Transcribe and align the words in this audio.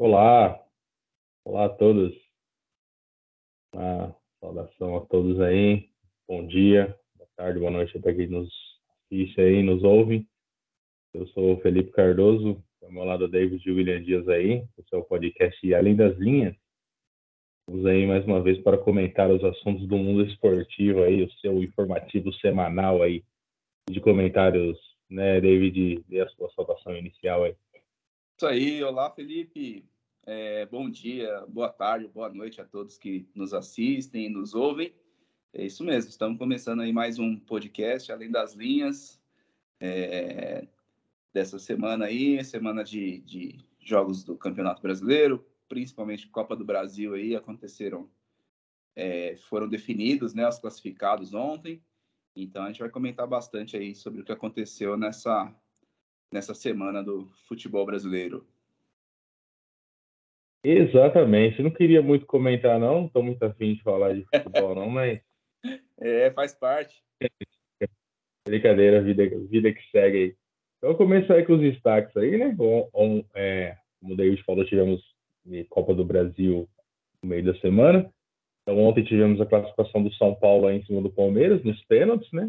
Olá, 0.00 0.64
olá 1.44 1.64
a 1.64 1.68
todos. 1.68 2.14
Uma 3.74 4.14
saudação 4.38 4.96
a 4.96 5.00
todos 5.04 5.40
aí. 5.40 5.90
Bom 6.28 6.46
dia, 6.46 6.96
boa 7.16 7.28
tarde, 7.34 7.58
boa 7.58 7.72
noite 7.72 7.98
para 7.98 8.14
quem 8.14 8.28
nos 8.28 8.48
assiste 9.02 9.40
aí, 9.40 9.60
nos 9.60 9.82
ouve. 9.82 10.24
Eu 11.12 11.26
sou 11.26 11.54
o 11.54 11.60
Felipe 11.62 11.90
Cardoso, 11.90 12.62
ao 12.80 12.92
meu 12.92 13.02
lado 13.02 13.26
David 13.26 13.60
e 13.68 13.72
William 13.72 14.00
Dias 14.00 14.28
aí, 14.28 14.64
o 14.76 14.88
seu 14.88 15.02
podcast 15.02 15.74
Além 15.74 15.96
das 15.96 16.16
Linhas. 16.16 16.54
Vamos 17.68 17.84
aí 17.84 18.06
mais 18.06 18.24
uma 18.24 18.40
vez 18.40 18.62
para 18.62 18.78
comentar 18.78 19.28
os 19.28 19.42
assuntos 19.42 19.84
do 19.88 19.98
mundo 19.98 20.24
esportivo 20.24 21.02
aí, 21.02 21.24
o 21.24 21.32
seu 21.40 21.60
informativo 21.60 22.32
semanal 22.34 23.02
aí 23.02 23.24
de 23.90 24.00
comentários, 24.00 24.78
né, 25.10 25.40
David, 25.40 26.04
e 26.08 26.20
a 26.20 26.28
sua 26.28 26.48
saudação 26.50 26.96
inicial 26.96 27.42
aí. 27.42 27.56
Isso 28.38 28.46
aí, 28.46 28.84
olá 28.84 29.10
Felipe, 29.10 29.84
é, 30.24 30.64
bom 30.66 30.88
dia, 30.88 31.44
boa 31.48 31.68
tarde, 31.68 32.06
boa 32.06 32.32
noite 32.32 32.60
a 32.60 32.64
todos 32.64 32.96
que 32.96 33.28
nos 33.34 33.52
assistem 33.52 34.26
e 34.26 34.28
nos 34.28 34.54
ouvem. 34.54 34.94
É 35.52 35.66
isso 35.66 35.82
mesmo, 35.82 36.08
estamos 36.08 36.38
começando 36.38 36.82
aí 36.82 36.92
mais 36.92 37.18
um 37.18 37.36
podcast 37.36 38.12
Além 38.12 38.30
das 38.30 38.54
Linhas, 38.54 39.20
é, 39.80 40.68
dessa 41.34 41.58
semana 41.58 42.04
aí, 42.04 42.44
semana 42.44 42.84
de, 42.84 43.18
de 43.22 43.58
jogos 43.80 44.22
do 44.22 44.36
Campeonato 44.36 44.80
Brasileiro, 44.80 45.44
principalmente 45.68 46.28
Copa 46.28 46.54
do 46.54 46.64
Brasil 46.64 47.14
aí, 47.14 47.34
aconteceram, 47.34 48.08
é, 48.94 49.34
foram 49.48 49.68
definidos, 49.68 50.32
né, 50.32 50.48
os 50.48 50.60
classificados 50.60 51.34
ontem, 51.34 51.82
então 52.36 52.62
a 52.62 52.68
gente 52.68 52.78
vai 52.78 52.88
comentar 52.88 53.26
bastante 53.26 53.76
aí 53.76 53.96
sobre 53.96 54.20
o 54.20 54.24
que 54.24 54.30
aconteceu 54.30 54.96
nessa 54.96 55.52
nessa 56.32 56.54
semana 56.54 57.02
do 57.02 57.26
futebol 57.46 57.84
brasileiro. 57.84 58.46
Exatamente. 60.64 61.62
Não 61.62 61.70
queria 61.70 62.02
muito 62.02 62.26
comentar, 62.26 62.78
não. 62.78 63.06
Estou 63.06 63.22
muito 63.22 63.42
afim 63.42 63.74
de 63.74 63.82
falar 63.82 64.14
de 64.14 64.24
futebol, 64.24 64.74
não, 64.74 64.88
mas. 64.88 65.20
É, 66.00 66.30
faz 66.30 66.54
parte. 66.54 66.94
Brincadeira, 68.46 69.02
vida, 69.02 69.28
vida 69.50 69.72
que 69.72 69.82
segue 69.90 70.16
aí. 70.16 70.36
Então, 70.78 70.94
começar 70.94 71.34
aí 71.34 71.44
com 71.44 71.54
os 71.54 71.60
destaques 71.60 72.16
aí, 72.16 72.38
né? 72.38 72.54
On, 72.56 72.88
on, 72.94 73.24
é, 73.34 73.76
como 74.00 74.14
o 74.14 74.16
David 74.16 74.40
falou, 74.44 74.64
tivemos 74.64 75.02
Copa 75.68 75.92
do 75.92 76.04
Brasil 76.04 76.68
no 77.20 77.28
meio 77.28 77.44
da 77.44 77.58
semana. 77.58 78.08
Então, 78.62 78.78
ontem 78.78 79.02
tivemos 79.02 79.40
a 79.40 79.46
classificação 79.46 80.04
do 80.04 80.12
São 80.14 80.36
Paulo 80.36 80.70
em 80.70 80.84
cima 80.84 81.02
do 81.02 81.10
Palmeiras, 81.10 81.64
nos 81.64 81.82
pênaltis, 81.86 82.30
né? 82.32 82.48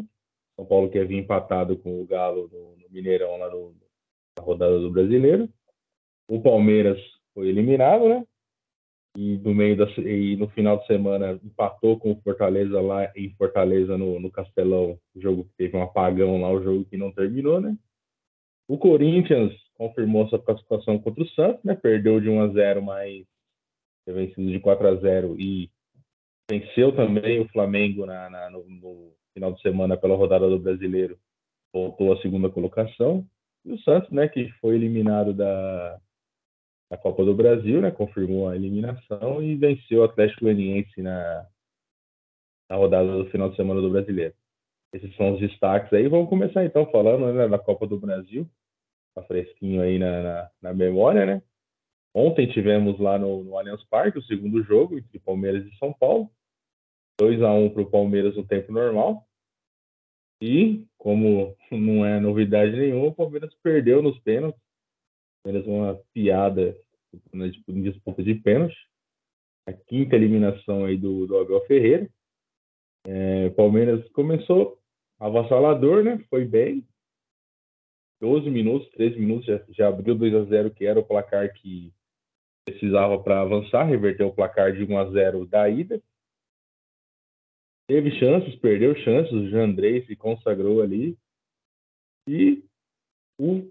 São 0.60 0.66
Paulo 0.66 0.90
que 0.90 0.98
havia 0.98 1.18
empatado 1.18 1.78
com 1.78 2.02
o 2.02 2.06
Galo 2.06 2.50
no, 2.52 2.76
no 2.76 2.90
Mineirão 2.90 3.38
lá 3.38 3.48
no, 3.48 3.74
na 4.36 4.44
rodada 4.44 4.78
do 4.78 4.90
Brasileiro. 4.90 5.48
O 6.28 6.42
Palmeiras 6.42 7.00
foi 7.32 7.48
eliminado, 7.48 8.06
né? 8.06 8.26
E 9.16 9.38
no 9.38 9.54
meio 9.54 9.74
da 9.74 9.86
e 10.02 10.36
no 10.36 10.48
final 10.50 10.78
de 10.78 10.86
semana 10.86 11.40
empatou 11.42 11.98
com 11.98 12.12
o 12.12 12.20
Fortaleza 12.20 12.78
lá 12.78 13.10
em 13.16 13.30
Fortaleza 13.36 13.96
no, 13.96 14.20
no 14.20 14.30
Castelão, 14.30 14.98
o 15.14 15.20
jogo 15.20 15.44
que 15.44 15.54
teve 15.56 15.76
um 15.78 15.82
apagão 15.82 16.42
lá, 16.42 16.52
o 16.52 16.62
jogo 16.62 16.84
que 16.84 16.96
não 16.98 17.10
terminou, 17.10 17.58
né? 17.58 17.74
O 18.68 18.76
Corinthians 18.76 19.52
confirmou 19.78 20.28
sua 20.28 20.42
classificação 20.42 20.98
contra 20.98 21.22
o 21.24 21.28
Santos, 21.30 21.64
né? 21.64 21.74
Perdeu 21.74 22.20
de 22.20 22.28
1 22.28 22.40
a 22.42 22.48
0, 22.48 22.82
mas 22.82 23.24
vencido 24.06 24.50
de 24.50 24.60
4 24.60 24.88
a 24.88 24.94
0 24.96 25.40
e 25.40 25.70
venceu 26.50 26.94
também 26.94 27.40
o 27.40 27.48
Flamengo 27.48 28.04
na, 28.04 28.28
na 28.28 28.50
no, 28.50 28.62
no, 28.68 29.12
final 29.34 29.52
de 29.52 29.60
semana 29.62 29.96
pela 29.96 30.16
rodada 30.16 30.48
do 30.48 30.58
Brasileiro, 30.58 31.18
voltou 31.72 32.12
à 32.12 32.20
segunda 32.20 32.48
colocação. 32.48 33.26
E 33.64 33.72
o 33.72 33.78
Santos, 33.80 34.10
né, 34.10 34.28
que 34.28 34.50
foi 34.60 34.74
eliminado 34.74 35.32
da, 35.32 36.00
da 36.90 36.96
Copa 36.96 37.24
do 37.24 37.34
Brasil, 37.34 37.80
né, 37.80 37.90
confirmou 37.90 38.48
a 38.48 38.56
eliminação 38.56 39.42
e 39.42 39.54
venceu 39.54 40.00
o 40.00 40.04
Atlético 40.04 40.42
Goianiense 40.42 41.02
na, 41.02 41.46
na 42.68 42.76
rodada 42.76 43.16
do 43.16 43.30
final 43.30 43.50
de 43.50 43.56
semana 43.56 43.80
do 43.80 43.90
Brasileiro. 43.90 44.34
Esses 44.92 45.14
são 45.16 45.34
os 45.34 45.40
destaques 45.40 45.92
aí. 45.92 46.08
Vamos 46.08 46.28
começar 46.28 46.64
então 46.64 46.90
falando 46.90 47.32
né, 47.32 47.48
da 47.48 47.58
Copa 47.58 47.86
do 47.86 47.98
Brasil. 47.98 48.48
Tá 49.14 49.22
fresquinho 49.22 49.82
aí 49.82 49.98
na, 49.98 50.22
na, 50.22 50.50
na, 50.62 50.74
memória, 50.74 51.26
né? 51.26 51.42
Ontem 52.14 52.48
tivemos 52.48 52.98
lá 52.98 53.18
no, 53.18 53.44
no 53.44 53.56
Allianz 53.56 53.84
Parque 53.84 54.18
o 54.18 54.22
segundo 54.22 54.62
jogo 54.64 54.98
entre 54.98 55.18
Palmeiras 55.20 55.64
e 55.64 55.76
São 55.76 55.92
Paulo. 55.92 56.28
2 57.20 57.42
a 57.42 57.52
1 57.52 57.70
para 57.70 57.82
o 57.82 57.90
Palmeiras 57.90 58.34
no 58.34 58.46
tempo 58.46 58.72
normal. 58.72 59.26
E, 60.42 60.86
como 60.96 61.54
não 61.70 62.04
é 62.04 62.18
novidade 62.18 62.74
nenhuma, 62.74 63.08
o 63.08 63.14
Palmeiras 63.14 63.54
perdeu 63.62 64.00
nos 64.00 64.18
pênaltis. 64.20 64.60
Palmeiras 65.44 65.68
uma 65.68 66.00
piada 66.14 66.74
na 67.30 67.46
disputa 67.48 68.22
de 68.22 68.34
pênalti. 68.36 68.76
A 69.68 69.72
quinta 69.74 70.16
eliminação 70.16 70.86
aí 70.86 70.96
do, 70.96 71.26
do 71.26 71.38
Abel 71.38 71.60
Ferreira. 71.66 72.08
É, 73.06 73.50
Palmeiras 73.50 74.08
começou 74.12 74.78
avassalador, 75.18 76.02
né? 76.02 76.24
Foi 76.30 76.46
bem. 76.46 76.86
12 78.22 78.50
minutos, 78.50 78.90
13 78.92 79.18
minutos, 79.18 79.46
já, 79.46 79.62
já 79.70 79.88
abriu 79.88 80.14
2 80.14 80.34
a 80.34 80.44
0 80.44 80.70
que 80.70 80.84
era 80.86 81.00
o 81.00 81.04
placar 81.04 81.52
que 81.54 81.92
precisava 82.66 83.22
para 83.22 83.40
avançar, 83.40 83.84
reverter 83.84 84.24
o 84.24 84.32
placar 84.32 84.72
de 84.72 84.84
1 84.84 84.98
a 84.98 85.10
0 85.10 85.46
da 85.46 85.68
ida. 85.68 86.02
Teve 87.90 88.12
chances, 88.20 88.54
perdeu 88.54 88.94
chances, 88.94 89.32
o 89.32 89.48
Jandrei 89.48 90.06
se 90.06 90.14
consagrou 90.14 90.80
ali. 90.80 91.18
E 92.28 92.62
o 93.36 93.68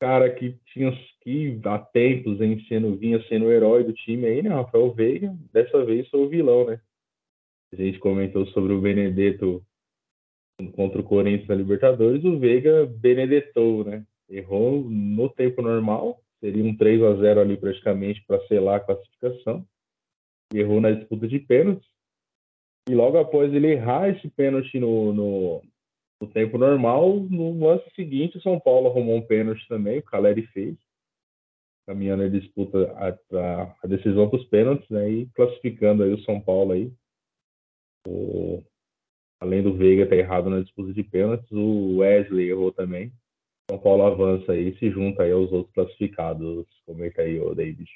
cara 0.00 0.32
que 0.32 0.52
tinha 0.66 0.92
que 1.22 1.60
há 1.64 1.76
tempos 1.76 2.40
em 2.40 2.64
sendo, 2.66 2.94
vinha 2.96 3.20
sendo 3.24 3.46
o 3.46 3.50
herói 3.50 3.82
do 3.82 3.92
time 3.92 4.26
aí, 4.26 4.42
né, 4.42 4.50
Rafael 4.50 4.94
Veiga, 4.94 5.36
dessa 5.52 5.84
vez 5.84 6.08
foi 6.08 6.20
o 6.20 6.28
vilão, 6.28 6.66
né? 6.66 6.80
A 7.72 7.76
gente 7.76 7.98
comentou 7.98 8.46
sobre 8.46 8.72
o 8.72 8.80
Benedetto 8.80 9.60
contra 10.76 11.00
o 11.00 11.04
Corinthians 11.04 11.48
na 11.48 11.56
Libertadores, 11.56 12.22
o 12.22 12.38
Veiga 12.38 12.86
benedetou, 12.86 13.82
né? 13.82 14.06
Errou 14.30 14.88
no 14.88 15.28
tempo 15.30 15.62
normal, 15.62 16.22
seria 16.38 16.62
um 16.62 16.76
3 16.76 17.02
a 17.02 17.14
0 17.16 17.40
ali 17.40 17.56
praticamente 17.56 18.24
para 18.24 18.40
selar 18.46 18.76
a 18.76 18.84
classificação. 18.84 19.66
Errou 20.54 20.80
na 20.80 20.92
disputa 20.92 21.26
de 21.26 21.40
pênaltis. 21.40 21.97
E 22.88 22.94
logo 22.94 23.18
após 23.18 23.52
ele 23.52 23.72
errar 23.72 24.08
esse 24.08 24.28
pênalti 24.30 24.80
no, 24.80 25.12
no, 25.12 25.62
no 26.22 26.28
tempo 26.28 26.56
normal, 26.56 27.20
no 27.20 27.58
lance 27.58 27.84
seguinte, 27.94 28.38
o 28.38 28.40
São 28.40 28.58
Paulo 28.58 28.88
arrumou 28.88 29.16
um 29.16 29.26
pênalti 29.26 29.66
também, 29.68 29.98
o 29.98 30.02
Caleri 30.02 30.46
fez, 30.48 30.74
caminhando 31.86 32.22
a 32.22 32.28
disputa, 32.28 32.90
a, 32.92 33.08
a, 33.36 33.76
a 33.82 33.86
decisão 33.86 34.30
dos 34.30 34.42
pênaltis, 34.46 34.88
né, 34.88 35.10
e 35.10 35.26
classificando 35.34 36.02
aí 36.02 36.14
o 36.14 36.22
São 36.22 36.40
Paulo 36.40 36.72
aí. 36.72 36.90
O, 38.06 38.62
além 39.38 39.62
do 39.62 39.74
Veiga 39.74 40.06
ter 40.06 40.20
errado 40.20 40.48
na 40.48 40.60
disputa 40.60 40.94
de 40.94 41.02
pênaltis, 41.02 41.50
o 41.52 41.98
Wesley 41.98 42.48
errou 42.48 42.72
também. 42.72 43.12
São 43.70 43.78
Paulo 43.78 44.04
avança 44.04 44.52
aí 44.52 44.70
e 44.70 44.78
se 44.78 44.90
junta 44.90 45.24
aí 45.24 45.32
aos 45.32 45.52
outros 45.52 45.74
classificados. 45.74 46.66
Comenta 46.86 47.20
aí, 47.20 47.38
o 47.38 47.54
David. 47.54 47.86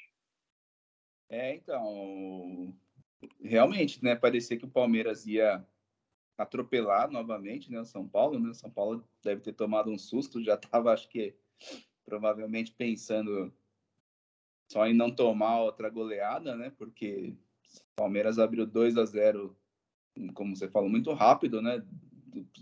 É, 1.31 1.55
então, 1.55 2.71
realmente, 3.41 4.03
né, 4.03 4.15
parecia 4.15 4.57
que 4.57 4.65
o 4.65 4.69
Palmeiras 4.69 5.25
ia 5.25 5.65
atropelar 6.37 7.11
novamente, 7.11 7.71
né, 7.71 7.79
o 7.79 7.85
São 7.85 8.07
Paulo, 8.07 8.39
né, 8.39 8.49
o 8.49 8.55
São 8.55 8.69
Paulo 8.69 9.07
deve 9.23 9.41
ter 9.41 9.53
tomado 9.53 9.91
um 9.91 9.97
susto, 9.97 10.43
já 10.43 10.55
estava, 10.55 10.91
acho 10.91 11.07
que, 11.09 11.35
provavelmente 12.05 12.71
pensando 12.71 13.53
só 14.71 14.87
em 14.87 14.93
não 14.93 15.11
tomar 15.11 15.61
outra 15.61 15.89
goleada, 15.89 16.55
né, 16.55 16.71
porque 16.77 17.35
o 17.69 17.95
Palmeiras 17.95 18.39
abriu 18.39 18.65
2 18.65 18.97
a 18.97 19.05
0 19.05 19.55
como 20.33 20.55
você 20.55 20.67
falou, 20.67 20.89
muito 20.89 21.11
rápido, 21.13 21.61
né, 21.61 21.83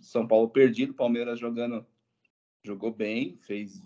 São 0.01 0.27
Paulo 0.27 0.49
perdido, 0.49 0.93
Palmeiras 0.93 1.39
jogando, 1.39 1.85
jogou 2.63 2.91
bem, 2.91 3.37
fez 3.37 3.81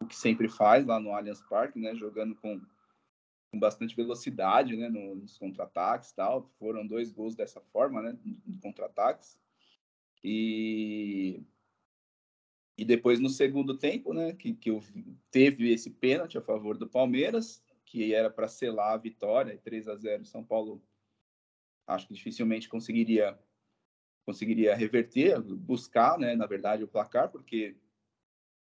o 0.00 0.06
que 0.06 0.16
sempre 0.16 0.48
faz 0.48 0.86
lá 0.86 1.00
no 1.00 1.12
Allianz 1.12 1.40
Parque, 1.42 1.78
né, 1.78 1.94
jogando 1.94 2.34
com 2.36 2.60
com 3.54 3.58
bastante 3.60 3.94
velocidade, 3.94 4.76
né, 4.76 4.88
nos 4.88 5.38
contra-ataques 5.38 6.12
tal. 6.12 6.50
Foram 6.58 6.84
dois 6.84 7.12
gols 7.12 7.36
dessa 7.36 7.60
forma, 7.60 8.02
né, 8.02 8.18
de 8.22 8.58
contra-ataques. 8.60 9.38
E 10.22 11.42
e 12.76 12.84
depois 12.84 13.20
no 13.20 13.28
segundo 13.28 13.78
tempo, 13.78 14.12
né, 14.12 14.32
que, 14.32 14.52
que 14.52 14.68
teve 15.30 15.72
esse 15.72 15.90
pênalti 15.90 16.36
a 16.36 16.42
favor 16.42 16.76
do 16.76 16.88
Palmeiras, 16.88 17.62
que 17.86 18.12
era 18.12 18.28
para 18.28 18.48
selar 18.48 18.94
a 18.94 18.96
vitória, 18.96 19.56
3 19.62 19.86
a 19.86 19.94
0 19.94 20.24
São 20.24 20.42
Paulo 20.42 20.82
acho 21.86 22.08
que 22.08 22.14
dificilmente 22.14 22.68
conseguiria 22.68 23.38
conseguiria 24.24 24.74
reverter, 24.74 25.40
buscar, 25.40 26.18
né, 26.18 26.34
na 26.34 26.46
verdade, 26.46 26.82
o 26.82 26.88
placar, 26.88 27.30
porque 27.30 27.76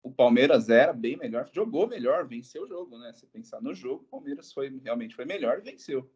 o 0.02 0.12
Palmeiras 0.12 0.70
era 0.70 0.94
bem 0.94 1.18
melhor, 1.18 1.50
jogou 1.54 1.88
melhor, 1.88 2.28
venceu 2.28 2.64
o 2.64 2.68
jogo, 2.68 2.98
né? 2.98 3.14
Se 3.14 3.26
pensar 3.28 3.62
no 3.62 3.74
jogo, 3.74 4.04
o 4.04 4.08
Palmeiras 4.08 4.52
foi 4.54 4.70
realmente 4.84 5.16
foi 5.16 5.26
melhor 5.26 5.60
e 5.60 5.62
venceu. 5.62 6.10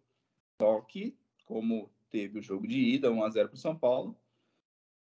Só 0.62 0.82
que, 0.82 1.18
como 1.46 1.92
teve 2.10 2.40
o 2.40 2.42
jogo 2.42 2.68
de 2.68 2.80
ida, 2.80 3.12
1 3.12 3.24
a 3.24 3.30
0 3.30 3.50
para 3.50 3.56
o 3.56 3.60
São 3.60 3.78
Paulo, 3.78 4.18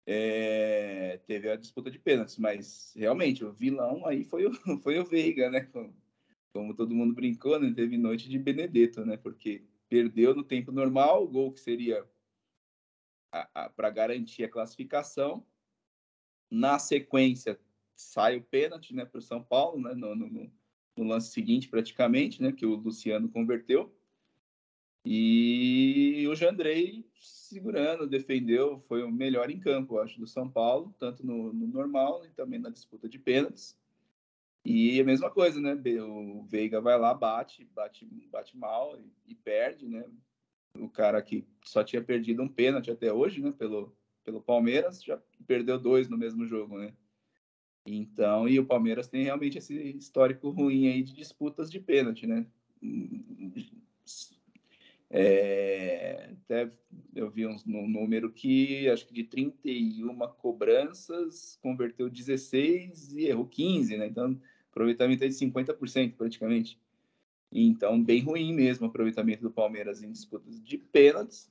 é, 0.06 1.20
teve 1.26 1.50
a 1.50 1.56
disputa 1.56 1.90
de 1.90 1.98
pênaltis, 1.98 2.38
mas 2.38 2.92
realmente 2.96 3.44
o 3.44 3.52
vilão 3.52 4.06
aí 4.06 4.24
foi 4.24 4.46
o, 4.46 4.52
foi 4.82 4.98
o 4.98 5.04
Veiga, 5.04 5.50
né? 5.50 5.68
como 6.52 6.74
todo 6.74 6.94
mundo 6.94 7.14
brincou, 7.14 7.60
né, 7.60 7.70
teve 7.74 7.98
noite 7.98 8.30
de 8.30 8.38
Benedetto, 8.38 9.04
né? 9.04 9.18
Porque 9.18 9.62
perdeu 9.90 10.34
no 10.34 10.42
tempo 10.42 10.72
normal, 10.72 11.22
o 11.22 11.28
gol 11.28 11.52
que 11.52 11.60
seria 11.60 12.02
para 13.76 13.90
garantir 13.90 14.44
a 14.44 14.48
classificação. 14.48 15.46
Na 16.50 16.78
sequência, 16.78 17.60
sai 17.96 18.36
o 18.36 18.42
pênalti 18.42 18.94
né, 18.94 19.04
para 19.04 19.18
o 19.18 19.22
São 19.22 19.42
Paulo, 19.42 19.80
né, 19.80 19.94
no, 19.94 20.14
no, 20.14 20.52
no, 20.96 21.04
lance 21.04 21.30
seguinte, 21.30 21.68
praticamente, 21.68 22.42
né, 22.42 22.52
que 22.52 22.66
o 22.66 22.76
Luciano 22.76 23.28
converteu. 23.28 23.92
E 25.04 26.26
o 26.28 26.34
Jandrei 26.34 27.06
segurando, 27.20 28.06
defendeu, 28.06 28.80
foi 28.88 29.02
o 29.02 29.10
melhor 29.10 29.50
em 29.50 29.58
campo, 29.58 29.98
acho, 29.98 30.18
do 30.18 30.26
São 30.26 30.48
Paulo, 30.48 30.94
tanto 30.98 31.24
no, 31.24 31.52
no 31.52 31.66
normal 31.66 32.24
e 32.26 32.30
também 32.30 32.58
na 32.58 32.70
disputa 32.70 33.08
de 33.08 33.18
pênaltis. 33.18 33.78
E 34.64 35.00
a 35.00 35.04
mesma 35.04 35.30
coisa, 35.30 35.60
né? 35.60 35.80
O 36.02 36.42
Veiga 36.42 36.80
vai 36.80 36.98
lá, 36.98 37.14
bate, 37.14 37.64
bate, 37.72 38.04
bate 38.32 38.56
mal 38.56 38.98
e, 38.98 39.30
e 39.30 39.34
perde, 39.34 39.86
né? 39.86 40.04
O 40.76 40.88
cara 40.88 41.22
que 41.22 41.46
só 41.62 41.84
tinha 41.84 42.02
perdido 42.02 42.42
um 42.42 42.48
pênalti 42.48 42.90
até 42.90 43.12
hoje, 43.12 43.40
né? 43.40 43.52
Pelo, 43.52 43.96
pelo 44.24 44.42
Palmeiras, 44.42 45.04
já 45.04 45.22
perdeu 45.46 45.78
dois 45.78 46.08
no 46.08 46.18
mesmo 46.18 46.44
jogo, 46.44 46.78
né? 46.78 46.92
Então, 47.86 48.48
e 48.48 48.58
o 48.58 48.66
Palmeiras 48.66 49.06
tem 49.06 49.22
realmente 49.22 49.58
esse 49.58 49.74
histórico 49.96 50.50
ruim 50.50 50.88
aí 50.88 51.02
de 51.02 51.14
disputas 51.14 51.70
de 51.70 51.78
pênalti, 51.78 52.26
né? 52.26 52.44
É, 55.08 56.30
até 56.32 56.70
eu 57.14 57.30
vi 57.30 57.46
um, 57.46 57.56
número 57.64 58.32
que 58.32 58.88
acho 58.88 59.06
que 59.06 59.14
de 59.14 59.22
31 59.22 60.18
cobranças 60.36 61.56
converteu 61.62 62.10
16 62.10 63.12
e 63.12 63.26
errou 63.26 63.46
15, 63.46 63.96
né? 63.96 64.08
Então, 64.08 64.40
aproveitamento 64.70 65.22
é 65.22 65.28
de 65.28 65.34
50% 65.34 66.16
praticamente. 66.16 66.78
Então, 67.52 68.02
bem 68.02 68.20
ruim 68.20 68.52
mesmo 68.52 68.86
o 68.86 68.90
aproveitamento 68.90 69.42
do 69.42 69.50
Palmeiras 69.50 70.02
em 70.02 70.10
disputas 70.10 70.60
de 70.60 70.76
pênaltis. 70.76 71.48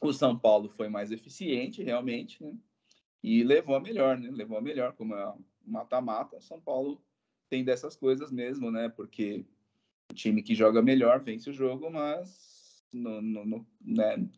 O 0.00 0.12
São 0.12 0.38
Paulo 0.38 0.68
foi 0.68 0.88
mais 0.88 1.10
eficiente, 1.10 1.82
realmente, 1.82 2.42
né? 2.42 2.54
E 3.22 3.42
levou 3.42 3.74
a 3.74 3.80
melhor, 3.80 4.16
né? 4.16 4.30
Levou 4.30 4.56
a 4.56 4.60
melhor, 4.60 4.92
como 4.92 5.14
é 5.14 5.34
mata-mata. 5.66 6.40
São 6.40 6.60
Paulo 6.60 7.00
tem 7.48 7.64
dessas 7.64 7.96
coisas 7.96 8.30
mesmo, 8.30 8.70
né? 8.70 8.88
Porque 8.88 9.44
o 10.10 10.14
time 10.14 10.42
que 10.42 10.54
joga 10.54 10.80
melhor 10.82 11.20
vence 11.20 11.50
o 11.50 11.52
jogo, 11.52 11.90
mas 11.90 12.84
no, 12.92 13.20
no, 13.20 13.44
no 13.44 13.66
né? 13.80 14.28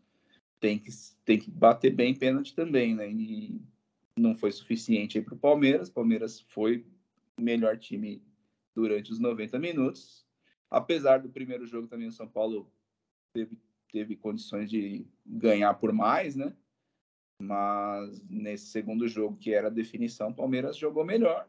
tem, 0.61 0.79
que, 0.79 0.91
tem 1.25 1.39
que 1.39 1.51
bater 1.51 1.95
bem 1.95 2.15
pênalti 2.15 2.55
também, 2.55 2.95
né? 2.95 3.11
E 3.11 3.61
não 4.17 4.35
foi 4.35 4.51
suficiente 4.53 5.19
aí 5.19 5.25
para 5.25 5.35
o 5.35 5.39
Palmeiras. 5.39 5.89
Palmeiras 5.89 6.41
foi 6.41 6.85
o 7.39 7.43
melhor 7.43 7.79
time 7.79 8.23
durante 8.75 9.13
os 9.13 9.19
90 9.19 9.59
minutos. 9.59 10.27
Apesar 10.71 11.19
do 11.19 11.29
primeiro 11.29 11.67
jogo 11.67 11.87
também 11.87 12.09
o 12.09 12.13
São 12.13 12.29
Paulo 12.29 12.71
teve, 13.33 13.57
teve 13.91 14.17
condições 14.17 14.69
de 14.71 15.07
ganhar 15.25 15.75
por 15.75 15.93
mais, 15.93 16.37
né? 16.37 16.55
Mas 17.41 18.21
nesse 18.29 18.67
segundo 18.67 19.07
jogo, 19.07 19.37
que 19.37 19.53
era 19.53 19.69
a 19.69 19.71
definição, 19.71 20.31
o 20.31 20.35
Palmeiras 20.35 20.77
jogou 20.77 21.05
melhor. 21.05 21.49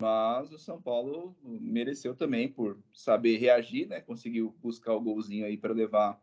Mas 0.00 0.52
o 0.52 0.58
São 0.58 0.82
Paulo 0.82 1.36
mereceu 1.42 2.16
também 2.16 2.48
por 2.48 2.78
saber 2.92 3.36
reagir, 3.38 3.86
né? 3.88 4.00
Conseguiu 4.00 4.54
buscar 4.60 4.92
o 4.92 5.00
golzinho 5.00 5.46
aí 5.46 5.56
para 5.56 5.72
levar 5.72 6.20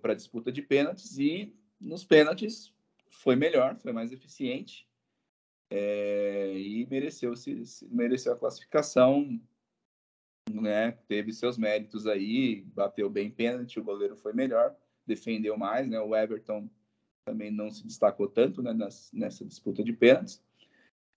para 0.00 0.12
a 0.12 0.16
disputa 0.16 0.52
de 0.52 0.62
pênaltis 0.62 1.18
e 1.18 1.52
nos 1.80 2.04
pênaltis 2.04 2.72
foi 3.10 3.36
melhor, 3.36 3.76
foi 3.76 3.92
mais 3.92 4.12
eficiente 4.12 4.88
é, 5.70 6.56
e 6.56 6.86
mereceu, 6.86 7.34
se, 7.34 7.64
mereceu 7.90 8.32
a 8.32 8.38
classificação, 8.38 9.40
né? 10.50 10.92
Teve 11.08 11.32
seus 11.32 11.58
méritos 11.58 12.06
aí, 12.06 12.62
bateu 12.66 13.10
bem 13.10 13.30
pênalti, 13.30 13.80
o 13.80 13.84
goleiro 13.84 14.16
foi 14.16 14.32
melhor, 14.32 14.74
defendeu 15.06 15.56
mais, 15.56 15.88
né? 15.88 16.00
O 16.00 16.14
Everton 16.14 16.68
também 17.24 17.50
não 17.50 17.70
se 17.70 17.84
destacou 17.86 18.28
tanto 18.28 18.62
né, 18.62 18.72
nas, 18.72 19.10
nessa 19.12 19.44
disputa 19.44 19.82
de 19.82 19.92
pênaltis. 19.92 20.42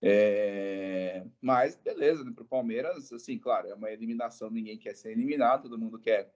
É, 0.00 1.26
mas 1.40 1.76
beleza, 1.76 2.24
né, 2.24 2.32
para 2.32 2.44
o 2.44 2.48
Palmeiras, 2.48 3.12
assim, 3.12 3.38
claro, 3.38 3.68
é 3.68 3.74
uma 3.74 3.90
eliminação, 3.90 4.50
ninguém 4.50 4.78
quer 4.78 4.94
ser 4.94 5.10
eliminado, 5.10 5.64
todo 5.64 5.78
mundo 5.78 5.98
quer 5.98 6.32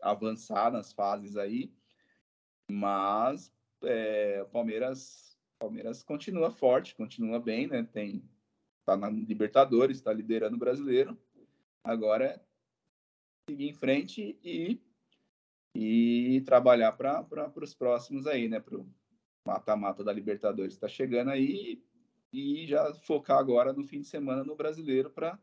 avançar 0.00 0.70
nas 0.70 0.92
fases 0.92 1.36
aí, 1.36 1.72
mas 2.70 3.52
é, 3.82 4.42
o 4.42 4.50
Palmeiras, 4.50 5.38
Palmeiras 5.58 6.02
continua 6.02 6.50
forte, 6.50 6.94
continua 6.94 7.40
bem, 7.40 7.66
né? 7.66 7.82
Tem 7.90 8.22
tá 8.84 8.96
na 8.96 9.10
Libertadores, 9.10 9.98
está 9.98 10.12
liderando 10.12 10.56
o 10.56 10.58
brasileiro. 10.58 11.18
Agora 11.84 12.24
é 12.24 12.40
seguir 13.48 13.68
em 13.68 13.74
frente 13.74 14.38
e 14.42 14.80
e 15.80 16.40
trabalhar 16.40 16.90
para 16.92 17.24
os 17.62 17.72
próximos 17.72 18.26
aí, 18.26 18.48
né? 18.48 18.58
Para 18.58 18.78
o 18.78 18.86
mata-mata 19.46 20.02
da 20.02 20.12
Libertadores 20.12 20.74
está 20.74 20.88
chegando 20.88 21.30
aí 21.30 21.80
e 22.32 22.66
já 22.66 22.92
focar 22.94 23.38
agora 23.38 23.72
no 23.72 23.84
fim 23.84 24.00
de 24.00 24.08
semana 24.08 24.42
no 24.42 24.56
brasileiro 24.56 25.08
para 25.08 25.38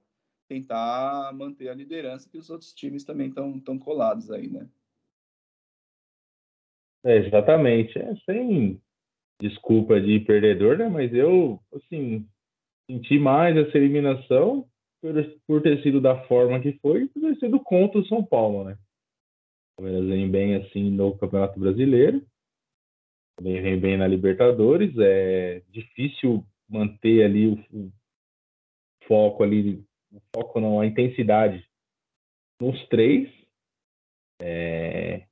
tentar 0.48 1.32
manter 1.34 1.70
a 1.70 1.74
liderança 1.74 2.30
que 2.30 2.38
os 2.38 2.50
outros 2.50 2.74
times 2.74 3.06
também 3.06 3.30
estão 3.30 3.58
tão 3.62 3.80
colados 3.80 4.30
aí, 4.30 4.50
né? 4.50 4.70
É, 7.06 7.18
exatamente. 7.18 7.98
É, 7.98 8.14
sem 8.26 8.82
desculpa 9.42 10.02
de 10.02 10.20
perdedor, 10.20 10.78
né? 10.78 10.90
Mas 10.90 11.14
eu, 11.14 11.62
assim, 11.74 12.28
senti 12.92 13.18
mais 13.18 13.56
essa 13.56 13.78
eliminação 13.78 14.68
por, 15.02 15.14
por 15.48 15.62
ter 15.62 15.82
sido 15.82 16.02
da 16.02 16.28
forma 16.28 16.60
que 16.60 16.74
foi 16.80 17.04
e 17.04 17.08
por 17.08 17.22
ter 17.22 17.38
sido 17.38 17.58
contra 17.62 18.00
o 18.00 18.06
São 18.06 18.24
Paulo, 18.24 18.66
né? 18.66 18.78
Palmeiras 19.76 20.08
vem 20.08 20.30
bem 20.32 20.56
assim 20.56 20.90
no 20.90 21.18
Campeonato 21.18 21.60
Brasileiro, 21.60 22.26
também 23.38 23.62
vem 23.62 23.80
bem 23.80 23.98
na 23.98 24.08
Libertadores. 24.08 24.94
É 24.98 25.62
difícil 25.70 26.46
manter 26.68 27.26
ali 27.26 27.48
o, 27.48 27.54
o 27.74 27.92
foco 29.08 29.44
ali, 29.44 29.84
o 30.12 30.22
foco 30.34 30.60
não, 30.60 30.80
a 30.80 30.86
intensidade 30.86 31.68
nos 32.60 32.88
três. 32.88 33.30
É 34.42 35.26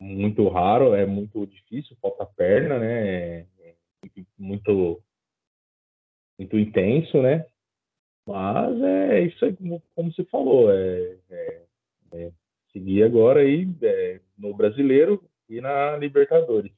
muito 0.00 0.46
raro, 0.48 0.94
é 0.94 1.06
muito 1.06 1.46
difícil, 1.46 1.96
falta 2.00 2.26
perna, 2.26 2.78
né? 2.78 3.40
É 3.40 3.74
muito 4.38 5.02
muito 6.38 6.58
intenso, 6.58 7.22
né? 7.22 7.46
Mas 8.26 8.80
é 8.82 9.20
isso 9.20 9.44
aí, 9.44 9.54
como, 9.56 9.82
como 9.94 10.12
você 10.12 10.24
falou, 10.24 10.72
é, 10.72 11.18
é, 11.30 11.66
é 12.12 12.32
seguir 12.74 13.04
agora 13.04 13.40
aí 13.40 13.66
é, 13.82 14.20
no 14.36 14.54
Brasileiro 14.54 15.22
e 15.48 15.60
na 15.60 15.96
Libertadores. 15.96 16.72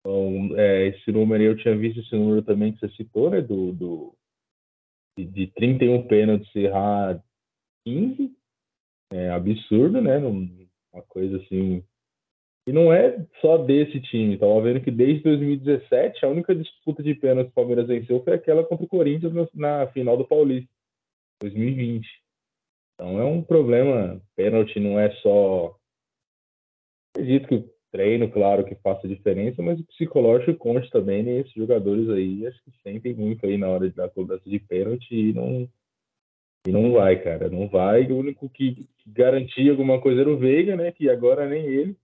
Então, 0.00 0.58
é, 0.58 0.88
esse 0.88 1.12
número 1.12 1.42
eu 1.44 1.56
tinha 1.56 1.76
visto 1.76 2.00
esse 2.00 2.14
número 2.14 2.42
também 2.42 2.72
que 2.72 2.80
você 2.80 2.88
citou, 2.96 3.30
né, 3.30 3.40
do, 3.40 3.72
do 3.72 4.14
de, 5.16 5.24
de 5.24 5.46
31 5.48 6.08
pênaltis 6.08 6.54
errar 6.56 7.22
15, 7.84 8.34
é 9.12 9.30
absurdo, 9.30 10.00
né, 10.00 10.18
uma 10.18 11.02
coisa 11.08 11.36
assim. 11.36 11.84
E 12.66 12.72
não 12.72 12.92
é 12.92 13.24
só 13.40 13.58
desse 13.58 14.00
time, 14.00 14.38
tava 14.38 14.60
vendo 14.60 14.80
que 14.80 14.90
desde 14.90 15.22
2017 15.24 16.24
a 16.24 16.28
única 16.28 16.54
disputa 16.54 17.02
de 17.02 17.14
pênaltis 17.14 17.52
que 17.52 17.60
o 17.60 17.62
Palmeiras 17.62 17.88
venceu 17.88 18.22
foi 18.22 18.34
aquela 18.34 18.64
contra 18.64 18.84
o 18.84 18.88
Corinthians 18.88 19.32
na, 19.32 19.46
na 19.54 19.86
final 19.88 20.16
do 20.16 20.26
Paulista, 20.26 20.70
2020. 21.42 22.21
Então 23.02 23.20
é 23.20 23.24
um 23.24 23.42
problema. 23.42 24.22
Pênalti 24.36 24.78
não 24.78 24.98
é 24.98 25.10
só. 25.16 25.76
Acredito 27.12 27.48
que 27.48 27.54
o 27.56 27.70
treino, 27.90 28.30
claro, 28.30 28.64
que 28.64 28.76
faça 28.76 29.08
diferença, 29.08 29.60
mas 29.60 29.80
o 29.80 29.84
psicológico 29.86 30.54
conta 30.56 30.88
também 30.88 31.24
nesses 31.24 31.52
jogadores 31.52 32.08
aí. 32.08 32.46
Acho 32.46 32.62
que 32.62 32.70
sentem 32.80 33.12
muito 33.12 33.44
aí 33.44 33.58
na 33.58 33.68
hora 33.68 33.90
de 33.90 33.96
dar 33.96 34.08
cobrança 34.08 34.48
de 34.48 34.60
pênalti 34.60 35.12
e 35.12 35.32
não. 35.32 35.68
E 36.64 36.70
não 36.70 36.92
vai, 36.92 37.20
cara. 37.20 37.50
Não 37.50 37.68
vai. 37.68 38.06
O 38.06 38.18
único 38.18 38.48
que 38.48 38.88
garantia 39.04 39.72
alguma 39.72 40.00
coisa 40.00 40.20
era 40.20 40.30
o 40.30 40.38
Veiga, 40.38 40.76
né? 40.76 40.92
Que 40.92 41.10
agora 41.10 41.48
nem 41.48 41.66
ele. 41.66 41.96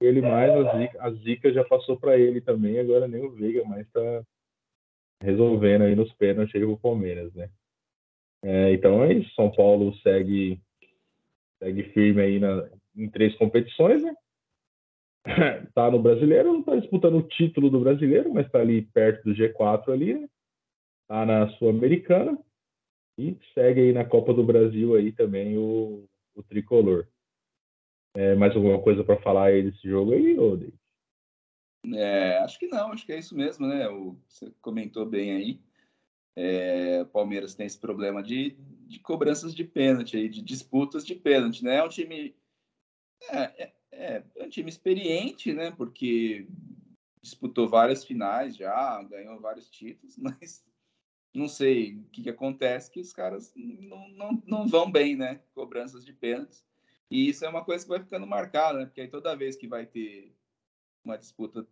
Ele 0.00 0.20
mais, 0.22 0.50
a 0.52 0.78
zica, 0.78 1.02
a 1.02 1.10
zica 1.10 1.52
já 1.52 1.64
passou 1.64 1.98
para 1.98 2.18
ele 2.18 2.40
também, 2.40 2.78
agora 2.78 3.08
nem 3.08 3.24
o 3.24 3.30
Veiga 3.30 3.64
mais 3.64 3.90
tá 3.92 4.22
resolvendo 5.22 5.84
aí 5.84 5.94
nos 5.94 6.12
pênaltis 6.12 6.54
aí 6.54 6.64
o 6.64 6.76
Palmeiras, 6.76 7.32
né? 7.34 7.48
É, 8.46 8.72
então 8.74 9.02
é 9.02 9.12
isso. 9.12 9.34
São 9.34 9.50
Paulo 9.50 9.92
segue, 9.98 10.60
segue 11.58 11.82
firme 11.92 12.22
aí 12.22 12.38
na, 12.38 12.70
em 12.94 13.10
três 13.10 13.36
competições, 13.36 14.00
né? 14.00 14.14
tá 15.74 15.90
no 15.90 16.00
brasileiro, 16.00 16.52
não 16.52 16.62
tá 16.62 16.76
disputando 16.76 17.16
o 17.16 17.26
título 17.26 17.68
do 17.68 17.80
brasileiro, 17.80 18.32
mas 18.32 18.48
tá 18.48 18.60
ali 18.60 18.82
perto 18.82 19.24
do 19.24 19.34
G4 19.34 19.92
ali, 19.92 20.14
né? 20.14 20.28
Tá 21.08 21.26
na 21.26 21.48
Sul-Americana 21.54 22.38
e 23.18 23.36
segue 23.52 23.80
aí 23.80 23.92
na 23.92 24.04
Copa 24.04 24.32
do 24.32 24.44
Brasil 24.44 24.94
aí 24.94 25.10
também 25.10 25.58
o, 25.58 26.08
o 26.36 26.42
tricolor. 26.44 27.08
É, 28.14 28.36
mais 28.36 28.54
alguma 28.54 28.80
coisa 28.80 29.02
para 29.02 29.20
falar 29.22 29.46
aí 29.46 29.64
desse 29.64 29.88
jogo 29.88 30.12
aí, 30.12 30.38
Odei? 30.38 30.72
É, 31.94 32.38
acho 32.38 32.58
que 32.60 32.68
não, 32.68 32.92
acho 32.92 33.04
que 33.04 33.12
é 33.12 33.18
isso 33.18 33.36
mesmo, 33.36 33.66
né? 33.66 33.88
O, 33.88 34.16
você 34.28 34.52
comentou 34.60 35.04
bem 35.04 35.32
aí. 35.32 35.65
É, 36.36 37.04
Palmeiras 37.06 37.54
tem 37.54 37.66
esse 37.66 37.78
problema 37.78 38.22
de, 38.22 38.50
de 38.86 38.98
cobranças 39.00 39.54
de 39.54 39.64
pênalti, 39.64 40.16
aí, 40.16 40.28
de 40.28 40.42
disputas 40.42 41.04
de 41.04 41.14
pênalti, 41.14 41.64
né? 41.64 41.76
É 41.76 41.82
um 41.82 41.88
time 41.88 42.36
é, 43.30 43.72
é, 43.90 44.22
é 44.36 44.44
um 44.44 44.48
time 44.48 44.68
experiente, 44.68 45.52
né? 45.52 45.70
Porque 45.70 46.46
disputou 47.22 47.68
várias 47.68 48.04
finais 48.04 48.56
já, 48.56 49.02
ganhou 49.04 49.40
vários 49.40 49.68
títulos, 49.70 50.16
mas 50.18 50.64
não 51.34 51.48
sei 51.48 51.96
o 51.96 52.04
que, 52.10 52.22
que 52.22 52.30
acontece 52.30 52.90
que 52.90 53.00
os 53.00 53.12
caras 53.12 53.52
não, 53.56 54.08
não, 54.10 54.42
não 54.46 54.66
vão 54.66 54.90
bem, 54.90 55.16
né? 55.16 55.40
Cobranças 55.54 56.04
de 56.04 56.12
pênaltis. 56.12 56.64
E 57.10 57.28
isso 57.28 57.44
é 57.44 57.48
uma 57.48 57.64
coisa 57.64 57.84
que 57.84 57.90
vai 57.90 58.00
ficando 58.00 58.26
marcada, 58.26 58.78
né? 58.78 58.86
Porque 58.86 59.00
aí 59.00 59.08
toda 59.08 59.36
vez 59.36 59.56
que 59.56 59.68
vai 59.68 59.86
ter 59.86 60.34
uma 61.04 61.16
disputa 61.16 61.66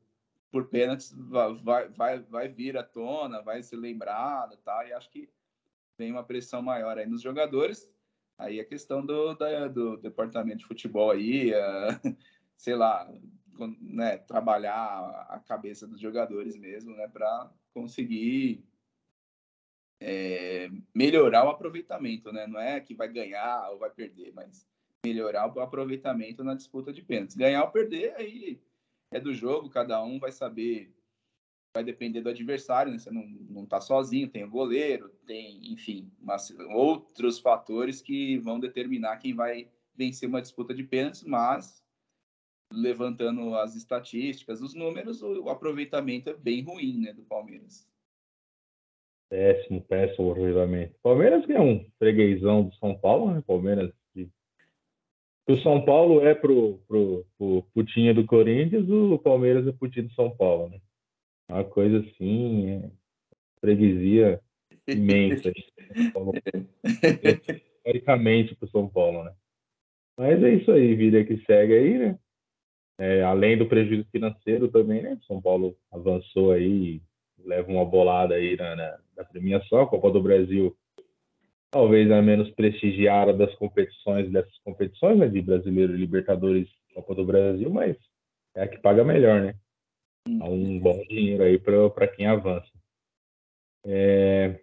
por 0.50 0.68
pênaltis, 0.68 1.12
vai, 1.12 1.88
vai, 1.88 2.18
vai 2.20 2.48
vir 2.48 2.76
à 2.76 2.82
tona, 2.82 3.42
vai 3.42 3.62
ser 3.62 3.76
lembrada, 3.76 4.56
tá? 4.58 4.86
E 4.86 4.92
acho 4.92 5.10
que 5.10 5.28
vem 5.98 6.12
uma 6.12 6.24
pressão 6.24 6.62
maior 6.62 6.98
aí 6.98 7.06
nos 7.06 7.22
jogadores. 7.22 7.90
Aí 8.38 8.60
a 8.60 8.64
questão 8.64 9.04
do, 9.04 9.34
da, 9.34 9.68
do 9.68 9.96
departamento 9.96 10.58
de 10.58 10.66
futebol 10.66 11.10
aí, 11.10 11.52
sei 12.56 12.74
lá, 12.74 13.08
né, 13.80 14.18
trabalhar 14.18 15.26
a 15.28 15.40
cabeça 15.40 15.86
dos 15.86 16.00
jogadores 16.00 16.56
mesmo, 16.56 16.96
né, 16.96 17.08
para 17.08 17.50
conseguir 17.72 18.64
é, 20.00 20.68
melhorar 20.94 21.46
o 21.46 21.50
aproveitamento, 21.50 22.32
né? 22.32 22.46
Não 22.46 22.60
é 22.60 22.80
que 22.80 22.94
vai 22.94 23.08
ganhar 23.08 23.70
ou 23.70 23.78
vai 23.78 23.90
perder, 23.90 24.32
mas 24.34 24.66
melhorar 25.04 25.52
o 25.52 25.60
aproveitamento 25.60 26.42
na 26.42 26.54
disputa 26.54 26.92
de 26.92 27.02
pênaltis. 27.02 27.36
Ganhar 27.36 27.62
ou 27.64 27.70
perder, 27.70 28.14
aí 28.16 28.60
é 29.14 29.20
do 29.20 29.32
jogo, 29.32 29.70
cada 29.70 30.02
um 30.02 30.18
vai 30.18 30.32
saber, 30.32 30.92
vai 31.72 31.84
depender 31.84 32.20
do 32.20 32.28
adversário, 32.28 32.90
né? 32.90 32.98
Você 32.98 33.12
não, 33.12 33.24
não 33.48 33.64
tá 33.64 33.80
sozinho, 33.80 34.28
tem 34.28 34.42
o 34.42 34.50
goleiro, 34.50 35.08
tem, 35.24 35.72
enfim, 35.72 36.10
mas, 36.20 36.50
outros 36.74 37.38
fatores 37.38 38.02
que 38.02 38.38
vão 38.38 38.58
determinar 38.58 39.18
quem 39.18 39.32
vai 39.32 39.70
vencer 39.94 40.28
uma 40.28 40.42
disputa 40.42 40.74
de 40.74 40.82
pênaltis, 40.82 41.22
mas 41.22 41.80
levantando 42.72 43.54
as 43.54 43.76
estatísticas, 43.76 44.60
os 44.60 44.74
números, 44.74 45.22
o, 45.22 45.48
aproveitamento 45.48 46.30
é 46.30 46.34
bem 46.34 46.62
ruim, 46.62 46.98
né, 46.98 47.12
do 47.12 47.22
Palmeiras. 47.22 47.88
Péssimo, 49.30 49.80
péssimo 49.82 50.32
aproveitamento. 50.32 50.98
Palmeiras 51.00 51.46
que 51.46 51.52
é 51.52 51.60
um 51.60 51.88
freguesão 52.00 52.64
do 52.64 52.74
São 52.74 52.98
Paulo, 52.98 53.32
né? 53.32 53.42
Palmeiras 53.46 53.92
o 55.46 55.56
São 55.58 55.84
Paulo 55.84 56.26
é 56.26 56.34
pro, 56.34 56.78
pro, 56.88 57.26
pro 57.36 57.62
putinha 57.74 58.14
do 58.14 58.24
Corinthians, 58.24 58.88
o 58.88 59.18
Palmeiras 59.18 59.66
é 59.66 59.72
putinha 59.72 60.06
do 60.06 60.14
São 60.14 60.34
Paulo, 60.34 60.70
né? 60.70 60.80
É 61.48 61.54
uma 61.54 61.64
coisa 61.64 61.98
assim, 61.98 62.70
é, 62.70 62.90
freguesia 63.60 64.40
imensa. 64.88 65.52
Historicamente 67.76 68.54
pro 68.54 68.68
São 68.68 68.88
Paulo, 68.88 69.24
né? 69.24 69.34
Mas 70.16 70.42
é 70.42 70.54
isso 70.54 70.70
aí, 70.70 70.94
vida 70.94 71.22
que 71.24 71.36
segue 71.44 71.74
aí, 71.74 71.98
né? 71.98 72.18
É, 72.98 73.22
além 73.22 73.58
do 73.58 73.66
prejuízo 73.66 74.06
financeiro 74.10 74.68
também, 74.68 75.02
né? 75.02 75.18
São 75.26 75.42
Paulo 75.42 75.76
avançou 75.90 76.52
aí, 76.52 77.02
leva 77.44 77.70
uma 77.70 77.84
bolada 77.84 78.34
aí 78.34 78.56
na, 78.56 78.76
na, 78.76 78.98
na 79.16 79.24
premiação, 79.24 79.80
a 79.80 79.86
Copa 79.86 80.10
do 80.10 80.22
Brasil 80.22 80.74
talvez 81.74 82.08
a 82.08 82.22
menos 82.22 82.48
prestigiada 82.52 83.32
das 83.32 83.52
competições, 83.56 84.30
dessas 84.30 84.56
competições, 84.58 85.18
né, 85.18 85.26
de 85.26 85.42
Brasileiro, 85.42 85.92
Libertadores, 85.92 86.68
Copa 86.94 87.16
do 87.16 87.24
Brasil, 87.24 87.68
mas 87.68 87.96
é 88.54 88.62
a 88.62 88.68
que 88.68 88.78
paga 88.78 89.02
melhor, 89.02 89.42
né? 89.42 89.56
Há 90.40 90.48
um 90.48 90.78
bom 90.78 91.02
dinheiro 91.08 91.42
aí 91.42 91.58
para 91.58 92.06
quem 92.06 92.28
avança. 92.28 92.70
É... 93.84 94.60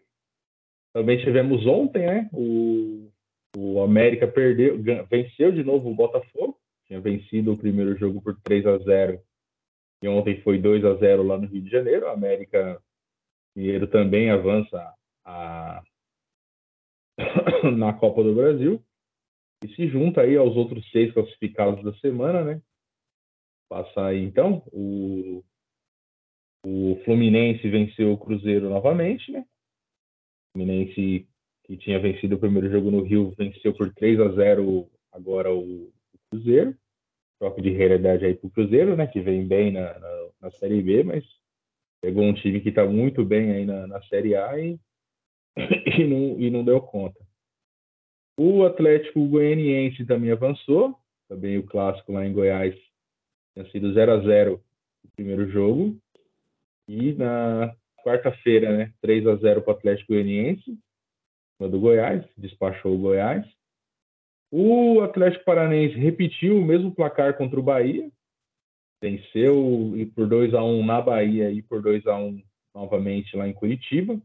Também 0.93 1.17
tivemos 1.17 1.67
ontem, 1.67 2.05
né? 2.05 2.29
O, 2.31 3.11
o 3.57 3.81
América 3.81 4.25
perdeu, 4.25 4.81
venceu 5.09 5.51
de 5.51 5.65
novo 5.65 5.89
o 5.91 5.95
Botafogo, 5.95 6.57
tinha 6.87 7.01
vencido 7.01 7.51
o 7.51 7.57
primeiro 7.57 7.97
jogo 7.97 8.21
por 8.21 8.39
3 8.41 8.65
a 8.65 8.77
0 8.77 9.21
e 10.01 10.07
ontem 10.07 10.41
foi 10.43 10.57
2 10.57 10.85
a 10.85 10.95
0 10.95 11.23
lá 11.23 11.37
no 11.37 11.45
Rio 11.45 11.61
de 11.61 11.69
Janeiro. 11.69 12.05
O 12.05 12.09
América 12.09 12.81
Mineiro 13.53 13.85
também 13.87 14.29
avança 14.29 14.93
a 15.25 15.83
na 17.77 17.93
Copa 17.93 18.23
do 18.23 18.35
Brasil 18.35 18.83
e 19.63 19.67
se 19.75 19.87
junta 19.87 20.21
aí 20.21 20.35
aos 20.35 20.55
outros 20.55 20.89
seis 20.91 21.13
classificados 21.13 21.83
da 21.83 21.93
semana, 21.99 22.43
né? 22.43 22.61
Passa 23.69 24.07
aí 24.07 24.23
então 24.23 24.63
o, 24.71 25.43
o 26.65 27.01
Fluminense 27.05 27.69
venceu 27.69 28.11
o 28.11 28.17
Cruzeiro 28.17 28.69
novamente, 28.69 29.31
né? 29.31 29.39
O 29.39 30.57
Fluminense 30.57 31.27
que 31.63 31.77
tinha 31.77 31.99
vencido 31.99 32.35
o 32.35 32.39
primeiro 32.39 32.69
jogo 32.69 32.91
no 32.91 33.03
Rio 33.03 33.33
venceu 33.37 33.73
por 33.73 33.93
3 33.93 34.19
a 34.19 34.29
0 34.29 34.89
agora 35.11 35.53
o, 35.53 35.85
o 35.85 36.19
Cruzeiro. 36.29 36.75
Troca 37.39 37.61
de 37.61 37.69
realidade 37.69 38.25
aí 38.25 38.35
para 38.35 38.47
o 38.47 38.51
Cruzeiro, 38.51 38.95
né? 38.95 39.07
Que 39.07 39.21
vem 39.21 39.47
bem 39.47 39.71
na, 39.71 39.97
na, 39.97 40.29
na 40.41 40.51
Série 40.51 40.81
B, 40.81 41.03
mas 41.03 41.23
pegou 42.01 42.23
um 42.23 42.33
time 42.33 42.59
que 42.59 42.69
está 42.69 42.85
muito 42.85 43.23
bem 43.23 43.51
aí 43.51 43.65
na, 43.65 43.87
na 43.87 44.01
Série 44.03 44.35
A 44.35 44.59
e 44.59 44.79
e 45.99 46.03
não, 46.05 46.39
e 46.39 46.49
não 46.49 46.63
deu 46.63 46.81
conta. 46.81 47.19
O 48.37 48.63
Atlético 48.63 49.27
Goianiense 49.27 50.05
também 50.05 50.31
avançou, 50.31 50.97
também 51.27 51.57
o 51.57 51.65
clássico 51.65 52.11
lá 52.11 52.25
em 52.25 52.33
Goiás 52.33 52.75
tinha 53.53 53.69
sido 53.71 53.93
0 53.93 54.13
a 54.13 54.19
0 54.21 54.63
o 55.03 55.11
primeiro 55.15 55.49
jogo. 55.49 55.97
E 56.87 57.13
na 57.13 57.75
quarta-feira, 58.03 58.75
né, 58.75 58.93
3 59.01 59.27
a 59.27 59.35
0 59.35 59.61
para 59.61 59.73
o 59.73 59.77
Atlético 59.77 60.13
Goianiense, 60.13 60.77
do 61.59 61.79
Goiás, 61.79 62.25
despachou 62.37 62.95
o 62.95 62.97
Goiás. 62.97 63.45
O 64.51 65.01
Atlético 65.01 65.45
Paranense 65.45 65.95
repetiu 65.95 66.57
o 66.57 66.65
mesmo 66.65 66.93
placar 66.93 67.37
contra 67.37 67.59
o 67.59 67.63
Bahia, 67.63 68.09
venceu 69.01 69.93
por 70.15 70.27
2 70.27 70.53
a 70.53 70.63
1 70.63 70.85
na 70.85 71.01
Bahia 71.01 71.51
e 71.51 71.61
por 71.61 71.81
2 71.81 72.05
a 72.07 72.17
1 72.17 72.43
novamente 72.73 73.35
lá 73.37 73.47
em 73.47 73.53
Curitiba. 73.53 74.19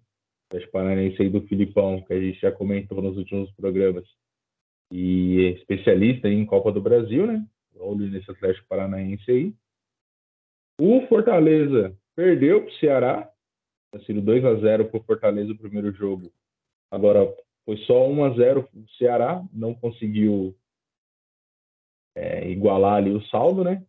Atlético 0.48 0.72
Paranaense 0.72 1.22
aí 1.22 1.28
do 1.28 1.42
Filipão, 1.42 2.02
que 2.02 2.12
a 2.12 2.20
gente 2.20 2.40
já 2.40 2.52
comentou 2.52 3.02
nos 3.02 3.16
últimos 3.16 3.50
programas, 3.52 4.04
e 4.92 5.44
é 5.44 5.48
especialista 5.58 6.28
em 6.28 6.46
Copa 6.46 6.70
do 6.70 6.80
Brasil, 6.80 7.26
né? 7.26 7.44
Olho 7.76 8.08
nesse 8.08 8.30
Atlético 8.30 8.68
Paranaense 8.68 9.30
aí. 9.30 9.54
O 10.80 11.06
Fortaleza 11.08 11.96
perdeu 12.14 12.62
para 12.62 12.70
o 12.70 12.74
Ceará, 12.78 13.32
tinha 13.92 14.04
sido 14.04 14.20
2 14.22 14.44
a 14.44 14.54
0 14.56 14.86
para 14.86 15.00
o 15.00 15.02
Fortaleza 15.02 15.52
o 15.52 15.58
primeiro 15.58 15.92
jogo. 15.92 16.30
Agora 16.90 17.26
foi 17.64 17.76
só 17.78 18.08
1 18.08 18.24
a 18.24 18.30
0 18.34 18.68
o 18.74 18.88
Ceará, 18.96 19.44
não 19.52 19.74
conseguiu 19.74 20.54
é, 22.14 22.48
igualar 22.48 22.94
ali 22.94 23.10
o 23.10 23.22
saldo, 23.26 23.64
né? 23.64 23.84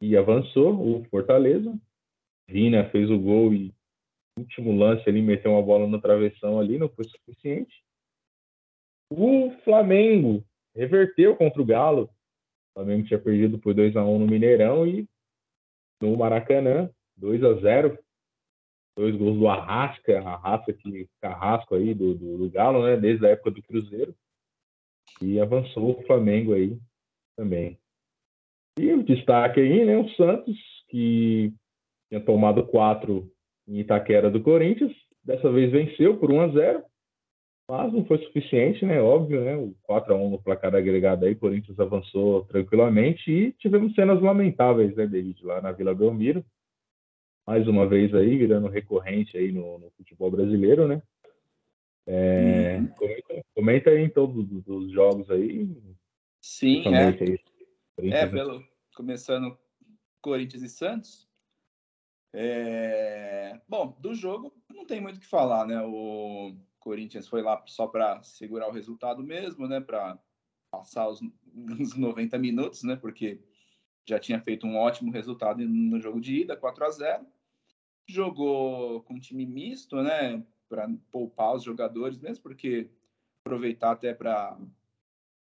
E 0.00 0.16
avançou 0.16 0.74
o 0.74 1.04
Fortaleza. 1.10 1.74
Vina 2.48 2.88
fez 2.90 3.10
o 3.10 3.18
gol 3.18 3.52
e 3.52 3.74
último 4.38 4.76
lance 4.76 5.08
ali, 5.08 5.22
meteu 5.22 5.52
uma 5.52 5.62
bola 5.62 5.86
no 5.86 6.00
travessão 6.00 6.60
ali, 6.60 6.78
não 6.78 6.88
foi 6.88 7.04
suficiente. 7.04 7.82
O 9.10 9.50
Flamengo 9.64 10.44
reverteu 10.74 11.36
contra 11.36 11.60
o 11.62 11.64
Galo. 11.64 12.04
O 12.04 12.80
Flamengo 12.80 13.06
tinha 13.06 13.18
perdido 13.18 13.58
por 13.58 13.72
2 13.72 13.96
a 13.96 14.04
1 14.04 14.18
no 14.18 14.26
Mineirão 14.26 14.86
e 14.86 15.08
no 16.02 16.16
Maracanã, 16.16 16.90
2 17.16 17.42
a 17.42 17.54
0 17.54 17.98
Dois 18.96 19.14
gols 19.14 19.38
do 19.38 19.46
Arrasca, 19.46 20.20
Arrasca 20.20 20.72
que 20.72 21.06
carrasco 21.20 21.74
aí 21.74 21.92
do, 21.92 22.14
do, 22.14 22.38
do, 22.38 22.50
Galo, 22.50 22.82
né? 22.82 22.96
Desde 22.96 23.26
a 23.26 23.30
época 23.30 23.50
do 23.50 23.62
Cruzeiro. 23.62 24.14
E 25.20 25.38
avançou 25.38 26.00
o 26.00 26.02
Flamengo 26.06 26.54
aí 26.54 26.78
também. 27.36 27.78
E 28.78 28.90
o 28.92 29.02
destaque 29.02 29.60
aí, 29.60 29.84
né? 29.84 29.98
O 29.98 30.08
Santos, 30.14 30.56
que 30.88 31.52
tinha 32.08 32.24
tomado 32.24 32.66
quatro 32.66 33.30
em 33.66 33.78
Itaquera 33.80 34.30
do 34.30 34.42
Corinthians. 34.42 34.92
Dessa 35.24 35.50
vez 35.50 35.70
venceu 35.70 36.16
por 36.16 36.30
1 36.30 36.40
a 36.40 36.48
0 36.48 36.84
mas 37.68 37.92
não 37.92 38.04
foi 38.04 38.18
suficiente, 38.18 38.86
né? 38.86 39.00
Óbvio, 39.00 39.44
né? 39.44 39.56
O 39.56 39.74
4 39.82 40.14
a 40.14 40.16
1 40.16 40.30
no 40.30 40.40
placar 40.40 40.74
agregado 40.74 41.24
aí, 41.24 41.34
Corinthians 41.34 41.80
avançou 41.80 42.44
tranquilamente 42.44 43.28
e 43.28 43.52
tivemos 43.54 43.92
cenas 43.94 44.22
lamentáveis, 44.22 44.94
né, 44.94 45.04
David, 45.04 45.44
lá 45.44 45.60
na 45.60 45.72
Vila 45.72 45.92
Belmiro. 45.92 46.44
Mais 47.44 47.66
uma 47.66 47.86
vez 47.86 48.14
aí, 48.14 48.36
virando 48.36 48.68
recorrente 48.68 49.36
aí 49.36 49.50
no, 49.50 49.78
no 49.78 49.90
futebol 49.96 50.30
brasileiro, 50.30 50.86
né? 50.86 51.02
É, 52.06 52.78
uhum. 52.78 52.86
comenta, 52.86 53.44
comenta, 53.52 53.90
aí 53.90 54.04
então 54.04 54.26
dos, 54.26 54.62
dos 54.62 54.92
jogos 54.92 55.28
aí. 55.28 55.68
Sim, 56.40 56.84
é. 56.94 57.06
Aí, 57.98 58.12
é, 58.12 58.26
pelo, 58.26 58.62
começando 58.94 59.58
Corinthians 60.20 60.62
e 60.62 60.68
Santos. 60.68 61.25
É... 62.38 63.58
Bom, 63.66 63.96
do 63.98 64.14
jogo 64.14 64.52
não 64.68 64.84
tem 64.84 65.00
muito 65.00 65.16
o 65.16 65.20
que 65.20 65.26
falar, 65.26 65.66
né? 65.66 65.80
O 65.82 66.54
Corinthians 66.78 67.26
foi 67.26 67.40
lá 67.40 67.62
só 67.66 67.86
para 67.86 68.22
segurar 68.22 68.68
o 68.68 68.72
resultado 68.72 69.22
mesmo, 69.24 69.66
né? 69.66 69.80
Para 69.80 70.18
passar 70.70 71.08
os, 71.08 71.18
os 71.80 71.96
90 71.96 72.36
minutos, 72.36 72.82
né? 72.82 72.94
Porque 72.94 73.40
já 74.06 74.18
tinha 74.18 74.38
feito 74.38 74.66
um 74.66 74.76
ótimo 74.76 75.10
resultado 75.10 75.66
no 75.66 75.98
jogo 75.98 76.20
de 76.20 76.42
ida, 76.42 76.54
4 76.54 76.84
a 76.84 76.90
0 76.90 77.26
Jogou 78.06 79.02
com 79.04 79.14
um 79.14 79.18
time 79.18 79.46
misto, 79.46 79.96
né? 80.02 80.44
Para 80.68 80.90
poupar 81.10 81.54
os 81.54 81.64
jogadores 81.64 82.18
mesmo, 82.18 82.42
porque 82.42 82.90
aproveitar 83.40 83.92
até 83.92 84.12
para 84.12 84.58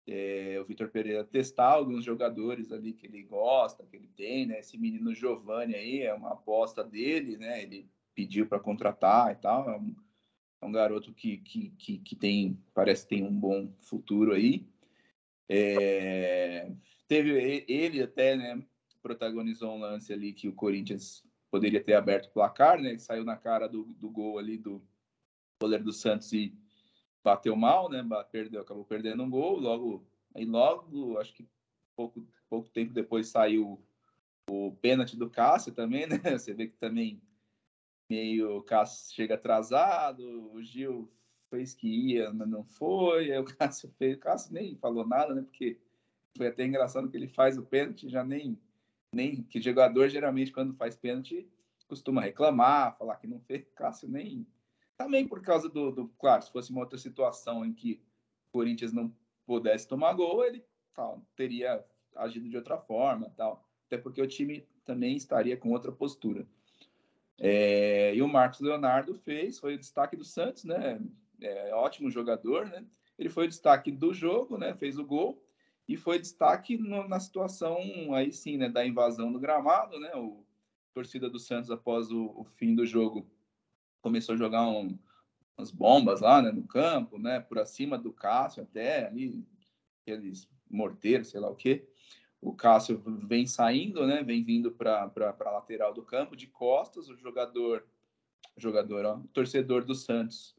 é, 0.06 0.58
o 0.60 0.64
Vitor 0.64 0.88
Pereira 0.88 1.24
testar 1.24 1.72
alguns 1.72 2.04
jogadores 2.04 2.70
ali 2.70 2.92
que 2.92 3.06
ele 3.06 3.22
gosta, 3.24 3.84
que 3.84 3.96
ele 3.96 4.08
tem, 4.16 4.46
né? 4.46 4.60
Esse 4.60 4.78
menino 4.78 5.14
Giovanni 5.14 5.74
aí 5.74 6.02
é 6.02 6.14
uma 6.14 6.32
aposta 6.32 6.84
dele, 6.84 7.36
né? 7.36 7.62
Ele 7.62 7.88
pediu 8.14 8.46
para 8.46 8.60
contratar 8.60 9.32
e 9.32 9.36
tal. 9.36 9.68
É 9.68 9.76
um, 9.76 9.96
é 10.62 10.66
um 10.66 10.72
garoto 10.72 11.12
que, 11.12 11.38
que, 11.38 11.70
que, 11.70 11.98
que, 11.98 12.16
tem, 12.16 12.56
parece 12.72 13.06
tem 13.06 13.24
um 13.24 13.34
bom 13.34 13.68
futuro 13.80 14.32
aí. 14.32 14.64
É, 15.48 16.70
teve 17.08 17.64
ele 17.68 18.00
até, 18.00 18.36
né? 18.36 18.62
Protagonizou 19.02 19.74
um 19.74 19.80
lance 19.80 20.12
ali 20.12 20.32
que 20.32 20.48
o 20.48 20.54
Corinthians 20.54 21.24
poderia 21.50 21.82
ter 21.82 21.94
aberto 21.94 22.26
o 22.26 22.32
placar, 22.32 22.80
né? 22.80 22.90
Ele 22.90 22.98
saiu 23.00 23.24
na 23.24 23.36
cara 23.36 23.68
do, 23.68 23.84
do 23.98 24.08
gol 24.08 24.38
ali 24.38 24.56
do 24.56 24.80
goleiro 25.60 25.84
do 25.84 25.92
Santos 25.92 26.32
e 26.32 26.54
bateu 27.26 27.56
mal, 27.56 27.90
né? 27.90 28.06
Perdeu, 28.30 28.60
acabou 28.60 28.84
perdendo 28.84 29.20
um 29.24 29.28
gol. 29.28 29.58
Logo, 29.58 30.06
aí 30.32 30.44
logo, 30.44 31.18
acho 31.18 31.34
que 31.34 31.44
pouco, 31.96 32.24
pouco 32.48 32.70
tempo 32.70 32.92
depois 32.92 33.26
saiu 33.26 33.82
o 34.48 34.70
pênalti 34.80 35.16
do 35.16 35.28
Cássio 35.28 35.74
também, 35.74 36.06
né? 36.06 36.18
Você 36.38 36.54
vê 36.54 36.68
que 36.68 36.76
também 36.76 37.20
meio 38.08 38.58
o 38.58 38.62
Cássio 38.62 39.12
chega 39.12 39.34
atrasado, 39.34 40.52
o 40.52 40.62
Gil 40.62 41.10
fez 41.50 41.74
que 41.74 41.88
ia, 41.88 42.32
mas 42.32 42.48
não 42.48 42.62
foi. 42.62 43.32
Aí 43.32 43.38
o 43.40 43.44
Cássio 43.58 43.92
fez, 43.98 44.16
o 44.16 44.20
Cássio 44.20 44.54
nem 44.54 44.76
falou 44.76 45.04
nada, 45.04 45.34
né? 45.34 45.42
Porque 45.42 45.80
foi 46.36 46.46
até 46.46 46.64
engraçado 46.64 47.08
que 47.10 47.16
ele 47.16 47.26
faz 47.26 47.58
o 47.58 47.66
pênalti, 47.66 48.08
já 48.08 48.22
nem 48.22 48.56
nem 49.12 49.42
que 49.42 49.60
jogador 49.60 50.08
geralmente 50.08 50.52
quando 50.52 50.74
faz 50.74 50.94
pênalti 50.94 51.48
costuma 51.88 52.20
reclamar, 52.20 52.96
falar 52.98 53.16
que 53.16 53.26
não 53.26 53.40
fez. 53.40 53.64
Cássio 53.74 54.08
nem 54.08 54.46
também 54.96 55.26
por 55.26 55.40
causa 55.42 55.68
do, 55.68 55.90
do, 55.90 56.08
Claro, 56.18 56.42
se 56.42 56.50
fosse 56.50 56.70
uma 56.70 56.80
outra 56.80 56.98
situação 56.98 57.64
em 57.64 57.72
que 57.72 58.00
o 58.48 58.52
Corinthians 58.52 58.92
não 58.92 59.14
pudesse 59.46 59.86
tomar 59.86 60.12
gol, 60.14 60.44
ele 60.44 60.64
tal, 60.94 61.22
teria 61.36 61.84
agido 62.14 62.48
de 62.48 62.56
outra 62.56 62.78
forma, 62.78 63.32
tal. 63.36 63.64
Até 63.86 63.98
porque 63.98 64.20
o 64.20 64.26
time 64.26 64.66
também 64.84 65.16
estaria 65.16 65.56
com 65.56 65.70
outra 65.70 65.92
postura. 65.92 66.46
É, 67.38 68.14
e 68.14 68.22
o 68.22 68.28
Marcos 68.28 68.60
Leonardo 68.60 69.14
fez, 69.14 69.58
foi 69.58 69.74
o 69.74 69.78
destaque 69.78 70.16
do 70.16 70.24
Santos, 70.24 70.64
né? 70.64 70.98
É, 71.40 71.74
ótimo 71.74 72.10
jogador, 72.10 72.66
né? 72.66 72.84
Ele 73.18 73.28
foi 73.28 73.44
o 73.44 73.48
destaque 73.48 73.92
do 73.92 74.14
jogo, 74.14 74.56
né? 74.56 74.74
Fez 74.74 74.98
o 74.98 75.04
gol 75.04 75.42
e 75.86 75.96
foi 75.96 76.18
destaque 76.18 76.78
no, 76.78 77.06
na 77.06 77.20
situação 77.20 77.78
aí 78.14 78.32
sim, 78.32 78.56
né? 78.56 78.68
Da 78.68 78.86
invasão 78.86 79.30
do 79.30 79.38
gramado, 79.38 80.00
né? 80.00 80.14
O 80.16 80.44
torcida 80.94 81.28
do 81.28 81.38
Santos 81.38 81.70
após 81.70 82.10
o, 82.10 82.32
o 82.34 82.44
fim 82.44 82.74
do 82.74 82.86
jogo 82.86 83.26
começou 84.06 84.36
a 84.36 84.38
jogar 84.38 84.68
um, 84.68 84.96
umas 85.58 85.72
bombas 85.72 86.20
lá 86.20 86.40
né, 86.40 86.52
no 86.52 86.62
campo, 86.62 87.18
né, 87.18 87.40
por 87.40 87.58
acima 87.58 87.98
do 87.98 88.12
Cássio 88.12 88.62
até 88.62 89.08
ali, 89.08 89.44
aqueles 90.00 90.48
morteiros, 90.70 91.30
sei 91.30 91.40
lá 91.40 91.50
o 91.50 91.56
quê. 91.56 91.88
O 92.40 92.54
Cássio 92.54 93.02
vem 93.26 93.48
saindo, 93.48 94.06
né, 94.06 94.22
vem 94.22 94.44
vindo 94.44 94.70
para 94.70 95.10
a 95.12 95.50
lateral 95.50 95.92
do 95.92 96.04
campo, 96.04 96.36
de 96.36 96.46
costas, 96.46 97.08
o 97.08 97.16
jogador, 97.16 97.84
jogador, 98.56 99.04
ó, 99.06 99.16
o 99.16 99.28
torcedor 99.28 99.84
do 99.84 99.94
Santos 99.94 100.54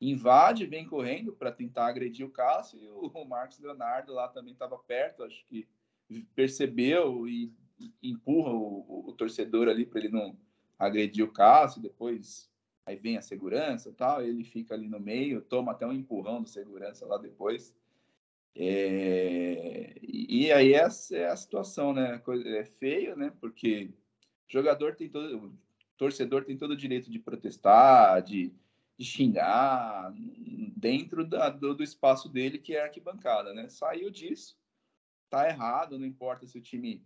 invade, 0.00 0.64
vem 0.64 0.86
correndo 0.86 1.34
para 1.34 1.52
tentar 1.52 1.88
agredir 1.88 2.24
o 2.24 2.30
Cássio 2.30 2.80
e 2.80 2.88
o, 2.88 3.08
o 3.08 3.28
Marcos 3.28 3.58
Leonardo 3.58 4.14
lá 4.14 4.26
também 4.26 4.54
estava 4.54 4.78
perto, 4.78 5.22
acho 5.22 5.44
que 5.44 5.68
percebeu 6.34 7.28
e, 7.28 7.52
empurra 8.02 8.52
o, 8.52 8.86
o, 8.88 9.10
o 9.10 9.12
torcedor 9.12 9.68
ali 9.68 9.84
para 9.84 10.00
ele 10.00 10.08
não 10.08 10.34
agredir 10.78 11.22
o 11.22 11.30
Cássio, 11.30 11.82
depois 11.82 12.50
aí 12.86 12.96
vem 12.96 13.16
a 13.16 13.22
segurança 13.22 13.92
tal, 13.92 14.22
ele 14.22 14.44
fica 14.44 14.74
ali 14.74 14.88
no 14.88 15.00
meio, 15.00 15.42
toma 15.42 15.72
até 15.72 15.84
um 15.84 15.92
empurrão 15.92 16.40
do 16.40 16.48
segurança 16.48 17.04
lá 17.04 17.18
depois. 17.18 17.74
É, 18.54 19.94
e 20.02 20.50
aí 20.52 20.72
essa 20.72 21.16
é 21.16 21.26
a 21.26 21.36
situação, 21.36 21.92
né? 21.92 22.22
É 22.58 22.64
feio, 22.64 23.16
né? 23.16 23.30
Porque 23.40 23.92
jogador 24.48 24.94
tem 24.94 25.10
todo, 25.10 25.52
torcedor 25.96 26.44
tem 26.44 26.56
todo 26.56 26.70
o 26.70 26.76
direito 26.76 27.10
de 27.10 27.18
protestar, 27.18 28.22
de, 28.22 28.54
de 28.96 29.04
xingar 29.04 30.12
dentro 30.76 31.26
da, 31.26 31.50
do, 31.50 31.74
do, 31.74 31.82
espaço 31.82 32.28
dele, 32.28 32.58
que 32.58 32.74
é 32.74 32.80
a 32.80 32.84
arquibancada, 32.84 33.52
né? 33.52 33.68
Saiu 33.68 34.10
disso, 34.10 34.58
tá 35.28 35.48
errado, 35.48 35.98
não 35.98 36.06
importa 36.06 36.46
se 36.46 36.56
o 36.56 36.62
time 36.62 37.04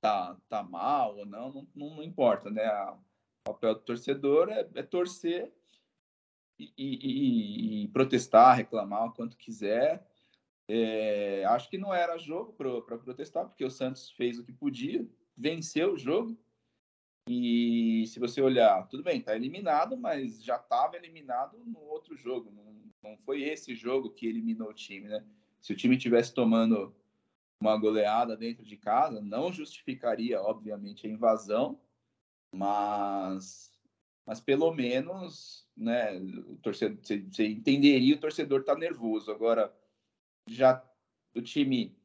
tá, 0.00 0.36
tá 0.48 0.62
mal 0.62 1.16
ou 1.16 1.24
não, 1.24 1.52
não, 1.52 1.68
não, 1.74 1.96
não 1.96 2.02
importa, 2.02 2.50
né? 2.50 2.64
A, 2.64 2.98
o 3.42 3.52
papel 3.52 3.74
do 3.74 3.80
torcedor 3.80 4.48
é, 4.48 4.68
é 4.74 4.82
torcer 4.82 5.52
e, 6.58 6.72
e, 6.78 7.84
e, 7.84 7.88
protestar, 7.88 8.56
reclamar 8.56 9.06
o 9.06 9.12
quanto 9.12 9.36
quiser. 9.36 10.06
É, 10.68 11.44
acho 11.46 11.68
que 11.68 11.76
não 11.76 11.92
era 11.92 12.16
jogo 12.18 12.52
para 12.52 12.98
protestar, 12.98 13.46
porque 13.46 13.64
o 13.64 13.70
Santos 13.70 14.10
fez 14.12 14.38
o 14.38 14.44
que 14.44 14.52
podia, 14.52 15.06
venceu 15.36 15.94
o 15.94 15.98
jogo. 15.98 16.38
E 17.28 18.04
se 18.06 18.18
você 18.18 18.40
olhar, 18.40 18.86
tudo 18.88 19.02
bem, 19.02 19.18
está 19.18 19.34
eliminado, 19.34 19.96
mas 19.96 20.42
já 20.42 20.56
estava 20.56 20.96
eliminado 20.96 21.58
no 21.64 21.80
outro 21.80 22.16
jogo. 22.16 22.50
Não, 22.50 23.10
não 23.10 23.16
foi 23.18 23.42
esse 23.42 23.74
jogo 23.74 24.10
que 24.10 24.26
eliminou 24.26 24.70
o 24.70 24.74
time, 24.74 25.08
né? 25.08 25.24
Se 25.60 25.72
o 25.72 25.76
time 25.76 25.96
tivesse 25.96 26.32
tomando 26.32 26.94
uma 27.60 27.76
goleada 27.76 28.36
dentro 28.36 28.64
de 28.64 28.76
casa, 28.76 29.20
não 29.20 29.52
justificaria, 29.52 30.40
obviamente, 30.40 31.06
a 31.06 31.10
invasão, 31.10 31.78
mas 32.52 33.72
mas 34.24 34.40
pelo 34.40 34.72
menos, 34.72 35.68
né, 35.76 36.16
o 36.46 36.56
torcedor, 36.58 36.98
você, 37.02 37.46
entenderia 37.46 38.14
o 38.14 38.20
torcedor 38.20 38.62
tá 38.62 38.74
nervoso. 38.76 39.32
Agora, 39.32 39.74
já 40.46 40.80
o 41.34 41.42
time 41.42 41.96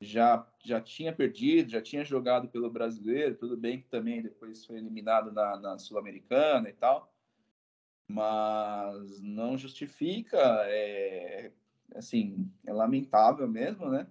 já 0.00 0.46
já 0.62 0.80
tinha 0.80 1.12
perdido, 1.14 1.70
já 1.70 1.80
tinha 1.80 2.04
jogado 2.04 2.48
pelo 2.48 2.70
brasileiro, 2.70 3.36
tudo 3.36 3.56
bem 3.56 3.80
que 3.80 3.88
também 3.88 4.22
depois 4.22 4.64
foi 4.66 4.76
eliminado 4.76 5.32
na, 5.32 5.58
na 5.58 5.78
sul-americana 5.78 6.68
e 6.68 6.72
tal, 6.74 7.14
mas 8.08 9.20
não 9.20 9.56
justifica, 9.56 10.38
é 10.66 11.52
assim, 11.94 12.50
é 12.66 12.72
lamentável 12.72 13.48
mesmo, 13.48 13.88
né? 13.88 14.10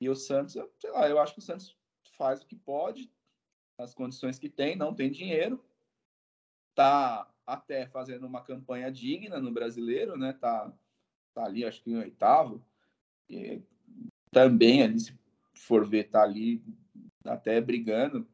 E 0.00 0.08
o 0.08 0.14
Santos, 0.14 0.52
sei 0.78 0.90
lá, 0.90 1.08
eu 1.08 1.18
acho 1.18 1.34
que 1.34 1.38
o 1.38 1.42
Santos 1.42 1.76
faz 2.16 2.42
o 2.42 2.46
que 2.46 2.56
pode, 2.56 3.10
as 3.78 3.94
condições 3.94 4.38
que 4.38 4.48
tem, 4.48 4.76
não 4.76 4.94
tem 4.94 5.10
dinheiro, 5.10 5.62
tá 6.74 7.30
até 7.46 7.86
fazendo 7.86 8.26
uma 8.26 8.42
campanha 8.42 8.90
digna 8.90 9.40
no 9.40 9.52
brasileiro, 9.52 10.16
né? 10.16 10.32
Tá, 10.32 10.72
tá 11.34 11.44
ali, 11.44 11.64
acho 11.64 11.82
que 11.82 11.90
em 11.90 11.96
oitavo. 11.96 12.64
E 13.28 13.62
também 14.30 14.82
ali, 14.82 15.00
se 15.00 15.14
for 15.54 15.86
ver, 15.86 16.04
tá 16.04 16.22
ali 16.22 16.62
até 17.24 17.60
brigando 17.60 18.26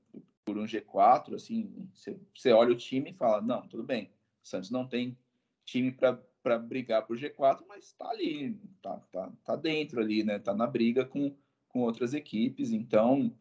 por 0.44 0.58
um 0.58 0.64
G4, 0.64 1.34
assim, 1.34 1.88
você 2.34 2.52
olha 2.52 2.72
o 2.72 2.76
time 2.76 3.10
e 3.10 3.14
fala, 3.14 3.40
não, 3.40 3.66
tudo 3.68 3.84
bem, 3.84 4.10
o 4.42 4.48
Santos 4.48 4.70
não 4.70 4.86
tem 4.86 5.16
time 5.64 5.92
para 5.92 6.58
brigar 6.58 7.06
por 7.06 7.16
G4, 7.16 7.64
mas 7.68 7.92
tá 7.92 8.10
ali, 8.10 8.58
tá, 8.82 9.00
tá, 9.12 9.32
tá 9.44 9.56
dentro 9.56 10.00
ali, 10.00 10.24
né? 10.24 10.38
Tá 10.38 10.52
na 10.52 10.66
briga 10.66 11.04
com, 11.04 11.34
com 11.68 11.80
outras 11.80 12.12
equipes, 12.12 12.72
então 12.72 13.32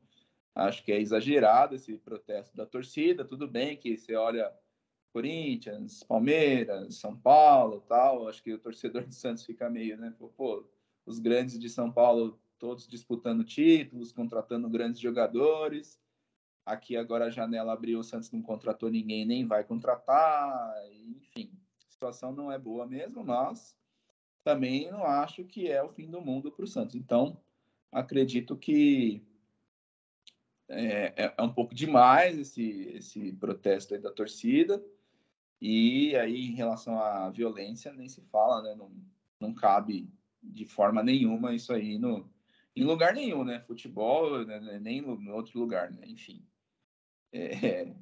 Acho 0.54 0.84
que 0.84 0.92
é 0.92 1.00
exagerado 1.00 1.76
esse 1.76 1.98
protesto 1.98 2.56
da 2.56 2.66
torcida. 2.66 3.24
Tudo 3.24 3.48
bem 3.48 3.78
que 3.78 3.98
você 3.98 4.16
olha 4.16 4.52
Corinthians, 5.14 6.04
Palmeiras, 6.04 6.96
São 6.96 7.18
Paulo, 7.18 7.82
tal. 7.88 8.28
Acho 8.28 8.44
que 8.44 8.54
o 8.54 8.60
torcedor 8.60 9.06
do 9.06 9.14
Santos 9.14 9.46
fica 9.46 9.70
meio, 9.70 9.98
né? 9.98 10.14
Pô, 10.36 10.68
os 11.06 11.20
grandes 11.20 11.60
de 11.60 11.70
São 11.70 11.92
Paulo 11.92 12.40
todos 12.60 12.88
disputando 12.88 13.44
títulos, 13.44 14.12
contratando 14.12 14.70
grandes 14.70 15.02
jogadores. 15.02 16.00
Aqui 16.64 16.96
agora 16.96 17.26
a 17.26 17.32
janela 17.32 17.74
abriu, 17.74 18.00
o 18.00 18.04
Santos 18.04 18.32
não 18.32 18.42
contratou 18.42 18.90
ninguém, 18.90 19.26
nem 19.26 19.48
vai 19.48 19.64
contratar. 19.64 20.74
Enfim, 21.18 21.52
a 21.80 21.90
situação 21.90 22.32
não 22.32 22.52
é 22.52 22.60
boa 22.60 22.86
mesmo, 22.86 23.24
mas 23.24 23.76
também 24.44 24.92
não 24.92 25.04
acho 25.04 25.44
que 25.44 25.72
é 25.72 25.82
o 25.82 25.90
fim 25.90 26.10
do 26.10 26.22
mundo 26.22 26.52
para 26.52 26.64
o 26.64 26.68
Santos. 26.68 26.96
Então, 26.96 27.42
acredito 27.92 28.56
que 28.56 29.26
é, 30.72 31.14
é, 31.18 31.34
é 31.38 31.42
um 31.42 31.54
pouco 31.54 31.76
demais 31.76 32.38
esse, 32.38 32.94
esse 32.96 33.34
protesto 33.34 33.98
da 34.00 34.12
torcida. 34.12 34.84
E 35.60 36.16
aí, 36.16 36.48
em 36.48 36.56
relação 36.56 37.00
à 37.00 37.30
violência, 37.30 37.94
nem 37.94 38.10
se 38.10 38.22
fala, 38.22 38.62
né? 38.64 38.76
Não, 38.76 38.92
não 39.40 39.54
cabe 39.54 40.10
de 40.42 40.66
forma 40.66 41.04
nenhuma 41.04 41.54
isso 41.54 41.72
aí 41.72 42.00
no, 42.00 42.28
em 42.76 42.84
lugar 42.84 43.14
nenhum, 43.14 43.44
né? 43.44 43.60
Futebol, 43.60 44.46
né? 44.46 44.60
né 44.60 44.80
nem 44.80 45.00
em 45.00 45.30
outro 45.30 45.60
lugar, 45.60 45.92
né? 45.92 46.02
Enfim. 46.08 46.44
É, 47.34 47.94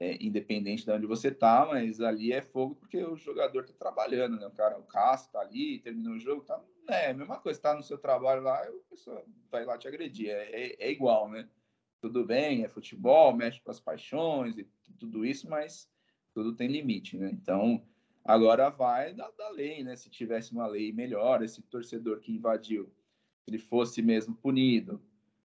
é, 0.00 0.16
independente 0.24 0.84
de 0.84 0.90
onde 0.90 1.06
você 1.06 1.30
tá, 1.30 1.66
mas 1.66 2.00
ali 2.00 2.32
é 2.32 2.40
fogo 2.40 2.74
porque 2.74 3.04
o 3.04 3.16
jogador 3.16 3.64
tá 3.66 3.72
trabalhando, 3.78 4.38
né? 4.38 4.46
O 4.46 4.50
cara, 4.50 4.78
o 4.78 4.82
Cássio 4.82 5.30
tá 5.30 5.40
ali, 5.40 5.78
terminou 5.78 6.14
o 6.14 6.18
jogo, 6.18 6.42
tá. 6.42 6.60
É 6.88 7.10
a 7.10 7.14
mesma 7.14 7.38
coisa, 7.38 7.60
tá 7.60 7.74
no 7.74 7.82
seu 7.82 7.98
trabalho 7.98 8.42
lá, 8.42 8.58
a 8.62 8.72
pessoa 8.88 9.24
vai 9.50 9.64
lá 9.64 9.78
te 9.78 9.86
agredir. 9.86 10.30
É, 10.30 10.50
é, 10.50 10.86
é 10.86 10.90
igual, 10.90 11.28
né? 11.28 11.48
Tudo 12.00 12.24
bem, 12.24 12.64
é 12.64 12.68
futebol, 12.68 13.34
mexe 13.34 13.60
com 13.60 13.70
as 13.70 13.80
paixões 13.80 14.56
e 14.58 14.66
tudo 14.98 15.24
isso, 15.24 15.48
mas 15.48 15.88
tudo 16.34 16.54
tem 16.54 16.68
limite, 16.68 17.16
né? 17.16 17.30
Então, 17.32 17.82
Agora 18.24 18.68
vai 18.68 19.14
da, 19.14 19.30
da 19.30 19.48
lei, 19.50 19.82
né? 19.82 19.96
Se 19.96 20.10
tivesse 20.10 20.52
uma 20.52 20.66
lei 20.66 20.92
melhor, 20.92 21.42
esse 21.42 21.62
torcedor 21.62 22.20
que 22.20 22.32
invadiu, 22.32 22.92
ele 23.46 23.58
fosse 23.58 24.02
mesmo 24.02 24.34
punido, 24.34 25.02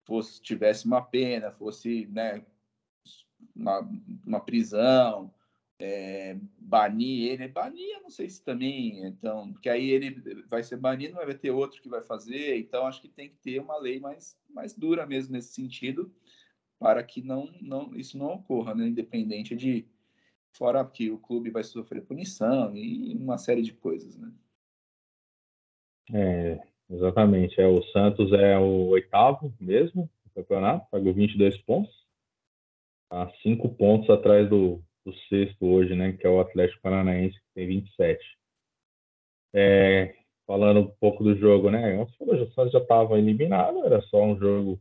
fosse 0.04 0.40
tivesse 0.40 0.86
uma 0.86 1.02
pena, 1.02 1.50
fosse, 1.50 2.06
né, 2.06 2.44
uma, 3.54 3.80
uma 4.26 4.40
prisão, 4.40 5.32
é, 5.80 6.36
banir 6.58 7.32
ele, 7.32 7.48
banir, 7.48 8.00
não 8.02 8.10
sei 8.10 8.28
se 8.28 8.44
também, 8.44 9.02
então, 9.06 9.50
porque 9.52 9.68
aí 9.68 9.90
ele 9.90 10.44
vai 10.48 10.62
ser 10.62 10.76
banido, 10.76 11.14
mas 11.14 11.24
vai 11.24 11.34
ter 11.34 11.50
outro 11.50 11.80
que 11.80 11.88
vai 11.88 12.02
fazer, 12.02 12.58
então 12.58 12.86
acho 12.86 13.00
que 13.00 13.08
tem 13.08 13.30
que 13.30 13.36
ter 13.36 13.58
uma 13.60 13.78
lei 13.78 13.98
mais, 13.98 14.38
mais 14.48 14.74
dura 14.74 15.06
mesmo 15.06 15.32
nesse 15.32 15.54
sentido, 15.54 16.14
para 16.78 17.02
que 17.02 17.22
não, 17.22 17.50
não 17.62 17.94
isso 17.96 18.18
não 18.18 18.34
ocorra, 18.34 18.74
né, 18.74 18.86
independente 18.86 19.56
de, 19.56 19.86
fora 20.52 20.84
que 20.84 21.10
o 21.10 21.18
clube 21.18 21.50
vai 21.50 21.64
sofrer 21.64 22.02
punição 22.02 22.76
e 22.76 23.14
uma 23.14 23.38
série 23.38 23.62
de 23.62 23.72
coisas, 23.72 24.16
né. 24.16 24.30
É, 26.12 26.60
exatamente, 26.90 27.60
é, 27.60 27.66
o 27.66 27.82
Santos 27.84 28.32
é 28.32 28.58
o 28.58 28.88
oitavo 28.88 29.54
mesmo, 29.58 30.10
no 30.24 30.32
campeonato, 30.34 30.86
pagou 30.90 31.14
22 31.14 31.56
pontos, 31.58 31.94
a 33.08 33.30
cinco 33.42 33.68
pontos 33.68 34.10
atrás 34.10 34.48
do, 34.48 34.82
do 35.10 35.16
sexto 35.28 35.66
hoje, 35.66 35.94
né, 35.94 36.12
que 36.12 36.26
é 36.26 36.30
o 36.30 36.40
Atlético 36.40 36.80
Paranaense, 36.82 37.34
que 37.34 37.54
tem 37.54 37.66
27. 37.66 38.38
É, 39.52 40.14
falando 40.46 40.80
um 40.80 40.88
pouco 41.00 41.24
do 41.24 41.36
jogo, 41.36 41.70
né, 41.70 42.00
o 42.00 42.08
Santos 42.54 42.72
já 42.72 42.78
estava 42.78 43.18
eliminado, 43.18 43.84
era 43.84 44.00
só 44.02 44.22
um 44.22 44.38
jogo 44.38 44.80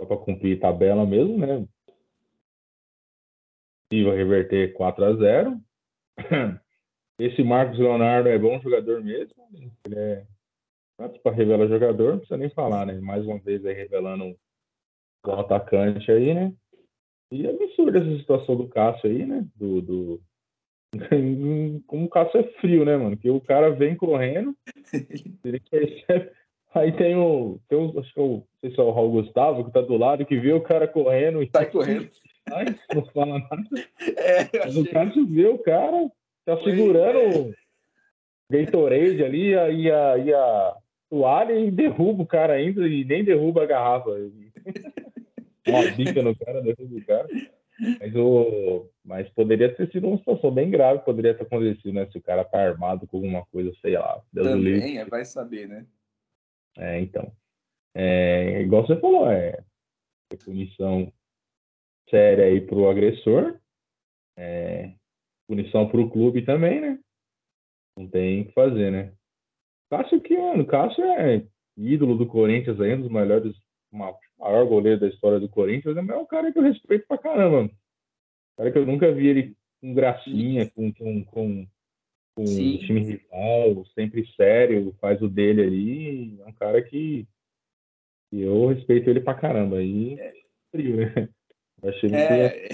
só 0.00 0.06
para 0.06 0.16
cumprir 0.16 0.58
tabela 0.58 1.04
mesmo, 1.06 1.38
né, 1.38 1.66
vai 4.04 4.16
reverter 4.16 4.72
4 4.72 5.04
a 5.04 5.14
0 5.14 5.60
Esse 7.16 7.44
Marcos 7.44 7.78
Leonardo 7.78 8.28
é 8.28 8.36
bom 8.36 8.60
jogador 8.60 9.00
mesmo, 9.00 9.34
ele 9.86 9.96
é 9.96 10.26
para 11.22 11.32
revelar 11.32 11.68
jogador, 11.68 12.12
não 12.12 12.18
precisa 12.18 12.36
nem 12.36 12.50
falar, 12.50 12.86
né, 12.86 12.94
mais 13.00 13.24
uma 13.24 13.38
vez 13.38 13.64
aí 13.64 13.74
revelando 13.74 14.36
bom 15.22 15.40
atacante 15.40 16.10
aí, 16.10 16.34
né, 16.34 16.52
e 17.34 17.46
é 17.46 17.50
absurda 17.50 17.98
essa 17.98 18.16
situação 18.18 18.56
do 18.56 18.68
Cássio 18.68 19.10
aí, 19.10 19.26
né? 19.26 19.44
Do, 19.56 19.80
do... 19.80 20.20
Como 21.86 22.06
o 22.06 22.08
Cássio 22.08 22.40
é 22.40 22.44
frio, 22.60 22.84
né, 22.84 22.96
mano? 22.96 23.16
Que 23.16 23.30
o 23.30 23.40
cara 23.40 23.70
vem 23.70 23.96
correndo, 23.96 24.54
ele 25.44 25.60
percebe. 25.70 26.30
Aí 26.74 26.90
tem 26.92 27.16
o. 27.16 27.60
Tem 27.68 27.78
o 27.78 27.98
acho 28.00 28.12
que 28.12 28.18
é 28.18 28.22
o, 28.22 28.28
não 28.28 28.44
sei 28.60 28.70
se 28.70 28.80
é 28.80 28.82
o 28.82 28.90
Raul 28.90 29.12
Gustavo, 29.12 29.64
que 29.64 29.72
tá 29.72 29.80
do 29.80 29.96
lado, 29.96 30.26
que 30.26 30.36
vê 30.36 30.52
o 30.52 30.60
cara 30.60 30.88
correndo 30.88 31.42
e. 31.42 31.48
Sai 31.54 31.70
correndo. 31.70 32.10
Ai, 32.52 32.66
não 32.94 33.04
fala 33.06 33.38
nada. 33.38 33.62
É, 34.18 34.58
Mas 34.64 34.76
o 34.76 34.90
Cássio 34.90 35.26
vê 35.26 35.46
o 35.46 35.58
cara, 35.58 36.10
tá 36.44 36.56
segurando 36.62 37.18
é. 37.18 37.38
o 37.38 37.54
Gatorade 38.50 39.24
ali 39.24 39.50
e 39.50 39.54
a, 39.58 39.70
e, 39.70 39.90
a, 39.90 40.18
e 40.18 40.34
a 40.34 40.76
toalha 41.08 41.58
e 41.58 41.70
derruba 41.70 42.22
o 42.22 42.26
cara 42.26 42.54
ainda 42.54 42.86
e 42.86 43.04
nem 43.04 43.24
derruba 43.24 43.62
a 43.62 43.66
garrafa 43.66 44.10
uma 45.66 45.90
bica 45.92 46.22
no 46.22 46.36
cara, 46.36 46.62
derruba 46.62 46.96
o 46.96 47.04
cara. 47.04 47.28
Mas, 48.00 48.14
o, 48.14 48.88
mas 49.04 49.28
poderia 49.30 49.74
ter 49.74 49.90
sido 49.90 50.06
uma 50.06 50.18
situação 50.18 50.52
bem 50.52 50.70
grave, 50.70 51.04
poderia 51.04 51.34
ter 51.34 51.42
acontecido, 51.42 51.92
né? 51.92 52.06
Se 52.10 52.18
o 52.18 52.22
cara 52.22 52.44
tá 52.44 52.60
armado 52.60 53.06
com 53.06 53.16
alguma 53.16 53.44
coisa, 53.46 53.72
sei 53.80 53.98
lá. 53.98 54.22
Deus 54.32 54.46
Também, 54.46 54.98
é, 54.98 55.04
vai 55.04 55.24
saber, 55.24 55.68
né? 55.68 55.86
É, 56.76 57.00
então. 57.00 57.32
É, 57.94 58.60
igual 58.62 58.86
você 58.86 58.98
falou, 59.00 59.30
é, 59.30 59.60
é 60.32 60.36
punição 60.44 61.12
séria 62.08 62.44
aí 62.44 62.60
pro 62.60 62.88
agressor, 62.88 63.58
é, 64.36 64.92
punição 65.48 65.88
pro 65.88 66.10
clube 66.10 66.44
também, 66.44 66.80
né? 66.80 66.98
Não 67.96 68.08
tem 68.08 68.42
o 68.42 68.46
que 68.46 68.52
fazer, 68.52 68.90
né? 68.90 69.12
Cássio 69.90 70.20
que, 70.20 70.36
mano, 70.36 70.66
Cássio 70.66 71.04
é 71.04 71.46
ídolo 71.76 72.16
do 72.16 72.26
Corinthians 72.26 72.80
aí, 72.80 72.94
um 72.94 73.02
dos 73.02 73.10
melhores 73.10 73.54
uma, 73.94 74.14
maior 74.38 74.66
goleiro 74.66 75.00
da 75.00 75.08
história 75.08 75.38
do 75.38 75.48
Corinthians, 75.48 75.96
é 75.96 76.00
um 76.00 76.26
cara 76.26 76.52
que 76.52 76.58
eu 76.58 76.62
respeito 76.62 77.06
pra 77.06 77.16
caramba. 77.16 77.62
Um 77.62 77.70
cara 78.56 78.72
que 78.72 78.78
eu 78.78 78.86
nunca 78.86 79.10
vi 79.12 79.28
ele 79.28 79.56
com 79.80 79.94
gracinha, 79.94 80.70
com, 80.70 80.92
com, 80.92 81.24
com, 81.24 81.66
com 82.34 82.42
um 82.42 82.78
time 82.78 83.00
rival, 83.00 83.84
sempre 83.94 84.26
sério, 84.34 84.94
faz 85.00 85.22
o 85.22 85.28
dele 85.28 85.62
ali. 85.62 86.40
É 86.40 86.46
um 86.46 86.52
cara 86.52 86.82
que, 86.82 87.26
que 88.30 88.40
eu 88.40 88.66
respeito 88.66 89.08
ele 89.08 89.20
pra 89.20 89.34
caramba. 89.34 89.82
E 89.82 90.18
é 90.18 90.34
frio, 90.70 90.96
né? 90.96 91.28
achei 91.88 92.10
é... 92.14 92.68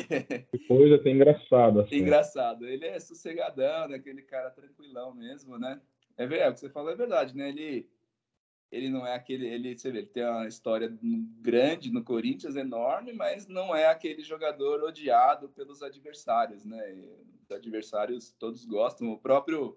que 0.50 0.59
coisa 0.66 0.96
até 0.96 1.11
engraçada. 1.11 1.83
Assim. 1.83 1.96
Engraçado. 1.96 2.66
Ele 2.66 2.87
é 2.87 2.98
sossegadão, 2.98 3.88
né? 3.88 3.96
aquele 3.96 4.22
cara 4.22 4.50
tranquilão 4.50 5.14
mesmo, 5.14 5.59
né? 5.59 5.80
É 6.16 6.26
verdade, 6.26 6.50
o 6.50 6.54
que 6.54 6.61
você 6.61 6.70
falou 6.70 6.92
é 6.92 6.96
verdade, 6.96 7.37
né? 7.37 7.48
Ele 7.48 7.88
ele 8.70 8.88
não 8.88 9.06
é 9.06 9.14
aquele, 9.14 9.46
ele, 9.46 9.76
você 9.76 9.90
vê, 9.90 9.98
ele 9.98 10.06
tem 10.06 10.24
uma 10.24 10.46
história 10.46 10.96
grande 11.40 11.90
no 11.90 12.04
Corinthians, 12.04 12.54
enorme, 12.54 13.12
mas 13.12 13.48
não 13.48 13.74
é 13.74 13.87
aquele 13.87 14.22
jogador 14.22 14.83
odiado 14.85 15.48
pelos 15.48 15.83
adversários, 15.83 16.64
né? 16.64 16.80
Os 17.42 17.50
adversários 17.50 18.30
todos 18.38 18.64
gostam. 18.64 19.11
O 19.11 19.18
próprio 19.18 19.76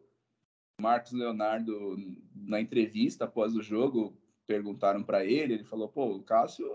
Marcos 0.79 1.11
Leonardo, 1.11 1.97
na 2.35 2.61
entrevista 2.61 3.25
após 3.25 3.55
o 3.55 3.63
jogo, 3.63 4.15
perguntaram 4.45 5.03
para 5.03 5.25
ele, 5.25 5.55
ele 5.55 5.63
falou, 5.63 5.89
pô, 5.89 6.17
o 6.17 6.23
Cássio 6.23 6.67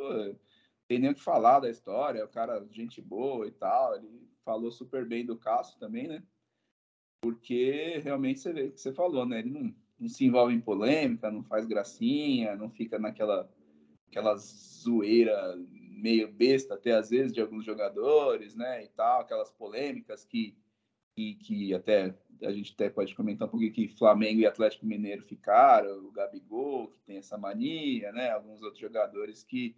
tem 0.89 0.99
nem 0.99 1.11
o 1.11 1.15
que 1.15 1.23
falar 1.23 1.61
da 1.61 1.71
história, 1.71 2.21
é 2.21 2.25
o 2.25 2.29
cara 2.29 2.67
gente 2.71 3.01
boa 3.01 3.47
e 3.47 3.53
tal, 3.53 3.95
ele 3.95 4.29
falou 4.45 4.73
super 4.73 5.05
bem 5.05 5.25
do 5.25 5.37
Cássio 5.37 5.79
também, 5.79 6.09
né? 6.09 6.23
Porque 7.21 7.99
realmente 8.03 8.41
você 8.41 8.53
vê 8.53 8.63
o 8.65 8.73
que 8.73 8.81
você 8.81 8.93
falou, 8.93 9.27
né? 9.27 9.41
Ele 9.41 9.51
não 9.51 9.75
não 9.99 10.09
se 10.09 10.25
envolve 10.25 10.55
em 10.55 10.61
polêmica, 10.61 11.31
não 11.31 11.43
faz 11.43 11.67
gracinha, 11.67 12.55
não 12.57 12.71
fica 12.71 12.99
naquela 12.99 13.51
aquela 14.09 14.37
zoeira 14.37 15.57
meio 15.71 16.33
besta 16.33 16.75
até 16.75 16.93
às 16.93 17.11
vezes 17.11 17.33
de 17.33 17.41
alguns 17.41 17.65
jogadores, 17.65 18.55
né, 18.55 18.85
e 18.85 18.89
tal, 18.89 19.21
aquelas 19.21 19.51
polêmicas 19.51 20.25
que 20.25 20.57
que, 21.15 21.35
que 21.35 21.75
até 21.75 22.15
a 22.43 22.53
gente 22.53 22.73
até 22.73 22.89
pode 22.89 23.13
comentar 23.15 23.49
um 23.49 23.51
pouquinho 23.51 23.73
que 23.73 23.89
Flamengo 23.89 24.41
e 24.41 24.47
Atlético 24.47 24.87
Mineiro 24.87 25.23
ficaram, 25.23 26.07
o 26.07 26.13
Gabigol 26.13 26.89
que 26.89 27.01
tem 27.01 27.17
essa 27.19 27.37
mania, 27.37 28.13
né, 28.13 28.31
alguns 28.31 28.63
outros 28.63 28.81
jogadores 28.81 29.43
que 29.43 29.77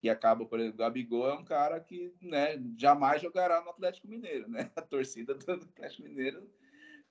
que 0.00 0.08
acabam, 0.08 0.46
por 0.46 0.60
exemplo, 0.60 0.76
o 0.76 0.78
Gabigol 0.78 1.28
é 1.28 1.34
um 1.34 1.44
cara 1.44 1.80
que, 1.80 2.14
né, 2.22 2.62
jamais 2.76 3.20
jogará 3.20 3.60
no 3.60 3.70
Atlético 3.70 4.06
Mineiro, 4.06 4.48
né? 4.48 4.70
A 4.76 4.82
torcida 4.82 5.34
do 5.34 5.52
Atlético 5.52 6.04
Mineiro 6.04 6.48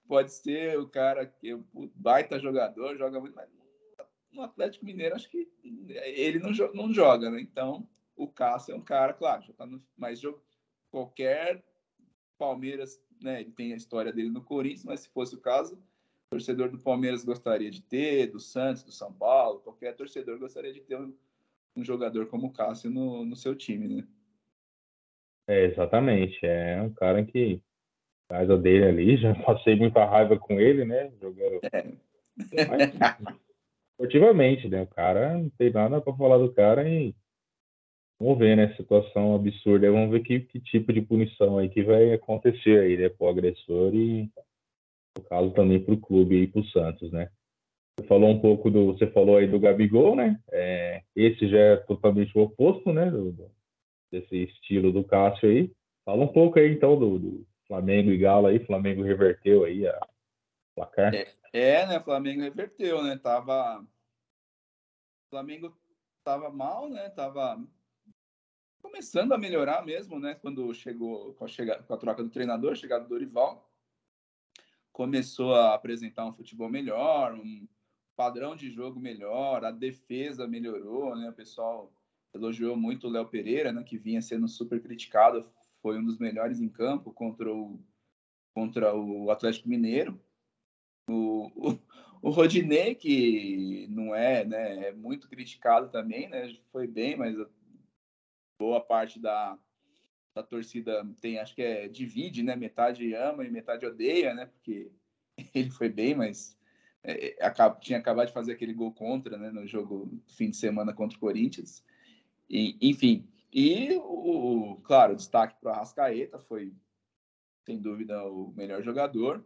pode 0.08 0.32
ser 0.32 0.80
o 0.80 0.88
cara 0.88 1.26
que 1.26 1.50
é 1.50 1.56
um 1.56 1.92
baita 1.96 2.40
jogador, 2.40 2.98
joga 2.98 3.20
muito, 3.20 3.36
mas 3.36 3.50
no 4.32 4.42
Atlético 4.42 4.86
Mineiro 4.86 5.16
acho 5.16 5.30
que 5.30 5.48
ele 5.64 6.40
não, 6.40 6.52
não 6.74 6.94
joga, 6.94 7.30
né? 7.30 7.42
Então, 7.42 7.88
o 8.16 8.28
Cássio 8.28 8.74
é 8.74 8.76
um 8.76 8.82
cara, 8.82 9.14
claro, 9.14 9.44
já 9.44 9.54
tá 9.54 9.66
no 9.66 9.84
mais 9.98 10.20
jogo. 10.20 10.42
Qualquer 10.90 11.64
Palmeiras, 12.38 13.02
né? 13.22 13.42
Ele 13.42 13.52
tem 13.52 13.74
a 13.74 13.78
história 13.78 14.14
dele 14.14 14.30
no 14.30 14.44
Corinthians, 14.44 14.86
mas 14.86 15.02
se 15.02 15.10
fosse 15.10 15.36
o 15.36 15.40
caso, 15.40 15.76
o 15.76 16.30
torcedor 16.32 16.70
do 16.70 16.80
Palmeiras 16.80 17.24
gostaria 17.24 17.70
de 17.70 17.82
ter, 17.82 18.28
do 18.28 18.40
Santos, 18.40 18.84
do 18.84 18.92
São 18.92 19.12
Paulo, 19.14 19.60
qualquer 19.60 19.96
torcedor 19.96 20.40
gostaria 20.40 20.74
de 20.74 20.82
ter 20.82 20.98
um, 20.98 21.14
um 21.76 21.84
jogador 21.84 22.28
como 22.28 22.48
o 22.48 22.54
Cássio 22.54 22.90
no, 22.90 23.26
no 23.26 23.36
seu 23.36 23.56
time, 23.56 23.88
né? 23.88 24.08
É, 25.48 25.66
exatamente. 25.66 26.40
É 26.44 26.82
um 26.82 26.94
cara 26.94 27.26
que 27.26 27.62
casa 28.30 28.58
dele 28.58 28.86
ali, 28.86 29.18
já 29.22 29.34
passei 29.36 29.76
muita 29.76 30.06
raiva 30.06 30.38
com 30.38 30.60
ele, 30.60 30.86
né? 30.86 31.12
Jogando. 31.22 31.60
É. 31.72 31.84
Mas, 32.68 33.38
esportivamente, 33.92 34.68
né? 34.70 34.84
O 34.84 34.88
cara 34.88 35.38
não 35.38 35.50
tem 35.52 35.72
nada 35.72 36.00
para 36.00 36.14
falar 36.14 36.38
do 36.38 36.54
cara 36.54 36.88
e 36.88 37.16
vamos 38.20 38.38
ver, 38.38 38.56
né? 38.56 38.74
Situação 38.76 39.36
absurda. 39.36 39.92
Vamos 39.92 40.12
ver 40.12 40.22
que, 40.22 40.40
que 40.42 40.60
tipo 40.60 40.94
de 40.94 41.02
punição 41.02 41.58
aí 41.58 41.70
que 41.70 41.84
vai 41.84 42.14
acontecer 42.14 42.80
aí, 42.80 42.98
né? 42.98 43.10
Pro 43.10 43.28
agressor 43.28 43.94
e 43.96 44.30
no 45.18 45.24
caso 45.24 45.52
também 45.52 45.84
pro 45.84 45.98
clube 45.98 46.36
aí, 46.36 46.48
pro 46.48 46.64
Santos, 46.66 47.12
né? 47.12 47.30
Você 48.00 48.06
falou 48.08 48.30
um 48.30 48.40
pouco 48.40 48.70
do. 48.70 48.94
Você 48.94 49.08
falou 49.08 49.38
aí 49.38 49.48
do 49.48 49.60
Gabigol, 49.60 50.16
né? 50.16 50.40
É, 50.52 51.02
esse 51.16 51.48
já 51.48 51.58
é 51.58 51.78
totalmente 51.78 52.38
o 52.38 52.44
oposto, 52.44 52.94
né? 52.94 53.10
Do, 53.10 53.32
do, 53.32 53.50
desse 54.12 54.44
estilo 54.44 54.92
do 54.92 55.04
Cássio 55.04 55.50
aí. 55.50 55.72
Fala 56.06 56.24
um 56.24 56.28
pouco 56.28 56.60
aí 56.60 56.72
então 56.72 56.98
do, 56.98 57.18
do 57.18 57.47
Flamengo 57.68 58.12
e 58.12 58.18
Galo 58.18 58.48
aí, 58.48 58.66
Flamengo 58.66 59.04
reverteu 59.04 59.66
aí 59.66 59.86
a 59.86 60.08
placar. 60.74 61.14
É, 61.14 61.34
é 61.52 61.86
né? 61.86 62.00
Flamengo 62.00 62.42
reverteu, 62.42 63.04
né? 63.04 63.18
Tava. 63.18 63.86
Flamengo 65.30 65.78
tava 66.24 66.50
mal, 66.50 66.90
né? 66.90 67.10
Tava 67.10 67.62
começando 68.82 69.34
a 69.34 69.38
melhorar 69.38 69.86
mesmo, 69.86 70.20
né? 70.20 70.36
Quando 70.36 70.74
chegou 70.74 71.34
com 71.34 71.46
a, 71.46 71.84
com 71.84 71.94
a 71.94 71.98
troca 71.98 72.24
do 72.24 72.30
treinador, 72.30 72.76
chegada 72.76 73.04
do 73.04 73.10
Dorival, 73.10 73.70
começou 74.94 75.54
a 75.54 75.74
apresentar 75.74 76.26
um 76.26 76.34
futebol 76.34 76.70
melhor, 76.70 77.34
um 77.34 77.68
padrão 78.16 78.56
de 78.56 78.72
jogo 78.72 79.00
melhor, 79.00 79.66
a 79.66 79.72
defesa 79.72 80.48
melhorou, 80.48 81.16
né? 81.18 81.30
O 81.30 81.34
pessoal 81.34 81.92
elogiou 82.34 82.78
muito 82.78 83.08
o 83.08 83.10
Léo 83.10 83.28
Pereira, 83.28 83.74
né? 83.74 83.84
Que 83.84 83.98
vinha 83.98 84.22
sendo 84.22 84.48
super 84.48 84.82
criticado 84.82 85.46
foi 85.82 85.98
um 85.98 86.06
dos 86.06 86.18
melhores 86.18 86.60
em 86.60 86.70
campo 86.70 87.12
contra 87.12 87.54
o, 87.54 87.80
contra 88.54 88.96
o 88.96 89.30
Atlético 89.32 89.70
Mineiro. 89.70 90.20
O, 91.10 91.52
o, 91.56 91.80
o 92.22 92.30
Rodinei, 92.30 92.96
que 92.96 93.88
não 93.90 94.14
é, 94.14 94.44
né, 94.44 94.88
é 94.88 94.92
muito 94.92 95.30
criticado 95.30 95.90
também, 95.90 96.28
né, 96.30 96.54
foi 96.72 96.88
bem, 96.88 97.16
mas 97.16 97.36
boa 98.60 98.82
parte 98.82 99.20
da, 99.20 99.58
da 100.36 100.44
torcida 100.44 101.08
tem, 101.22 101.40
acho 101.40 101.56
que 101.56 101.62
é, 101.62 101.88
divide, 101.88 102.44
né, 102.44 102.56
metade 102.56 103.14
ama 103.14 103.46
e 103.46 103.52
metade 103.52 103.86
odeia, 103.86 104.34
né, 104.34 104.48
porque 104.48 104.92
ele 105.54 105.70
foi 105.70 105.90
bem, 105.90 106.16
mas 106.16 106.58
é, 107.04 107.38
tinha 107.80 108.00
acabado 108.00 108.28
de 108.28 108.34
fazer 108.34 108.54
aquele 108.54 108.74
gol 108.74 108.92
contra, 108.92 109.38
né, 109.38 109.52
no 109.52 109.66
jogo 109.66 110.22
fim 110.28 110.50
de 110.50 110.58
semana 110.58 110.94
contra 110.94 111.18
o 111.18 111.22
Corinthians. 111.22 111.84
E, 112.50 112.78
enfim, 112.82 113.28
e 113.60 113.98
o, 113.98 114.80
claro, 114.84 115.16
destaque 115.16 115.60
para 115.60 115.72
o 115.72 115.74
Arrascaeta 115.74 116.38
foi, 116.38 116.72
sem 117.66 117.82
dúvida, 117.82 118.24
o 118.24 118.54
melhor 118.56 118.84
jogador, 118.84 119.44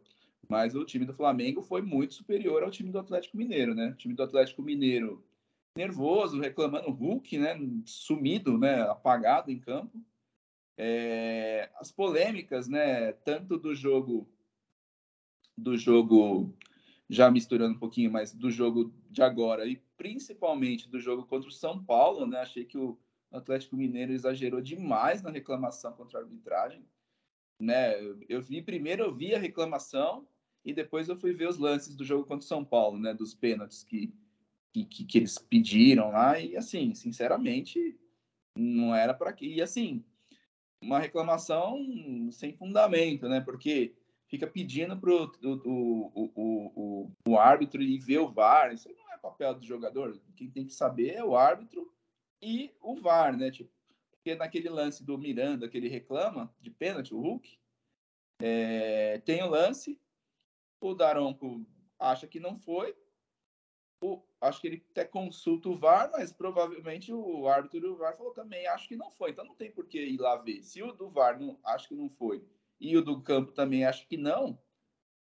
mas 0.50 0.76
o 0.76 0.84
time 0.84 1.06
do 1.06 1.14
Flamengo 1.14 1.62
foi 1.62 1.82
muito 1.82 2.16
superior 2.16 2.62
ao 2.62 2.70
time 2.70 2.92
do 2.92 3.00
Atlético 3.00 3.38
Mineiro, 3.38 3.74
né? 3.74 3.92
O 3.92 3.96
time 3.96 4.14
do 4.14 4.22
Atlético 4.22 4.62
Mineiro 4.62 5.24
nervoso, 5.78 6.42
reclamando 6.42 6.92
Hulk, 6.92 7.38
né? 7.38 7.58
Sumido, 7.86 8.58
né? 8.58 8.82
Apagado 8.82 9.50
em 9.50 9.58
campo. 9.58 10.04
É, 10.78 11.72
as 11.76 11.90
polêmicas, 11.90 12.68
né? 12.68 13.14
Tanto 13.14 13.58
do 13.58 13.74
jogo 13.74 14.28
do 15.58 15.78
jogo 15.78 16.54
já 17.10 17.32
misturando 17.32 17.76
um 17.76 17.80
pouquinho 17.80 18.12
mais 18.12 18.34
do 18.34 18.52
jogo 18.52 18.94
de 19.10 19.24
agora 19.24 19.66
e 19.66 19.82
principalmente 19.96 20.90
do 20.90 21.00
jogo 21.00 21.26
contra 21.26 21.48
o 21.48 21.54
São 21.54 21.82
Paulo, 21.82 22.28
né? 22.28 22.42
Achei 22.42 22.66
que 22.66 22.78
o 22.78 23.00
Atlético 23.32 23.76
Mineiro 23.76 24.12
exagerou 24.12 24.62
demais 24.62 25.22
na 25.22 25.30
reclamação 25.30 25.94
contra 25.94 26.20
a 26.20 26.22
arbitragem, 26.24 26.86
né? 27.60 27.96
Eu 28.28 28.42
vi 28.42 28.62
primeiro 28.62 29.04
eu 29.04 29.14
vi 29.14 29.34
a 29.34 29.40
reclamação 29.40 30.28
e 30.64 30.74
depois 30.74 31.08
eu 31.08 31.16
fui 31.16 31.34
ver 31.34 31.48
os 31.48 31.58
lances 31.58 31.96
do 31.96 32.04
jogo 32.04 32.26
contra 32.26 32.46
o 32.46 32.48
São 32.48 32.64
Paulo, 32.64 32.98
né? 33.00 33.14
Dos 33.14 33.34
pênaltis 33.34 33.84
que 33.84 34.14
que, 34.74 34.86
que, 34.86 35.18
eles 35.18 35.38
pediram 35.38 36.12
lá 36.12 36.40
e 36.40 36.56
assim, 36.56 36.96
sinceramente, 36.96 38.00
não 38.58 38.96
era 38.96 39.14
para 39.14 39.34
que 39.34 39.46
e 39.46 39.62
assim 39.62 40.02
uma 40.82 40.98
reclamação 41.00 41.78
sem 42.32 42.54
fundamento, 42.54 43.28
né? 43.30 43.40
Porque 43.42 43.94
fica 44.28 44.48
pedindo 44.48 44.98
para 44.98 45.12
o, 45.12 45.32
o, 45.44 46.32
o, 46.36 47.12
o, 47.28 47.38
árbitro 47.38 47.82
e 47.84 48.00
ver 48.00 48.20
o 48.20 48.32
VAR. 48.32 48.74
Isso 48.74 48.90
não 48.90 49.14
é 49.14 49.18
papel 49.18 49.54
do 49.54 49.66
jogador. 49.66 50.20
Quem 50.36 50.50
tem 50.50 50.66
que 50.66 50.74
saber 50.74 51.16
é 51.16 51.24
o 51.24 51.36
árbitro 51.36 51.92
e 52.42 52.74
o 52.82 52.96
VAR, 52.96 53.38
né? 53.38 53.52
Tipo, 53.52 53.72
porque 54.12 54.36
naquele 54.36 54.70
lance 54.70 55.04
do 55.04 55.18
Miranda 55.18 55.68
que 55.68 55.78
ele 55.78 55.88
reclama 55.88 56.54
de 56.60 56.70
pênalti, 56.70 57.14
o 57.14 57.20
Hulk, 57.20 57.58
é, 58.40 59.20
tem 59.20 59.42
o 59.44 59.50
lance, 59.50 60.00
o 60.80 60.94
Daronco 60.94 61.66
acha 62.00 62.28
que 62.28 62.40
não 62.40 62.58
foi, 62.58 62.96
o, 64.04 64.22
acho 64.40 64.60
que 64.60 64.68
ele 64.68 64.86
até 64.92 65.06
consulta 65.06 65.70
o 65.70 65.76
VAR, 65.76 66.10
mas 66.12 66.32
provavelmente 66.32 67.14
o 67.14 67.48
árbitro 67.48 67.80
do 67.80 67.96
VAR 67.96 68.18
falou 68.18 68.34
também, 68.34 68.66
acho 68.68 68.88
que 68.88 68.96
não 68.96 69.12
foi, 69.12 69.32
então 69.32 69.46
não 69.46 69.56
tem 69.56 69.72
por 69.72 69.86
que 69.88 70.00
ir 70.00 70.20
lá 70.20 70.36
ver. 70.38 70.64
Se 70.64 70.82
o 70.82 70.92
do 70.92 71.10
VAR 71.10 71.40
não, 71.40 71.60
acho 71.64 71.88
que 71.88 71.96
não 71.96 72.10
foi 72.10 72.44
e 72.80 72.98
o 72.98 73.04
do 73.04 73.22
campo 73.22 73.52
também 73.52 73.86
acha 73.86 74.04
que 74.08 74.18
não, 74.18 74.60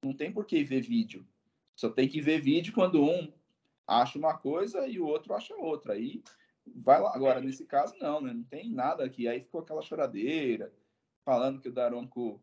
não 0.03 0.13
tem 0.13 0.31
por 0.31 0.45
que 0.45 0.61
ver 0.63 0.81
vídeo. 0.81 1.25
Só 1.73 1.89
tem 1.89 2.07
que 2.07 2.21
ver 2.21 2.41
vídeo 2.41 2.73
quando 2.73 3.01
um 3.01 3.33
acha 3.87 4.19
uma 4.19 4.37
coisa 4.37 4.85
e 4.87 4.99
o 4.99 5.05
outro 5.05 5.33
acha 5.33 5.55
outra. 5.55 5.93
Aí 5.93 6.21
vai 6.67 7.01
lá. 7.01 7.13
Agora, 7.13 7.41
nesse 7.41 7.65
caso, 7.65 7.95
não, 7.99 8.21
né? 8.21 8.33
Não 8.33 8.43
tem 8.43 8.71
nada 8.71 9.03
aqui. 9.03 9.27
Aí 9.27 9.41
ficou 9.41 9.61
aquela 9.61 9.81
choradeira, 9.81 10.73
falando 11.23 11.59
que 11.59 11.69
o 11.69 11.73
Daronco 11.73 12.41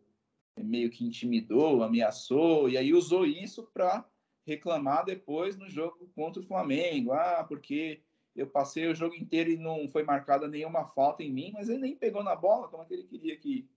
meio 0.57 0.91
que 0.91 1.05
intimidou, 1.05 1.83
ameaçou, 1.83 2.69
e 2.69 2.77
aí 2.77 2.93
usou 2.93 3.25
isso 3.25 3.63
para 3.73 4.05
reclamar 4.47 5.05
depois 5.05 5.57
no 5.57 5.69
jogo 5.69 6.11
contra 6.15 6.43
o 6.43 6.47
Flamengo. 6.47 7.13
Ah, 7.13 7.45
porque 7.49 8.03
eu 8.37 8.47
passei 8.47 8.87
o 8.87 8.95
jogo 8.95 9.15
inteiro 9.15 9.51
e 9.51 9.57
não 9.57 9.89
foi 9.91 10.03
marcada 10.03 10.47
nenhuma 10.47 10.85
falta 10.85 11.23
em 11.23 11.33
mim, 11.33 11.51
mas 11.55 11.69
ele 11.69 11.79
nem 11.79 11.97
pegou 11.97 12.23
na 12.23 12.37
bola 12.37 12.69
como 12.69 12.83
é 12.83 12.87
que 12.87 12.95
ele 12.95 13.05
queria 13.05 13.37
que 13.37 13.69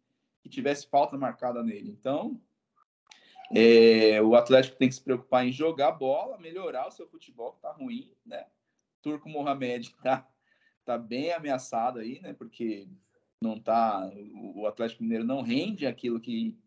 que 0.46 0.50
tivesse 0.50 0.88
falta 0.88 1.18
marcada 1.18 1.64
nele. 1.64 1.90
Então, 1.90 2.40
é, 3.52 4.22
o 4.22 4.36
Atlético 4.36 4.78
tem 4.78 4.88
que 4.88 4.94
se 4.94 5.02
preocupar 5.02 5.44
em 5.44 5.52
jogar 5.52 5.94
bola, 5.94 6.38
melhorar 6.38 6.88
o 6.88 6.92
seu 6.92 7.08
futebol, 7.08 7.54
que 7.54 7.58
está 7.58 7.72
ruim, 7.72 8.14
né? 8.24 8.46
Turco 9.02 9.28
Mohamed 9.28 9.92
está 10.86 10.94
tá 10.94 10.98
bem 11.00 11.34
ameaçado 11.34 12.00
aí, 12.00 12.22
né? 12.22 12.34
Porque 12.34 12.88
não 13.42 13.60
tá, 13.60 14.10
o 14.56 14.68
Atlético 14.68 15.04
Mineiro 15.04 15.24
não 15.24 15.42
rende 15.42 15.88
aquilo 15.88 16.20
que 16.20 16.58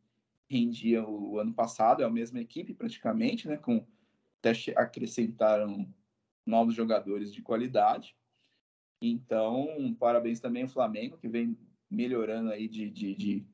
rendia 0.51 1.07
o 1.07 1.39
ano 1.39 1.55
passado, 1.55 2.03
é 2.03 2.05
a 2.05 2.11
mesma 2.11 2.41
equipe 2.41 2.75
praticamente, 2.75 3.47
né? 3.47 3.57
Com 3.57 3.87
até 4.41 4.53
acrescentaram 4.77 5.89
novos 6.45 6.75
jogadores 6.75 7.33
de 7.33 7.43
qualidade. 7.43 8.17
Então, 9.01 9.95
parabéns 9.99 10.41
também 10.41 10.63
ao 10.63 10.69
Flamengo, 10.69 11.19
que 11.19 11.29
vem 11.29 11.57
melhorando 11.91 12.51
aí 12.51 12.69
de, 12.69 12.91
de, 12.91 13.15
de 13.15 13.47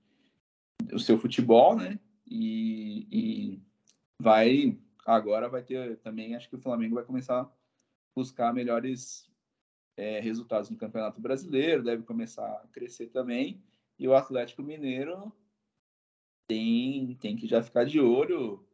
o 0.92 0.98
seu 0.98 1.18
futebol, 1.18 1.76
né? 1.76 1.98
E, 2.26 3.06
e 3.10 3.62
vai 4.18 4.78
agora 5.04 5.50
vai 5.50 5.62
ter 5.62 5.98
também 5.98 6.34
acho 6.34 6.48
que 6.48 6.56
o 6.56 6.60
Flamengo 6.60 6.94
vai 6.94 7.04
começar 7.04 7.42
a 7.42 7.50
buscar 8.16 8.54
melhores 8.54 9.30
é, 9.96 10.20
resultados 10.20 10.70
no 10.70 10.76
Campeonato 10.76 11.20
Brasileiro, 11.20 11.82
deve 11.82 12.02
começar 12.02 12.46
a 12.46 12.68
crescer 12.68 13.08
também. 13.08 13.62
E 13.98 14.08
o 14.08 14.14
Atlético 14.14 14.62
Mineiro 14.62 15.32
tem 16.48 17.14
tem 17.20 17.36
que 17.36 17.46
já 17.46 17.62
ficar 17.62 17.84
de 17.84 18.00
olho. 18.00 18.66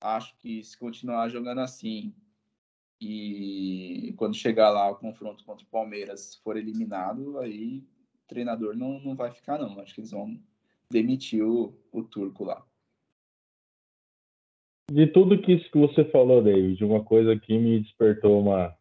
Acho 0.00 0.36
que 0.38 0.62
se 0.62 0.78
continuar 0.78 1.28
jogando 1.28 1.60
assim 1.60 2.14
e 3.00 4.14
quando 4.16 4.36
chegar 4.36 4.70
lá 4.70 4.90
o 4.90 4.96
confronto 4.96 5.44
contra 5.44 5.64
o 5.64 5.68
Palmeiras 5.68 6.36
for 6.36 6.56
eliminado, 6.56 7.38
aí 7.38 7.78
o 8.14 8.28
treinador 8.28 8.76
não, 8.76 9.00
não 9.00 9.14
vai 9.14 9.30
ficar 9.32 9.58
não. 9.58 9.80
Acho 9.80 9.94
que 9.94 10.00
eles 10.00 10.10
vão 10.10 10.40
demitiu 10.90 11.78
o 11.92 12.02
turco 12.02 12.44
lá. 12.44 12.64
De 14.90 15.06
tudo 15.06 15.40
que 15.40 15.52
isso 15.52 15.70
que 15.70 15.78
você 15.78 16.04
falou, 16.06 16.42
David, 16.42 16.82
uma 16.82 17.04
coisa 17.04 17.38
que 17.38 17.58
me 17.58 17.80
despertou 17.80 18.40
uma 18.40 18.74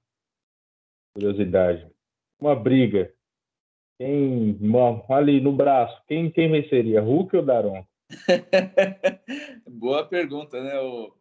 curiosidade. 1.18 1.92
Uma 2.40 2.56
briga. 2.56 3.12
Quem, 4.00 4.60
ali 5.10 5.42
no 5.42 5.52
braço, 5.52 6.00
quem, 6.08 6.30
quem 6.30 6.52
venceria, 6.52 7.02
Hulk 7.02 7.36
ou 7.36 7.44
Daron? 7.44 7.84
Boa 9.68 10.06
pergunta, 10.06 10.62
né? 10.62 10.80
O, 10.80 11.12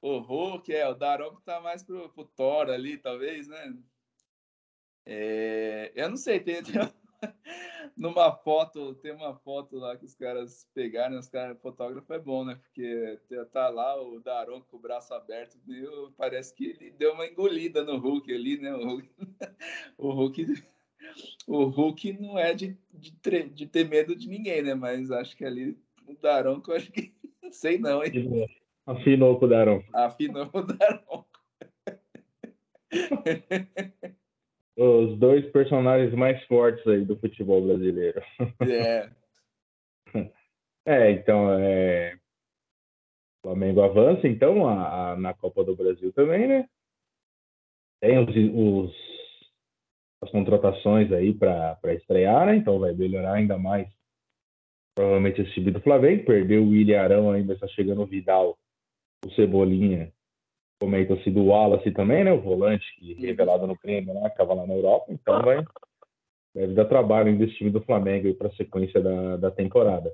o 0.00 0.18
Hulk, 0.18 0.72
é, 0.74 0.88
o 0.88 0.94
Daron 0.94 1.36
que 1.36 1.42
tá 1.44 1.60
mais 1.60 1.82
pro, 1.82 2.08
pro 2.08 2.24
Thor 2.24 2.70
ali, 2.70 2.96
talvez, 2.96 3.48
né? 3.48 3.76
É, 5.04 5.92
eu 5.94 6.08
não 6.08 6.16
sei, 6.16 6.40
tem, 6.40 6.62
tem, 6.62 6.74
numa 7.96 8.32
foto, 8.32 8.94
tem 8.96 9.12
uma 9.12 9.34
foto 9.34 9.76
lá 9.76 9.96
que 9.96 10.04
os 10.04 10.14
caras 10.14 10.68
pegaram, 10.74 11.18
os 11.18 11.28
caras, 11.28 11.58
fotógrafo 11.60 12.12
é 12.12 12.18
bom, 12.18 12.44
né? 12.44 12.56
Porque 12.56 13.18
tá 13.52 13.68
lá 13.68 14.00
o 14.00 14.20
Daron 14.20 14.60
com 14.62 14.76
o 14.76 14.80
braço 14.80 15.14
aberto, 15.14 15.58
meio, 15.66 16.12
parece 16.16 16.54
que 16.54 16.66
ele 16.66 16.90
deu 16.92 17.12
uma 17.12 17.26
engolida 17.26 17.84
no 17.84 17.98
Hulk 17.98 18.32
ali, 18.32 18.58
né? 18.58 18.74
O 18.74 18.84
Hulk, 18.84 19.10
o 19.98 20.10
Hulk, 20.10 20.64
o 21.46 21.64
Hulk 21.64 22.12
não 22.20 22.38
é 22.38 22.54
de, 22.54 22.76
de, 22.92 23.12
de, 23.48 23.66
ter 23.66 23.88
medo 23.88 24.14
de 24.16 24.28
ninguém, 24.28 24.62
né? 24.62 24.74
Mas 24.74 25.10
acho 25.10 25.36
que 25.36 25.44
ali 25.44 25.76
o 26.06 26.14
Daron, 26.14 26.62
eu 26.66 26.74
acho 26.74 26.90
que, 26.90 27.12
sei 27.52 27.78
não, 27.78 28.02
hein? 28.02 28.48
Afinou 28.84 29.38
com 29.38 29.44
o 29.44 29.48
Daron. 29.48 29.82
Afinou 29.92 30.48
com 30.48 30.58
o 30.58 30.66
Daron. 30.66 31.24
Os 34.76 35.18
dois 35.18 35.44
personagens 35.50 36.14
mais 36.14 36.42
fortes 36.44 36.86
aí 36.86 37.04
do 37.04 37.16
futebol 37.16 37.66
brasileiro. 37.66 38.22
É. 38.60 39.10
é, 40.86 41.10
então, 41.12 41.52
é... 41.58 42.14
o 42.14 43.48
Flamengo 43.48 43.82
avança, 43.82 44.26
então, 44.26 44.66
a, 44.66 45.12
a, 45.12 45.16
na 45.16 45.34
Copa 45.34 45.64
do 45.64 45.76
Brasil 45.76 46.12
também, 46.12 46.46
né? 46.46 46.68
Tem 48.00 48.18
os, 48.18 48.28
os 48.28 49.12
as 50.22 50.30
contratações 50.30 51.10
aí 51.12 51.34
para 51.34 51.78
estrear, 51.94 52.46
né? 52.46 52.56
Então 52.56 52.78
vai 52.78 52.92
melhorar 52.92 53.34
ainda 53.34 53.58
mais. 53.58 53.88
Provavelmente 54.94 55.40
esse 55.40 55.52
time 55.52 55.70
do 55.70 55.80
Flamengo. 55.80 56.24
Perdeu 56.24 56.62
o 56.62 56.68
William 56.68 57.02
Arão 57.02 57.30
ainda, 57.30 57.54
está 57.54 57.66
chegando 57.68 58.02
o 58.02 58.06
Vidal, 58.06 58.56
o 59.26 59.30
Cebolinha 59.32 60.12
comenta-se 60.82 61.30
do 61.30 61.44
Wallace 61.44 61.92
também, 61.92 62.24
né? 62.24 62.32
O 62.32 62.40
volante 62.40 62.84
que 62.96 63.14
revelado 63.14 63.68
no 63.68 63.78
crime, 63.78 64.12
né? 64.12 64.26
Estava 64.26 64.52
lá 64.52 64.66
na 64.66 64.74
Europa, 64.74 65.12
então 65.12 65.40
vai 65.40 65.64
deve 66.52 66.74
dar 66.74 66.86
trabalho 66.86 67.38
desse 67.38 67.54
time 67.54 67.70
do 67.70 67.80
Flamengo 67.82 68.34
para 68.34 68.48
a 68.48 68.56
sequência 68.56 69.00
da, 69.00 69.36
da 69.36 69.50
temporada. 69.50 70.12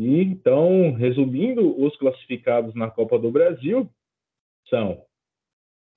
E 0.00 0.22
então, 0.22 0.92
resumindo, 0.94 1.78
os 1.84 1.94
classificados 1.98 2.74
na 2.74 2.90
Copa 2.90 3.18
do 3.18 3.30
Brasil 3.30 3.88
são 4.70 5.04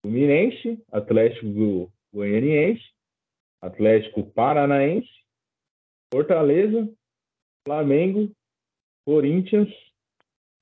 Fluminense, 0.02 0.84
Atlético 0.92 1.90
Goianiense, 2.14 2.84
Atlético 3.62 4.24
Paranaense, 4.32 5.10
Fortaleza, 6.14 6.92
Flamengo, 7.66 8.30
Corinthians, 9.08 9.70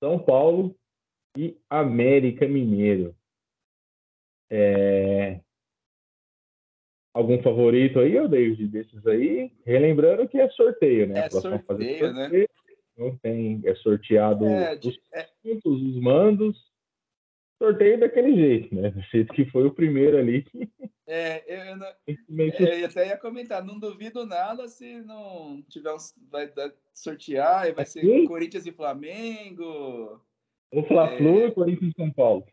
São 0.02 0.20
Paulo 0.20 0.76
e 1.38 1.58
América 1.70 2.48
Mineiro. 2.48 3.16
É... 4.50 5.40
Algum 7.14 7.42
favorito 7.42 8.00
aí, 8.00 8.28
David, 8.28 8.68
desses 8.68 9.06
aí? 9.06 9.52
Relembrando 9.66 10.28
que 10.28 10.38
é 10.38 10.50
sorteio, 10.50 11.08
né? 11.08 11.26
É 11.26 11.30
sorteio, 11.30 11.64
sorteio, 11.66 12.14
né? 12.14 12.46
Não 12.98 13.18
tem, 13.18 13.62
é 13.66 13.76
sorteado 13.76 14.46
é, 14.46 14.78
os 14.84 15.00
é... 15.14 15.28
pontos, 15.44 15.82
os 15.82 16.02
mandos. 16.02 16.70
Sorteio 17.58 18.00
daquele 18.00 18.36
jeito, 18.36 18.74
né? 18.74 18.90
Do 18.90 19.02
jeito 19.02 19.34
que 19.34 19.46
foi 19.46 19.66
o 19.66 19.74
primeiro 19.74 20.18
ali. 20.18 20.46
É, 21.06 21.72
eu, 21.72 21.76
não, 21.76 21.88
é, 21.88 22.84
eu 22.84 22.86
até 22.86 23.08
ia 23.08 23.18
comentar, 23.18 23.66
não 23.66 23.80
duvido 23.80 24.28
nada 24.28 24.68
se 24.68 25.02
não 25.02 25.60
tiver 25.68 25.92
um, 25.92 25.98
vai 26.30 26.48
sortear 26.94 27.68
e 27.68 27.72
vai 27.72 27.84
ser 27.84 28.28
Corinthians 28.28 28.68
e 28.68 28.72
Flamengo. 28.72 30.24
Ou 30.72 30.84
Fla-Flu 30.86 31.42
é, 31.42 31.48
e 31.48 31.52
Corinthians 31.52 31.92
e 31.92 31.96
São 31.96 32.12
Paulo. 32.12 32.46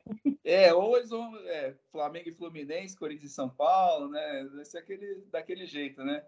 É, 0.42 0.72
ou 0.72 0.96
eles 0.96 1.10
vão. 1.10 1.36
É, 1.48 1.74
Flamengo 1.92 2.28
e 2.28 2.34
Fluminense, 2.34 2.96
Corinthians 2.96 3.30
e 3.30 3.34
São 3.34 3.48
Paulo, 3.48 4.08
né? 4.08 4.48
Vai 4.54 4.64
ser 4.64 4.78
aquele, 4.78 5.16
daquele 5.30 5.66
jeito, 5.66 6.02
né? 6.02 6.24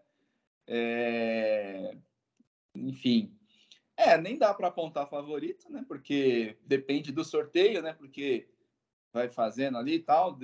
É, 0.67 1.97
enfim. 2.75 3.35
É, 3.97 4.19
nem 4.19 4.37
dá 4.37 4.53
para 4.53 4.69
apontar 4.69 5.09
favorito, 5.09 5.71
né? 5.73 5.85
Porque 5.89 6.57
depende 6.63 7.11
do 7.11 7.25
sorteio, 7.25 7.83
né? 7.83 7.95
Porque 7.95 8.49
vai 9.13 9.29
fazendo 9.29 9.79
ali 9.79 9.95
e 9.95 10.01
tal, 10.01 10.39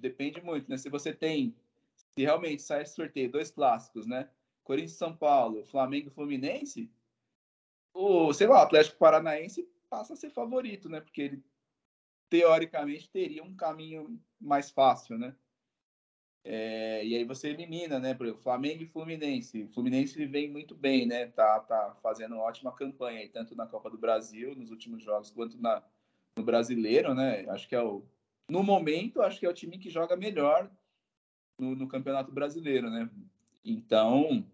depende 0.00 0.42
muito, 0.42 0.68
né? 0.70 0.76
Se 0.76 0.90
você 0.90 1.12
tem, 1.14 1.56
se 1.94 2.22
realmente 2.22 2.60
sai 2.60 2.82
esse 2.82 2.94
sorteio, 2.94 3.32
dois 3.32 3.50
clássicos, 3.50 4.06
né? 4.06 4.28
Corinthians 4.62 4.92
e 4.92 4.98
São 4.98 5.16
Paulo, 5.16 5.64
Flamengo 5.64 6.08
e 6.08 6.14
Fluminense, 6.14 6.90
o, 7.94 8.32
sei 8.34 8.46
lá, 8.46 8.58
o 8.58 8.62
Atlético 8.62 8.98
Paranaense 8.98 9.66
passa 9.90 10.14
a 10.14 10.16
ser 10.16 10.30
favorito, 10.30 10.88
né? 10.88 11.00
Porque 11.00 11.20
ele 11.20 11.44
teoricamente 12.30 13.10
teria 13.10 13.42
um 13.42 13.54
caminho 13.54 14.18
mais 14.40 14.70
fácil, 14.70 15.18
né? 15.18 15.34
É, 16.42 17.04
e 17.04 17.14
aí 17.14 17.24
você 17.24 17.48
elimina, 17.48 17.98
né? 17.98 18.14
Por 18.14 18.24
exemplo, 18.24 18.42
Flamengo 18.42 18.82
e 18.82 18.86
Fluminense. 18.86 19.64
O 19.64 19.68
Fluminense 19.68 20.24
vem 20.24 20.50
muito 20.50 20.74
bem, 20.74 21.06
né? 21.06 21.26
Tá, 21.26 21.60
tá 21.60 21.96
fazendo 22.02 22.38
ótima 22.38 22.72
campanha, 22.72 23.28
tanto 23.28 23.54
na 23.54 23.66
Copa 23.66 23.90
do 23.90 23.98
Brasil, 23.98 24.54
nos 24.54 24.70
últimos 24.70 25.02
jogos, 25.02 25.30
quanto 25.30 25.60
na, 25.60 25.82
no 26.36 26.42
Brasileiro, 26.42 27.14
né? 27.14 27.44
Acho 27.50 27.68
que 27.68 27.74
é 27.74 27.82
o. 27.82 28.02
No 28.48 28.62
momento, 28.62 29.22
acho 29.22 29.38
que 29.38 29.46
é 29.46 29.50
o 29.50 29.54
time 29.54 29.78
que 29.78 29.90
joga 29.90 30.16
melhor 30.16 30.70
no, 31.58 31.76
no 31.76 31.86
Campeonato 31.86 32.32
Brasileiro, 32.32 32.88
né? 32.88 33.10
Então, 33.64 34.46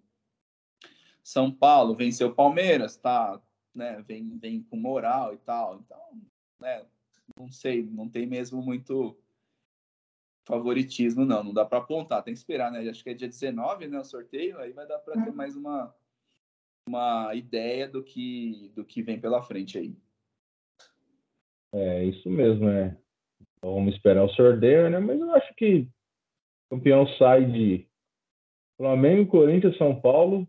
São 1.23 1.53
Paulo 1.53 1.95
venceu 1.95 2.29
o 2.29 2.35
Palmeiras, 2.35 2.97
tá? 2.97 3.41
Né, 3.77 4.03
vem, 4.07 4.39
vem 4.39 4.63
com 4.63 4.77
moral 4.77 5.35
e 5.35 5.39
tal. 5.39 5.77
Então, 5.77 6.21
né, 6.61 6.85
não 7.39 7.51
sei, 7.51 7.85
não 7.85 8.09
tem 8.09 8.27
mesmo 8.27 8.63
muito 8.63 9.17
favoritismo, 10.47 11.25
não. 11.25 11.45
Não 11.45 11.53
dá 11.53 11.65
para 11.65 11.79
apontar, 11.79 12.23
tem 12.23 12.33
que 12.33 12.39
esperar, 12.39 12.71
né? 12.71 12.89
Acho 12.89 13.03
que 13.03 13.11
é 13.11 13.15
dia 13.15 13.29
19, 13.29 13.89
né, 13.89 13.99
o 13.99 14.05
sorteio, 14.05 14.59
aí 14.59 14.73
vai 14.73 14.87
dar 14.87 14.99
para 14.99 15.23
ter 15.23 15.33
mais 15.33 15.55
uma, 15.57 15.95
uma 16.89 17.35
ideia 17.35 17.89
do 17.89 18.03
que, 18.03 18.73
do 18.75 18.85
que 18.85 19.03
vem 19.03 19.21
pela 19.21 19.43
frente 19.43 19.79
aí. 19.79 19.95
É, 21.73 22.05
isso 22.05 22.31
mesmo, 22.31 22.67
né? 22.67 22.97
Vamos 23.61 23.95
esperar 23.95 24.25
o 24.25 24.31
sorteio, 24.31 24.89
né? 24.89 24.99
Mas 24.99 25.21
eu 25.21 25.35
acho 25.35 25.55
que 25.57 25.89
o 26.71 26.77
campeão 26.77 27.07
sai 27.19 27.45
de 27.45 27.87
Flamengo, 28.77 29.31
Corinthians, 29.31 29.77
São 29.77 30.01
Paulo 30.01 30.49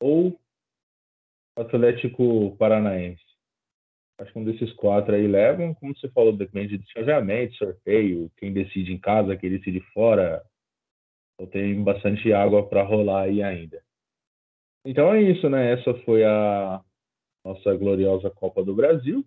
ou 0.00 0.38
Atlético 1.56 2.56
Paranaense. 2.56 3.22
Acho 4.18 4.32
que 4.32 4.38
um 4.38 4.44
desses 4.44 4.72
quatro 4.74 5.14
aí 5.14 5.26
levam, 5.26 5.74
como 5.74 5.96
você 5.96 6.08
falou, 6.10 6.36
depende 6.36 6.78
de 6.78 6.90
chaveamento, 6.92 7.56
sorteio, 7.56 8.30
quem 8.36 8.52
decide 8.52 8.92
em 8.92 8.98
casa, 8.98 9.36
quem 9.36 9.50
decide 9.50 9.80
fora. 9.92 10.44
Então 11.34 11.50
tem 11.50 11.82
bastante 11.82 12.32
água 12.32 12.68
para 12.68 12.82
rolar 12.82 13.22
aí 13.22 13.42
ainda. 13.42 13.82
Então 14.84 15.12
é 15.12 15.20
isso, 15.20 15.48
né? 15.48 15.72
Essa 15.72 15.94
foi 16.04 16.24
a 16.24 16.80
nossa 17.44 17.74
gloriosa 17.74 18.30
Copa 18.30 18.64
do 18.64 18.74
Brasil, 18.74 19.24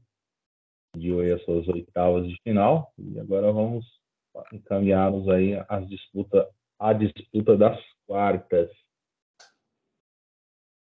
de 0.95 1.11
hoje 1.11 1.33
as 1.33 1.43
suas 1.43 1.67
oitavas 1.67 2.27
de 2.27 2.37
final. 2.43 2.93
E 2.97 3.19
agora 3.19 3.51
vamos 3.51 3.85
encaminhar-nos 4.53 5.27
aí 5.29 5.53
disputa, 5.87 6.49
à 6.79 6.93
disputa 6.93 7.57
das 7.57 7.79
quartas. 8.05 8.69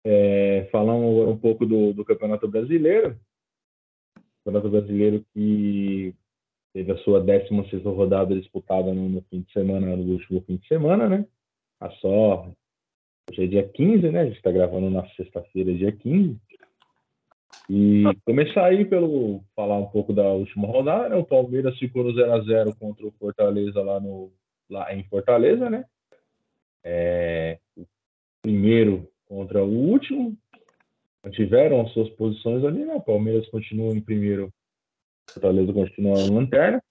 É, 0.08 0.68
falamos 0.72 1.12
agora 1.12 1.32
um 1.32 1.38
pouco 1.38 1.66
do, 1.66 1.92
do 1.92 2.06
Campeonato 2.06 2.48
Brasileiro. 2.48 3.18
Campeonato 4.44 4.70
Brasileiro 4.70 5.26
que 5.34 6.14
teve 6.72 6.92
a 6.92 6.98
sua 7.00 7.20
16 7.20 7.84
rodada 7.84 8.36
disputada 8.36 8.94
no, 8.94 9.10
no, 9.10 9.22
fim 9.24 9.42
de 9.42 9.52
semana, 9.52 9.96
no 9.96 10.14
último 10.14 10.42
fim 10.42 10.58
de 10.58 10.68
semana, 10.68 11.10
né? 11.10 11.26
A 11.80 11.90
só. 11.90 12.52
Hoje 13.32 13.46
é 13.46 13.48
dia 13.48 13.68
15, 13.68 14.12
né? 14.12 14.22
A 14.22 14.26
gente 14.26 14.38
está 14.38 14.52
gravando 14.52 14.92
na 14.92 15.08
sexta-feira, 15.16 15.74
dia 15.74 15.92
15. 15.92 16.40
E 17.68 18.04
começar 18.24 18.66
aí 18.66 18.86
pelo 18.86 19.42
falar 19.56 19.80
um 19.80 19.88
pouco 19.88 20.14
da 20.14 20.28
última 20.28 20.68
rodada, 20.68 21.10
né? 21.10 21.16
O 21.16 21.26
Palmeiras 21.26 21.80
ficou 21.80 22.04
no 22.04 22.14
0 22.14 22.32
a 22.32 22.42
0 22.42 22.76
contra 22.76 23.08
o 23.08 23.12
Fortaleza 23.14 23.82
lá 23.82 24.00
no 24.00 24.32
lá 24.70 24.94
em 24.94 25.04
Fortaleza, 25.06 25.68
né? 25.68 25.84
É, 26.84 27.58
o 27.76 27.88
primeiro 28.44 29.10
contra 29.28 29.64
o 29.64 29.70
último. 29.70 30.38
Mantiveram 31.24 31.82
as 31.82 31.92
suas 31.92 32.10
posições 32.12 32.64
ali, 32.64 32.86
né? 32.86 33.00
Palmeiras 33.00 33.48
continua 33.50 33.92
em 33.92 34.02
primeiro, 34.02 34.54
Fortaleza 35.32 35.74
continua 35.74 36.16
na 36.18 36.34
lanterna. 36.34 36.82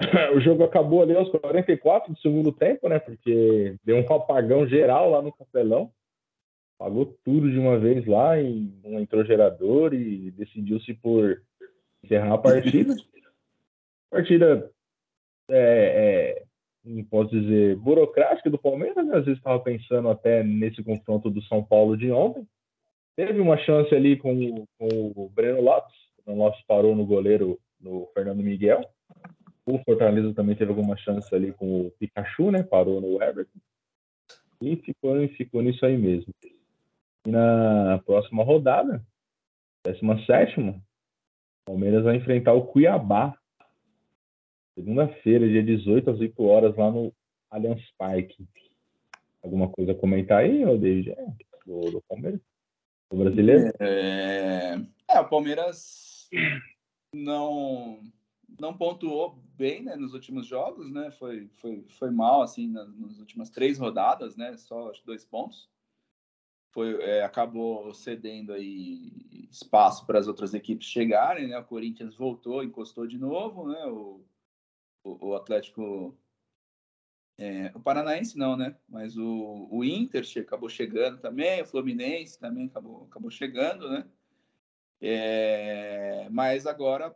O 0.34 0.40
jogo 0.40 0.62
acabou 0.62 1.02
ali 1.02 1.16
aos 1.16 1.30
44 1.30 2.12
do 2.12 2.18
segundo 2.20 2.52
tempo, 2.52 2.88
né? 2.88 2.98
Porque 2.98 3.76
deu 3.84 3.96
um 3.96 4.14
apagão 4.14 4.66
geral 4.66 5.10
lá 5.10 5.22
no 5.22 5.32
Capelão. 5.32 5.90
Pagou 6.78 7.16
tudo 7.24 7.50
de 7.50 7.58
uma 7.58 7.78
vez 7.78 8.06
lá 8.06 8.38
e 8.38 8.70
não 8.84 9.00
entrou 9.00 9.24
gerador 9.24 9.94
e 9.94 10.30
decidiu-se 10.32 10.92
por 10.94 11.42
encerrar 12.04 12.34
a 12.34 12.38
partida. 12.38 12.94
partida 14.10 14.70
é, 15.50 15.56
é, 16.38 16.45
posso 17.10 17.30
dizer, 17.30 17.76
burocrática 17.76 18.48
do 18.48 18.58
Palmeiras, 18.58 19.06
né? 19.06 19.16
às 19.16 19.24
vezes 19.24 19.38
estava 19.38 19.58
pensando 19.60 20.08
até 20.08 20.42
nesse 20.42 20.82
confronto 20.82 21.30
do 21.30 21.42
São 21.42 21.62
Paulo 21.62 21.96
de 21.96 22.10
ontem. 22.10 22.46
Teve 23.16 23.40
uma 23.40 23.56
chance 23.58 23.94
ali 23.94 24.16
com, 24.16 24.64
com 24.78 25.12
o 25.16 25.28
Breno 25.34 25.60
Lopes, 25.60 25.94
o 26.26 26.34
Lopes 26.34 26.62
parou 26.66 26.94
no 26.94 27.06
goleiro, 27.06 27.58
no 27.80 28.06
Fernando 28.12 28.42
Miguel. 28.42 28.82
O 29.64 29.78
Fortaleza 29.78 30.32
também 30.34 30.54
teve 30.54 30.70
alguma 30.70 30.96
chance 30.96 31.34
ali 31.34 31.52
com 31.52 31.86
o 31.86 31.90
Pikachu, 31.92 32.50
né? 32.50 32.62
Parou 32.62 33.00
no 33.00 33.22
Everton. 33.22 33.58
E 34.60 34.76
ficou, 34.76 35.16
ficou 35.28 35.62
nisso 35.62 35.84
aí 35.84 35.96
mesmo. 35.96 36.32
E 37.26 37.30
na 37.30 38.00
próxima 38.04 38.44
rodada, 38.44 39.02
17, 39.84 40.80
Palmeiras 41.66 42.04
vai 42.04 42.16
enfrentar 42.16 42.52
o 42.52 42.66
Cuiabá 42.66 43.36
Segunda-feira, 44.76 45.48
dia 45.48 45.62
18, 45.62 46.10
às 46.10 46.20
8 46.20 46.42
horas, 46.42 46.76
lá 46.76 46.90
no 46.90 47.10
Allianz 47.50 47.82
Parque. 47.96 48.46
Alguma 49.42 49.70
coisa 49.70 49.92
a 49.92 49.94
comentar 49.94 50.40
aí, 50.40 50.66
ô 50.66 50.76
David? 50.76 51.12
É, 51.12 51.26
do, 51.66 51.80
do 51.92 52.02
Palmeiras? 52.02 52.40
Do 53.10 53.16
brasileiro? 53.16 53.72
É, 53.80 54.78
é, 55.08 55.20
o 55.20 55.28
Palmeiras 55.30 56.28
não 57.14 58.00
não 58.60 58.76
pontuou 58.76 59.42
bem 59.56 59.82
né, 59.82 59.96
nos 59.96 60.12
últimos 60.12 60.46
jogos, 60.46 60.92
né? 60.92 61.10
Foi, 61.10 61.48
foi, 61.56 61.84
foi 61.88 62.10
mal 62.10 62.42
assim 62.42 62.68
nas, 62.68 62.94
nas 62.98 63.18
últimas 63.18 63.48
três 63.48 63.78
rodadas, 63.78 64.36
né? 64.36 64.58
Só 64.58 64.92
dois 65.06 65.24
pontos. 65.24 65.70
Foi, 66.70 67.00
é, 67.02 67.22
acabou 67.22 67.94
cedendo 67.94 68.52
aí 68.52 69.10
espaço 69.50 70.06
para 70.06 70.18
as 70.18 70.28
outras 70.28 70.52
equipes 70.52 70.86
chegarem, 70.86 71.48
né? 71.48 71.58
O 71.58 71.64
Corinthians 71.64 72.14
voltou, 72.14 72.62
encostou 72.62 73.06
de 73.06 73.16
novo, 73.16 73.68
né? 73.68 73.86
O 73.86 74.20
o, 75.06 75.34
Atlético. 75.34 76.16
É, 77.38 77.70
o 77.74 77.80
Paranaense 77.80 78.38
não, 78.38 78.56
né? 78.56 78.76
Mas 78.88 79.16
o, 79.16 79.68
o 79.70 79.84
Inter 79.84 80.24
acabou 80.40 80.68
chegando 80.68 81.20
também, 81.20 81.62
o 81.62 81.66
Fluminense 81.66 82.38
também 82.38 82.66
acabou, 82.66 83.04
acabou 83.04 83.30
chegando, 83.30 83.90
né? 83.90 84.08
É, 85.00 86.28
mas 86.30 86.66
agora, 86.66 87.14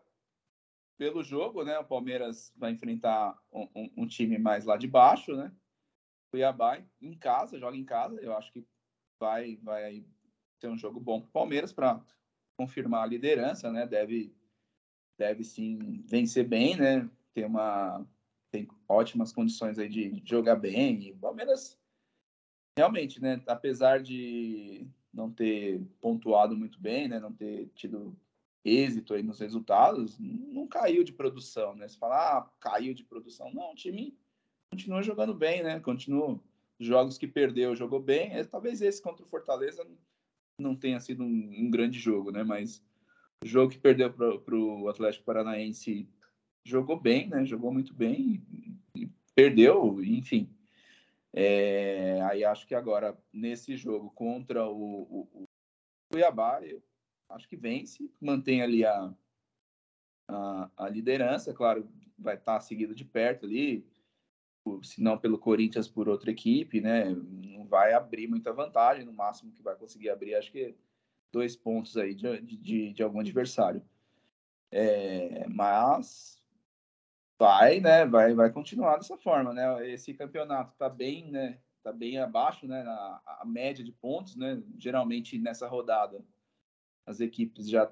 pelo 0.99 1.23
jogo, 1.23 1.65
né? 1.65 1.79
O 1.79 1.85
Palmeiras 1.85 2.53
vai 2.57 2.73
enfrentar 2.73 3.39
um, 3.51 3.69
um, 3.75 3.91
um 3.99 4.07
time 4.07 4.39
mais 4.39 4.65
lá 4.65 4.77
de 4.77 4.87
baixo, 4.87 5.35
né? 5.35 5.51
Cuiabá 6.31 6.81
em 7.01 7.17
casa, 7.17 7.59
joga 7.59 7.77
em 7.77 7.85
casa. 7.85 8.21
Eu 8.21 8.37
acho 8.37 8.53
que 8.53 8.65
vai, 9.19 9.57
vai 9.63 10.05
ser 10.61 10.69
um 10.69 10.77
jogo 10.77 11.01
bom 11.01 11.21
para 11.21 11.29
o 11.29 11.33
Palmeiras 11.33 11.73
para 11.73 12.01
confirmar 12.57 13.05
a 13.05 13.07
liderança, 13.07 13.73
né? 13.73 13.87
Deve, 13.87 14.35
deve 15.19 15.43
sim 15.43 16.03
vencer 16.07 16.47
bem, 16.47 16.77
né? 16.77 17.09
Tem 17.35 17.45
uma 17.45 18.07
tem 18.51 18.69
ótimas 18.89 19.33
condições 19.33 19.79
aí 19.79 19.89
de 19.89 20.23
jogar 20.25 20.57
bem. 20.57 21.03
E 21.05 21.13
o 21.13 21.19
Palmeiras 21.19 21.79
realmente, 22.77 23.21
né, 23.23 23.41
apesar 23.47 24.03
de 24.03 24.87
não 25.13 25.31
ter 25.31 25.81
pontuado 26.01 26.57
muito 26.57 26.81
bem, 26.81 27.09
né, 27.09 27.21
não 27.21 27.33
ter 27.33 27.69
tido 27.75 28.17
êxito 28.65 29.15
aí 29.15 29.23
nos 29.23 29.39
resultados, 29.39 30.19
não 30.19 30.67
caiu 30.67 31.03
de 31.03 31.13
produção, 31.13 31.75
né? 31.75 31.89
Você 31.89 31.97
fala, 31.97 32.39
ah, 32.39 32.51
caiu 32.61 32.93
de 32.93 33.05
produção. 33.05 33.53
Não, 33.55 33.73
o 33.73 33.75
time 33.75 34.17
continua 34.71 35.03
jogando 35.03 35.35
bem, 35.35 35.63
né? 35.63 35.81
Continua. 35.81 36.39
Jogos 36.79 37.17
que 37.17 37.27
perdeu, 37.27 37.75
jogou 37.75 38.01
bem. 38.01 38.33
É, 38.35 38.45
talvez 38.45 38.83
esse 38.83 39.03
contra 39.03 39.25
o 39.25 39.29
Fortaleza 39.29 39.87
não 40.59 40.77
tenha 40.77 41.01
sido 41.01 41.25
um, 41.25 41.55
um 41.59 41.71
grande 41.71 41.99
jogo, 41.99 42.31
né? 42.31 42.43
Mas 42.43 42.83
o 43.43 43.47
jogo 43.47 43.73
que 43.73 43.79
perdeu 43.79 44.13
para 44.13 44.55
o 44.55 44.89
Atlético 44.89 45.25
Paranaense 45.25 46.07
jogou 46.65 46.99
bem, 46.99 47.29
né? 47.29 47.45
Jogou 47.45 47.73
muito 47.73 47.95
bem 47.95 48.43
e, 48.95 49.09
perdeu, 49.35 50.03
enfim. 50.03 50.49
É, 51.33 52.21
aí 52.23 52.45
acho 52.45 52.67
que 52.67 52.75
agora, 52.75 53.17
nesse 53.33 53.77
jogo 53.77 54.11
contra 54.11 54.67
o, 54.67 55.03
o, 55.03 55.29
o 55.33 55.49
Cuiabá, 56.11 56.61
acho 57.29 57.49
que 57.49 57.57
vence, 57.57 58.11
mantém 58.21 58.63
ali 58.63 58.85
a, 58.85 59.15
a, 60.29 60.71
a 60.77 60.89
liderança, 60.89 61.55
claro, 61.55 61.89
vai 62.19 62.35
estar 62.35 62.61
seguido 62.61 62.95
de 62.95 63.05
perto 63.05 63.47
ali, 63.47 63.87
se 64.83 65.03
não 65.03 65.17
pelo 65.17 65.39
Corinthians, 65.39 65.89
por 65.89 66.09
outra 66.09 66.31
equipe, 66.31 66.81
né? 66.81 67.05
Não 67.05 67.65
vai 67.67 67.93
abrir 67.95 68.27
muita 68.29 68.53
vantagem, 68.53 69.05
no 69.05 69.13
máximo 69.13 69.53
que 69.53 69.63
vai 69.63 69.75
conseguir 69.77 70.11
abrir, 70.11 70.35
acho 70.35 70.53
que 70.53 70.75
dois 71.33 71.57
pontos 71.57 71.97
aí 71.97 72.15
de, 72.15 72.41
de, 72.41 72.93
de 72.93 73.03
algum 73.03 73.21
adversário. 73.21 73.83
É, 74.71 75.49
mas 75.49 76.40
vai, 77.41 77.81
né? 77.81 78.05
Vai, 78.05 78.35
vai 78.35 78.53
continuar 78.53 78.99
dessa 78.99 79.17
forma, 79.17 79.55
né? 79.55 79.91
Esse 79.91 80.13
campeonato 80.13 80.77
tá 80.77 80.91
bem, 80.91 81.31
né? 81.31 81.59
Tá 81.83 81.91
bem 81.91 82.19
abaixo, 82.19 82.69
né? 82.69 82.83
Na, 82.83 83.23
a 83.41 83.45
média 83.47 83.83
de 83.83 83.93
pontos, 83.93 84.37
né? 84.37 84.63
Geralmente 84.77 85.39
nessa 85.39 85.67
rodada 85.67 86.23
as 87.07 87.19
equipes 87.19 87.67
já 87.69 87.91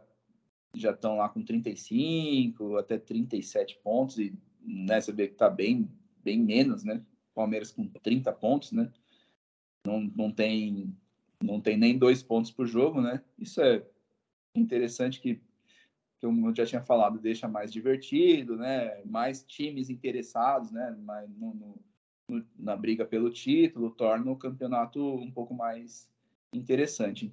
já 0.76 0.90
estão 0.90 1.16
lá 1.16 1.30
com 1.30 1.42
35 1.42 2.76
até 2.76 2.99
37 2.99 3.80
pontos 3.82 4.18
e 4.18 4.38
né, 4.61 5.01
você 5.01 5.11
vê 5.11 5.26
que 5.26 5.34
tá 5.34 5.49
bem 5.49 5.90
bem 6.22 6.38
menos, 6.38 6.84
né? 6.84 7.03
Palmeiras 7.34 7.72
com 7.72 7.88
30 7.88 8.30
pontos, 8.34 8.72
né? 8.72 8.92
Não, 9.86 10.03
não 10.14 10.30
tem 10.30 10.94
não 11.42 11.59
tem 11.59 11.78
nem 11.78 11.96
dois 11.96 12.22
pontos 12.22 12.51
por 12.51 12.66
jogo, 12.66 13.01
né? 13.01 13.24
Isso 13.38 13.62
é 13.62 13.82
interessante 14.55 15.20
que 15.22 15.40
que 16.20 16.26
eu 16.26 16.54
já 16.54 16.66
tinha 16.66 16.82
falado, 16.82 17.20
deixa 17.20 17.46
mais 17.46 17.72
divertido, 17.72 18.56
né? 18.56 19.02
Mais 19.04 19.44
times 19.44 19.88
interessados, 19.88 20.70
né? 20.72 20.96
Mais 21.00 21.28
no, 21.36 21.54
no, 22.28 22.44
na 22.58 22.76
briga 22.76 23.04
pelo 23.04 23.30
título, 23.30 23.90
torna 23.90 24.30
o 24.30 24.36
campeonato 24.36 25.00
um 25.00 25.30
pouco 25.30 25.54
mais 25.54 26.08
interessante. 26.52 27.32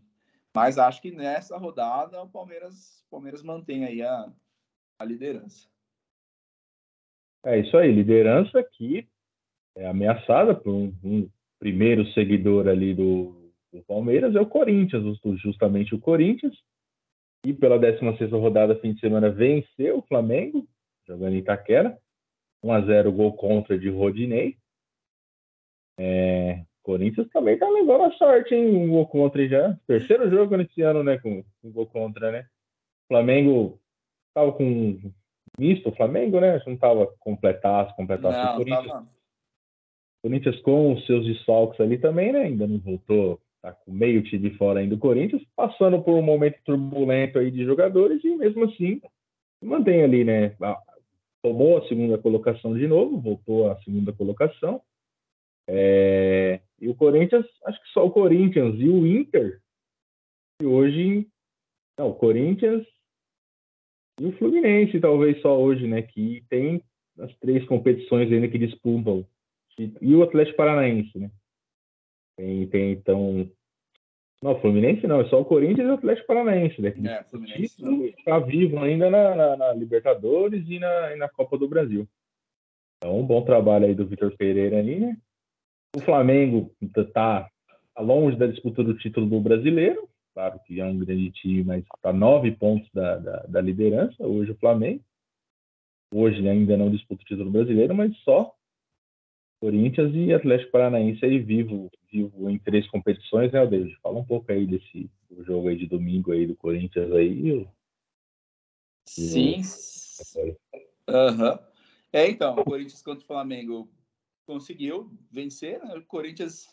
Mas 0.56 0.78
acho 0.78 1.02
que 1.02 1.12
nessa 1.12 1.58
rodada 1.58 2.22
o 2.22 2.30
Palmeiras, 2.30 3.04
o 3.08 3.12
Palmeiras 3.12 3.44
mantém 3.44 3.84
aí 3.86 4.02
a, 4.02 4.32
a 5.00 5.06
liderança. 5.06 5.68
É 7.44 7.60
isso 7.60 7.78
aí, 7.78 7.92
liderança 7.92 8.64
que 8.64 9.08
é 9.76 9.88
ameaçada 9.88 10.56
por 10.56 10.74
um, 10.74 10.94
um 11.04 11.30
primeiro 11.60 12.06
seguidor 12.14 12.68
ali 12.68 12.94
do, 12.94 13.52
do 13.72 13.84
Palmeiras, 13.84 14.36
é 14.36 14.40
o 14.40 14.46
Corinthians, 14.46 15.20
justamente 15.38 15.94
o 15.94 16.00
Corinthians, 16.00 16.56
e 17.46 17.54
pela 17.54 17.78
16 17.78 18.32
rodada, 18.32 18.76
fim 18.78 18.94
de 18.94 19.00
semana, 19.00 19.30
venceu 19.30 20.00
o 20.00 20.02
Flamengo, 20.02 20.68
jogando 21.08 21.34
em 21.34 21.40
Itaquera. 21.40 21.98
1x0 22.64 23.12
gol 23.12 23.34
contra 23.34 23.78
de 23.78 23.90
Rodinei. 23.90 24.58
É, 26.00 26.66
Corinthians 26.82 27.30
também 27.30 27.58
tá 27.58 27.70
levando 27.70 28.06
a 28.06 28.12
sorte, 28.14 28.56
hein? 28.56 28.76
Um 28.76 28.90
gol 28.90 29.08
contra 29.08 29.48
já. 29.48 29.78
Terceiro 29.86 30.30
jogo 30.30 30.58
nesse 30.58 30.82
ano, 30.82 31.04
né? 31.04 31.20
Com 31.20 31.44
um 31.64 31.72
gol 31.72 31.86
contra, 31.86 32.32
né? 32.32 32.48
Flamengo 33.08 33.80
tava 34.34 34.52
com 34.52 35.00
misto, 35.60 35.90
o 35.90 35.96
Flamengo, 35.96 36.40
né? 36.40 36.60
Não 36.66 36.76
tava 36.76 37.08
completasse, 37.20 37.96
completasse 37.96 38.38
não, 38.38 38.54
o 38.54 38.58
Corinthians. 38.58 38.88
Tava... 38.88 39.08
Corinthians 40.24 40.62
com 40.62 40.94
os 40.94 41.06
seus 41.06 41.26
desfalques 41.26 41.80
ali 41.80 42.00
também, 42.00 42.34
né? 42.34 42.42
Ainda 42.42 42.66
não 42.66 42.80
voltou 42.80 43.40
tá 43.66 43.74
com 43.74 43.92
meio 43.92 44.22
time 44.24 44.52
fora 44.52 44.80
ainda 44.80 44.96
do 44.96 45.00
Corinthians, 45.00 45.42
passando 45.56 46.02
por 46.04 46.14
um 46.14 46.22
momento 46.22 46.60
turbulento 46.64 47.40
aí 47.40 47.50
de 47.50 47.66
jogadores 47.66 48.24
e 48.24 48.36
mesmo 48.36 48.66
assim 48.66 49.02
mantém 49.62 50.04
ali, 50.04 50.24
né? 50.24 50.56
Tomou 51.42 51.78
a 51.78 51.88
segunda 51.88 52.18
colocação 52.18 52.78
de 52.78 52.88
novo, 52.88 53.20
voltou 53.20 53.72
à 53.72 53.82
segunda 53.82 54.14
colocação. 54.14 54.82
É, 55.68 56.62
e 56.80 56.88
o 56.88 56.94
Corinthians, 56.94 57.46
acho 57.66 57.82
que 57.82 57.90
só 57.90 58.06
o 58.06 58.12
Corinthians 58.12 58.76
e 58.80 58.88
o 58.88 59.08
Inter, 59.08 59.60
e 60.62 60.66
hoje, 60.66 61.28
não, 61.98 62.10
o 62.10 62.16
Corinthians 62.16 62.86
e 64.22 64.28
o 64.28 64.38
Fluminense, 64.38 65.00
talvez 65.00 65.42
só 65.42 65.60
hoje, 65.60 65.88
né? 65.88 66.04
Que 66.04 66.46
tem 66.50 66.84
as 67.20 67.36
três 67.38 67.66
competições 67.66 68.32
ainda 68.32 68.48
que 68.48 68.60
disputam. 68.60 69.26
E 69.80 70.16
o 70.16 70.22
Atlético 70.22 70.58
Paranaense, 70.58 71.18
né? 71.18 71.32
Tem, 72.38 72.68
tem 72.68 72.92
então. 72.92 73.50
Não, 74.44 74.60
Fluminense 74.60 75.08
não, 75.08 75.22
é 75.22 75.26
só 75.30 75.42
o 75.42 75.46
Corinthians 75.46 75.88
e 75.88 75.92
o 75.92 75.94
Atlético 75.94 76.28
Paranaense, 76.28 76.82
né? 76.82 76.94
É, 77.06 77.24
Fluminense 77.24 77.82
está 78.18 78.38
vivo 78.40 78.80
ainda 78.80 79.10
na, 79.10 79.34
na, 79.34 79.58
na, 79.58 79.74
Libertadores 79.74 80.64
e 80.68 80.78
na, 80.78 81.14
e 81.14 81.16
na 81.16 81.30
Copa 81.30 81.58
do 81.58 81.68
Brasil. 81.68 82.08
Então, 82.98 83.20
um 83.20 83.26
bom 83.26 83.44
trabalho 83.44 83.86
aí 83.86 83.96
do 83.96 84.06
Vitor 84.06 84.36
Pereira 84.38 84.78
aí, 84.78 85.00
né? 85.00 85.18
O 85.96 86.02
Flamengo 86.02 86.72
está 86.82 87.50
tá 87.96 88.02
longe 88.02 88.38
da 88.38 88.46
disputa 88.46 88.84
do 88.84 88.98
título 88.98 89.26
do 89.26 89.40
brasileiro, 89.40 90.08
claro 90.34 90.60
que 90.66 90.82
é 90.82 90.86
um 90.86 91.00
grande 91.00 91.32
time, 91.32 91.64
mas 91.64 91.84
está 91.96 92.12
nove 92.12 92.52
pontos 92.52 92.90
da, 92.94 93.18
da, 93.18 93.38
da, 93.48 93.62
liderança, 93.62 94.28
hoje 94.28 94.52
o 94.52 94.58
Flamengo. 94.58 95.02
Hoje 96.14 96.48
ainda 96.48 96.76
não 96.78 96.92
disputa 96.92 97.24
o 97.24 97.26
título 97.26 97.50
brasileiro, 97.50 97.96
mas 97.96 98.16
só 98.20 98.54
Corinthians 99.60 100.14
e 100.14 100.34
Atlético 100.34 100.72
Paranaense 100.72 101.24
aí 101.26 101.40
vivo, 101.40 101.90
vivo 102.12 102.50
em 102.50 102.60
três 102.60 102.88
competições, 102.90 103.52
né, 103.52 103.66
David? 103.66 103.96
Fala 104.02 104.20
um 104.20 104.26
pouco 104.26 104.52
aí 104.52 104.66
desse 104.66 105.10
jogo 105.44 105.70
aí 105.70 105.78
de 105.78 105.88
domingo 105.88 106.32
aí 106.32 106.46
do 106.46 106.56
Corinthians 106.56 107.12
aí. 107.12 107.68
Sim. 109.08 109.62
Uhum. 111.08 111.60
É, 112.12 112.30
então, 112.30 112.56
o 112.56 112.64
Corinthians 112.64 113.02
contra 113.02 113.24
o 113.24 113.28
Flamengo 113.28 113.90
conseguiu 114.46 115.12
vencer, 115.32 115.84
né? 115.84 115.96
O 115.96 116.06
Corinthians 116.06 116.68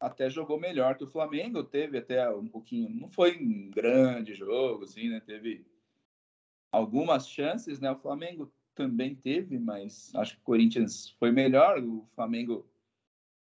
até 0.00 0.30
jogou 0.30 0.58
melhor 0.58 0.96
que 0.96 1.04
o 1.04 1.10
Flamengo, 1.10 1.64
teve 1.64 1.98
até 1.98 2.28
um 2.30 2.46
pouquinho, 2.48 2.88
não 2.88 3.10
foi 3.10 3.36
um 3.38 3.70
grande 3.70 4.34
jogo, 4.34 4.84
assim, 4.84 5.08
né? 5.08 5.20
Teve 5.20 5.66
algumas 6.70 7.28
chances, 7.28 7.80
né? 7.80 7.90
O 7.90 7.98
Flamengo 7.98 8.52
também 8.78 9.16
teve, 9.16 9.58
mas 9.58 10.14
acho 10.14 10.36
que 10.36 10.40
o 10.40 10.44
Corinthians 10.44 11.10
foi 11.18 11.32
melhor. 11.32 11.82
O 11.82 12.06
Flamengo, 12.14 12.64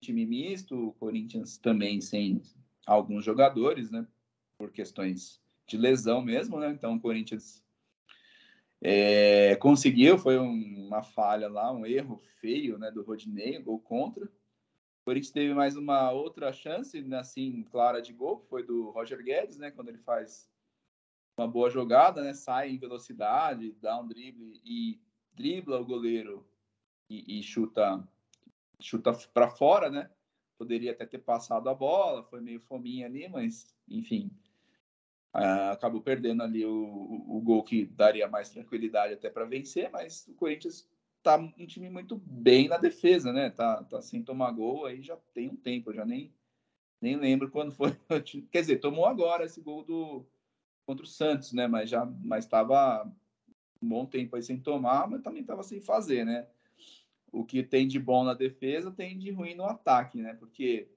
time 0.02 0.26
misto, 0.26 0.88
o 0.88 0.94
Corinthians 0.94 1.58
também 1.58 2.00
sem 2.00 2.42
alguns 2.88 3.26
jogadores, 3.26 3.92
né? 3.92 4.08
Por 4.58 4.72
questões 4.72 5.42
de 5.68 5.78
lesão 5.78 6.22
mesmo, 6.22 6.58
né? 6.58 6.72
Então 6.72 6.96
o 6.96 7.02
Corinthians 7.02 7.62
é, 8.82 9.58
conseguiu, 9.58 10.18
foi 10.18 10.40
um, 10.40 10.88
uma 10.88 11.04
falha 11.04 11.50
lá, 11.50 11.70
um 11.74 11.86
erro 11.86 12.22
feio, 12.40 12.78
né? 12.78 12.90
Do 12.90 13.04
Rodinei, 13.04 13.60
gol 13.60 13.80
contra. 13.80 14.24
O 14.24 14.32
Corinthians 15.04 15.34
teve 15.34 15.54
mais 15.54 15.76
uma 15.76 16.12
outra 16.12 16.54
chance, 16.54 17.06
assim, 17.14 17.62
clara 17.64 18.02
de 18.02 18.14
gol, 18.14 18.40
foi 18.50 18.64
do 18.66 18.90
Roger 18.92 19.22
Guedes, 19.22 19.58
né? 19.58 19.70
Quando 19.70 19.90
ele 19.90 20.00
faz 20.00 20.50
uma 21.38 21.46
boa 21.46 21.70
jogada, 21.70 22.24
né? 22.24 22.34
Sai 22.34 22.70
em 22.70 22.78
velocidade, 22.78 23.76
dá 23.82 24.00
um 24.00 24.08
drible 24.08 24.62
e 24.64 25.04
dribla 25.36 25.80
o 25.80 25.86
goleiro 25.86 26.46
e, 27.10 27.40
e 27.40 27.44
chuta 27.44 28.08
chuta 28.80 29.14
para 29.34 29.50
fora, 29.50 29.90
né? 29.90 30.10
Poderia 30.58 30.92
até 30.92 31.06
ter 31.06 31.20
passado 31.20 31.70
a 31.70 31.74
bola, 31.74 32.24
foi 32.24 32.42
meio 32.42 32.60
fominha 32.60 33.06
ali, 33.08 33.28
mas 33.28 33.76
enfim, 33.88 34.32
uh, 35.36 35.72
acabou 35.72 36.02
perdendo 36.02 36.44
ali 36.44 36.66
o, 36.66 36.72
o, 36.72 37.38
o, 37.38 37.42
gol 37.42 37.64
que 37.64 37.86
daria 37.86 38.28
mais 38.28 38.50
tranquilidade 38.50 39.14
até 39.14 39.30
para 39.30 39.46
vencer, 39.46 39.90
mas 39.92 40.28
o 40.28 40.34
Corinthians 40.34 40.90
tá 41.22 41.38
um 41.38 41.66
time 41.66 41.90
muito 41.90 42.16
bem 42.18 42.68
na 42.68 42.78
defesa, 42.78 43.34
né? 43.34 43.50
Tá, 43.50 43.84
tá 43.84 44.02
sem 44.02 44.24
tomar 44.24 44.52
gol 44.52 44.86
aí 44.86 45.02
já 45.02 45.18
tem 45.34 45.50
um 45.50 45.56
tempo, 45.56 45.94
já 45.94 46.06
nem 46.06 46.34
nem 47.02 47.18
lembro 47.18 47.52
quando 47.52 47.72
foi. 47.72 47.96
Quer 48.52 48.62
dizer, 48.62 48.80
tomou 48.80 49.06
agora 49.06 49.46
esse 49.46 49.62
gol 49.62 49.84
do 49.84 50.26
contra 50.86 51.04
o 51.04 51.08
Santos, 51.08 51.52
né? 51.52 51.68
Mas 51.68 51.90
já 51.90 52.06
mas 52.06 52.46
estava 52.46 53.12
um 53.86 53.90
bom 53.90 54.06
tempo 54.06 54.36
aí 54.36 54.44
sem 54.44 54.60
tomar, 54.60 55.08
mas 55.08 55.22
também 55.22 55.42
estava 55.42 55.64
sem 55.64 55.80
fazer, 55.80 56.26
né? 56.26 56.48
O 57.32 57.46
que 57.46 57.64
tem 57.64 57.88
de 57.88 58.00
bom 58.00 58.24
na 58.24 58.34
defesa 58.34 58.92
tem 58.92 59.18
de 59.18 59.32
ruim 59.32 59.56
no 59.56 59.66
ataque, 59.66 60.22
né? 60.22 60.34
Porque 60.34 60.90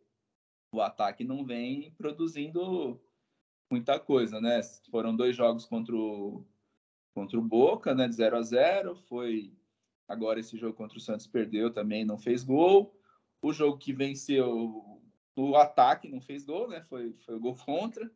o 0.73 0.81
ataque 0.81 1.25
não 1.25 1.45
vem 1.45 1.93
produzindo 1.93 3.01
muita 3.71 4.01
coisa, 4.01 4.41
né? 4.41 4.61
Foram 4.91 5.15
dois 5.15 5.37
jogos 5.37 5.67
contra 5.67 5.95
o, 5.95 6.45
contra 7.15 7.39
o 7.39 7.43
Boca, 7.43 7.95
né? 7.95 8.09
De 8.09 8.15
0 8.15 8.37
a 8.37 8.43
0 8.43 8.97
Foi 9.09 9.53
agora 10.07 10.41
esse 10.41 10.57
jogo 10.57 10.75
contra 10.75 10.97
o 10.97 11.01
Santos 11.01 11.27
perdeu 11.27 11.73
também, 11.73 12.05
não 12.05 12.19
fez 12.19 12.43
gol. 12.43 12.95
O 13.43 13.53
jogo 13.53 13.79
que 13.79 13.93
venceu 13.93 15.03
o 15.37 15.55
ataque 15.55 16.09
não 16.09 16.21
fez 16.21 16.45
gol, 16.45 16.69
né? 16.69 16.83
Foi, 16.83 17.13
foi 17.25 17.39
gol 17.39 17.57
contra. 17.65 18.11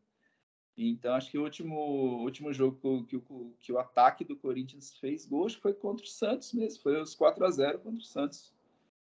Então, 0.76 1.14
acho 1.14 1.30
que 1.30 1.38
o 1.38 1.42
último, 1.42 1.76
último 2.22 2.52
jogo 2.52 3.04
que, 3.04 3.18
que, 3.18 3.54
que 3.60 3.72
o 3.72 3.78
ataque 3.78 4.24
do 4.24 4.36
Corinthians 4.36 4.96
fez 4.96 5.26
gol 5.26 5.50
foi 5.50 5.74
contra 5.74 6.04
o 6.04 6.08
Santos 6.08 6.52
mesmo. 6.52 6.82
Foi 6.82 7.00
os 7.00 7.14
4 7.14 7.44
a 7.44 7.50
0 7.50 7.80
contra 7.80 8.00
o 8.00 8.04
Santos. 8.04 8.52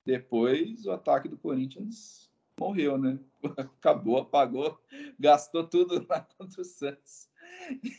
Depois, 0.06 0.86
o 0.86 0.92
ataque 0.92 1.30
do 1.30 1.38
Corinthians 1.38 2.30
morreu, 2.60 2.98
né? 2.98 3.20
Acabou, 3.58 4.18
apagou, 4.18 4.80
gastou 5.20 5.68
tudo 5.68 6.06
lá 6.10 6.22
contra 6.38 6.62
o 6.62 6.66
Santos. 6.66 7.30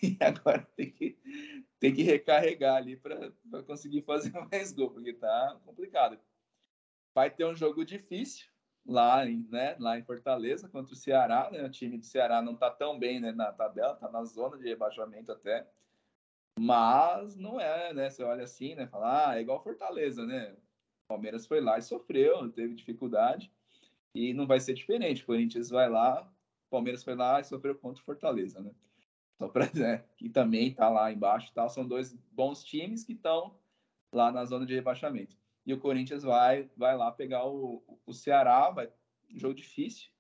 E 0.03 0.17
agora 0.21 0.67
tem 0.77 0.91
que, 0.91 1.17
tem 1.79 1.95
que 1.95 2.03
recarregar 2.03 2.77
ali 2.77 2.97
para 2.97 3.33
conseguir 3.67 4.03
fazer 4.03 4.33
mais 4.51 4.73
gol, 4.73 4.91
porque 4.91 5.13
tá 5.13 5.61
complicado. 5.65 6.19
Vai 7.15 7.31
ter 7.31 7.47
um 7.47 7.55
jogo 7.55 7.85
difícil 7.85 8.47
lá 8.87 9.27
em, 9.27 9.47
né, 9.51 9.77
lá 9.79 9.99
em 9.99 10.03
Fortaleza 10.03 10.69
contra 10.69 10.93
o 10.93 10.97
Ceará, 10.97 11.51
né? 11.51 11.65
O 11.65 11.71
time 11.71 11.99
do 11.99 12.05
Ceará 12.05 12.43
não 12.43 12.55
tá 12.55 12.71
tão 12.71 12.99
bem 12.99 13.21
né, 13.21 13.33
na 13.33 13.53
tabela, 13.53 13.97
tá 13.97 14.11
na 14.11 14.25
zona 14.25 14.59
de 14.59 14.65
rebaixamento 14.65 15.33
até. 15.33 15.67
Mas 16.59 17.37
não 17.37 17.61
é, 17.61 17.93
né? 17.93 18.11
Você 18.11 18.23
olha 18.23 18.45
assim, 18.45 18.75
né? 18.75 18.87
Fala, 18.87 19.31
ah, 19.31 19.39
é 19.39 19.41
igual 19.41 19.63
Fortaleza, 19.63 20.25
né? 20.25 20.53
O 21.05 21.09
Palmeiras 21.09 21.47
foi 21.47 21.61
lá 21.61 21.79
e 21.79 21.83
sofreu, 21.83 22.51
teve 22.51 22.75
dificuldade. 22.75 23.51
E 24.15 24.33
não 24.33 24.47
vai 24.47 24.61
ser 24.61 24.75
diferente. 24.75 25.23
O 25.23 25.27
Corinthians 25.27 25.71
vai 25.71 25.89
lá, 25.89 26.31
Palmeiras 26.71 27.05
foi 27.05 27.15
lá 27.15 27.41
e 27.41 27.45
sofreu 27.45 27.75
contra 27.77 28.03
o 28.03 28.05
Fortaleza, 28.05 28.61
né? 28.61 28.71
Só 29.39 29.49
para 29.49 29.71
né, 29.75 30.05
que 30.17 30.29
também 30.29 30.69
está 30.69 30.89
lá 30.89 31.13
embaixo, 31.13 31.53
tal. 31.55 31.69
São 31.69 31.87
dois 31.87 32.13
bons 32.33 32.63
times 32.65 33.05
que 33.05 33.13
estão 33.13 33.57
lá 34.13 34.31
na 34.31 34.45
zona 34.45 34.67
de 34.67 34.75
rebaixamento. 34.75 35.37
E 35.67 35.73
o 35.73 35.81
Corinthians 35.81 36.23
vai 36.23 36.71
vai 36.77 36.97
lá 36.97 37.11
pegar 37.11 37.47
o, 37.47 37.83
o 38.07 38.13
Ceará, 38.13 38.71
vai 38.71 38.91
um 39.31 39.39
jogo 39.39 39.55
difícil. 39.55 40.11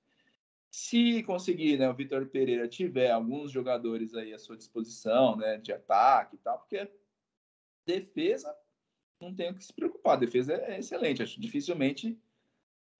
Se 0.70 1.22
conseguir, 1.22 1.78
né, 1.78 1.88
o 1.88 1.94
Vitor 1.94 2.26
Pereira 2.26 2.66
tiver 2.66 3.10
alguns 3.10 3.52
jogadores 3.52 4.14
aí 4.14 4.32
à 4.32 4.38
sua 4.38 4.56
disposição, 4.56 5.36
né, 5.36 5.58
de 5.58 5.72
ataque 5.72 6.34
e 6.34 6.38
tal, 6.38 6.58
porque 6.58 6.90
defesa 7.86 8.52
não 9.20 9.32
tem 9.32 9.50
o 9.50 9.54
que 9.54 9.64
se 9.64 9.72
preocupar, 9.72 10.14
a 10.14 10.20
defesa 10.20 10.54
é 10.54 10.80
excelente, 10.80 11.22
acho 11.22 11.40
dificilmente 11.40 12.18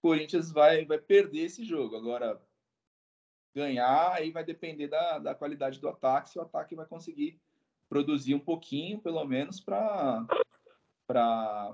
Corinthians 0.05 0.53
vai, 0.53 0.85
vai 0.85 0.99
perder 0.99 1.47
esse 1.47 1.65
jogo. 1.65 1.97
Agora, 1.97 2.39
ganhar 3.55 4.13
aí 4.13 4.31
vai 4.31 4.45
depender 4.45 4.87
da, 4.87 5.19
da 5.19 5.35
qualidade 5.35 5.81
do 5.81 5.89
ataque, 5.89 6.29
se 6.29 6.39
o 6.39 6.43
ataque 6.43 6.75
vai 6.75 6.85
conseguir 6.85 7.41
produzir 7.89 8.35
um 8.35 8.41
pouquinho, 8.41 9.01
pelo 9.01 9.25
menos, 9.25 9.61
para 9.61 10.27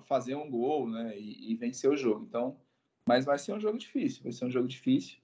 fazer 0.06 0.34
um 0.34 0.50
gol 0.50 0.88
né, 0.88 1.18
e, 1.18 1.52
e, 1.52 1.54
vencer 1.54 1.90
o 1.90 1.96
jogo. 1.96 2.24
Então, 2.28 2.56
mas 3.06 3.24
vai 3.24 3.38
ser 3.38 3.52
um 3.52 3.60
jogo 3.60 3.78
difícil, 3.78 4.22
vai 4.22 4.32
ser 4.32 4.44
um 4.44 4.50
jogo 4.50 4.68
difícil. 4.68 5.18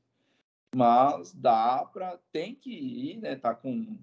Mas 0.74 1.32
dá 1.32 1.84
para 1.84 2.18
tem 2.32 2.54
que 2.54 2.70
ir, 2.70 3.18
né? 3.18 3.36
Tá 3.36 3.54
com, 3.54 3.96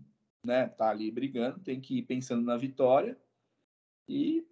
né? 0.45 0.67
Tá 0.69 0.89
ali 0.89 1.11
brigando, 1.11 1.59
tem 1.59 1.79
que 1.79 1.99
ir 1.99 2.03
pensando 2.03 2.43
na 2.43 2.57
vitória 2.57 3.17
e 4.07 4.45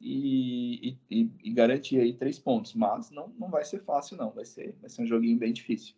e, 0.00 0.96
e, 1.10 1.30
e, 1.42 1.50
garantir 1.50 1.98
aí 1.98 2.12
três 2.12 2.38
pontos. 2.38 2.74
Mas 2.74 3.10
não, 3.10 3.28
não 3.38 3.50
vai 3.50 3.64
ser 3.64 3.80
fácil, 3.80 4.16
não. 4.16 4.30
Vai 4.30 4.44
ser, 4.44 4.76
vai 4.80 4.88
ser 4.88 5.02
um 5.02 5.06
joguinho 5.06 5.38
bem 5.38 5.52
difícil. 5.52 5.94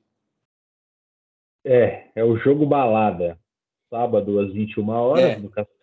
É, 1.64 2.10
é 2.14 2.24
o 2.24 2.36
jogo 2.36 2.66
balada. 2.66 3.38
Sábado 3.90 4.38
às 4.38 4.52
21 4.52 4.88
horas, 4.88 5.24
é. 5.24 5.36
no 5.36 5.50
Castelo. 5.50 5.79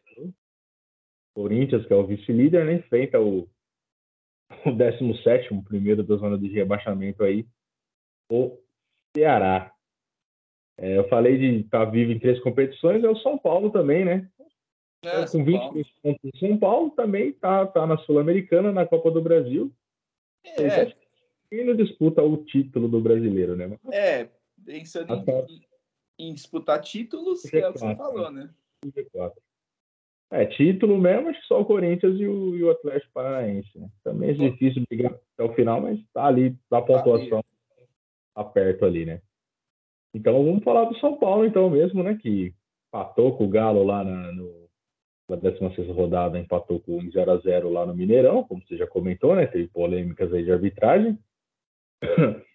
Corinthians, 1.38 1.86
que 1.86 1.94
é 1.94 1.96
o 1.96 2.08
vice-líder, 2.08 2.66
né? 2.66 2.74
Enfrenta 2.74 3.20
o, 3.20 3.48
o 4.66 4.72
17, 4.72 5.50
primeiro 5.64 6.04
da 6.04 6.16
zona 6.16 6.36
de 6.36 6.48
rebaixamento 6.48 7.24
aí, 7.24 7.46
o 8.32 8.58
Ceará. 9.16 9.72
É, 10.80 10.98
eu 10.98 11.08
falei 11.08 11.38
de 11.38 11.60
estar 11.60 11.86
tá 11.86 11.92
vivo 11.92 12.12
em 12.12 12.18
três 12.18 12.42
competições, 12.42 13.04
é 13.04 13.08
o 13.08 13.16
São 13.18 13.38
Paulo 13.38 13.70
também, 13.70 14.04
né? 14.04 14.28
É, 15.06 15.28
com 15.28 15.46
23 15.46 15.88
pontos 16.02 16.40
São 16.40 16.58
Paulo 16.58 16.90
também 16.92 17.30
está 17.30 17.68
tá 17.68 17.86
na 17.86 18.00
Sul-Americana, 18.00 18.72
na 18.72 18.88
Copa 18.88 19.12
do 19.12 19.22
Brasil. 19.22 19.72
É. 20.44 20.92
E 21.52 21.64
não 21.64 21.76
disputa 21.76 22.24
o 22.24 22.44
título 22.46 22.88
do 22.88 23.00
brasileiro, 23.00 23.56
né? 23.56 23.78
É, 23.92 24.28
pensando 24.66 25.14
em, 25.48 25.62
em, 26.18 26.34
disputar 26.34 26.82
títulos, 26.82 27.44
G4, 27.44 27.62
é 27.62 27.70
o 27.70 27.74
que 27.74 27.80
você 27.80 27.96
falou, 27.96 28.32
né? 28.32 28.50
G4. 28.84 29.34
É, 30.30 30.46
título 30.46 30.98
mesmo, 30.98 31.30
acho 31.30 31.40
que 31.40 31.48
só 31.48 31.62
o 31.62 31.66
Corinthians 31.66 32.20
e 32.20 32.28
o, 32.28 32.56
e 32.56 32.64
o 32.64 32.70
Atlético 32.70 33.14
Paranaense. 33.14 33.80
Né? 33.80 33.88
Também 34.04 34.32
é 34.32 34.34
difícil 34.34 34.84
brigar 34.90 35.14
até 35.14 35.44
o 35.44 35.54
final, 35.54 35.82
mas 35.82 36.00
tá 36.14 36.26
ali, 36.26 36.50
da 36.70 36.82
tá 36.82 36.82
pontuação, 36.82 37.44
tá 38.36 38.44
perto 38.44 38.86
ali, 38.86 39.06
né? 39.06 39.22
Então 40.14 40.44
vamos 40.44 40.64
falar 40.64 40.86
do 40.86 40.98
São 41.00 41.18
Paulo, 41.18 41.46
então 41.46 41.70
mesmo, 41.70 42.04
né? 42.04 42.18
Que 42.22 42.54
patou 42.92 43.38
com 43.38 43.46
o 43.46 43.50
Galo 43.50 43.84
lá 43.84 44.04
na, 44.04 44.32
no, 44.34 44.68
na 45.30 45.36
16 45.38 45.90
rodada 45.90 46.40
empatou 46.40 46.80
com 46.80 47.10
0 47.10 47.32
a 47.32 47.38
0 47.38 47.70
lá 47.70 47.86
no 47.86 47.96
Mineirão, 47.96 48.44
como 48.44 48.62
você 48.66 48.76
já 48.76 48.88
comentou, 48.88 49.36
né? 49.36 49.46
Teve 49.46 49.68
polêmicas 49.68 50.34
aí 50.34 50.44
de 50.44 50.52
arbitragem. 50.52 51.18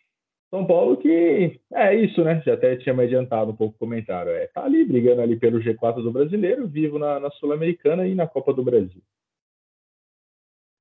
São 0.52 0.66
Paulo 0.66 0.98
que 0.98 1.58
é 1.72 1.94
isso, 1.94 2.22
né? 2.22 2.42
Já 2.44 2.52
até 2.52 2.76
tinha 2.76 2.94
me 2.94 3.04
adiantado 3.04 3.52
um 3.52 3.56
pouco 3.56 3.74
o 3.74 3.78
comentário. 3.78 4.32
É, 4.32 4.46
tá 4.48 4.62
ali 4.62 4.84
brigando 4.84 5.22
ali 5.22 5.34
pelo 5.34 5.58
G4 5.58 6.02
do 6.02 6.12
brasileiro, 6.12 6.68
vivo 6.68 6.98
na, 6.98 7.18
na 7.18 7.30
Sul-Americana 7.30 8.06
e 8.06 8.14
na 8.14 8.26
Copa 8.26 8.52
do 8.52 8.62
Brasil. 8.62 9.02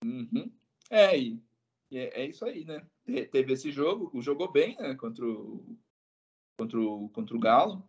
Uhum. 0.04 0.52
É, 0.90 1.18
e, 1.18 1.42
é, 1.90 2.22
é, 2.22 2.26
isso 2.26 2.44
aí, 2.44 2.66
né? 2.66 2.86
teve 3.32 3.54
esse 3.54 3.72
jogo, 3.72 4.22
jogou 4.22 4.52
bem, 4.52 4.76
né? 4.78 4.94
Contra 4.96 5.26
o, 5.26 5.64
contra 6.60 6.78
o, 6.78 7.08
contra 7.08 7.34
o 7.38 7.40
Galo. 7.40 7.82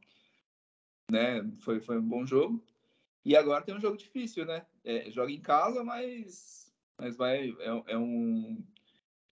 Né? 1.10 1.42
Foi, 1.62 1.80
foi 1.80 1.98
um 1.98 2.08
bom 2.08 2.24
jogo. 2.24 2.64
E 3.24 3.36
agora 3.36 3.64
tem 3.64 3.74
um 3.74 3.80
jogo 3.80 3.96
difícil, 3.96 4.46
né? 4.46 4.64
É, 4.84 5.10
joga 5.10 5.32
em 5.32 5.40
casa, 5.40 5.82
mas, 5.82 6.72
mas 6.96 7.16
vai 7.16 7.50
é, 7.58 7.82
é 7.88 7.98
um 7.98 8.64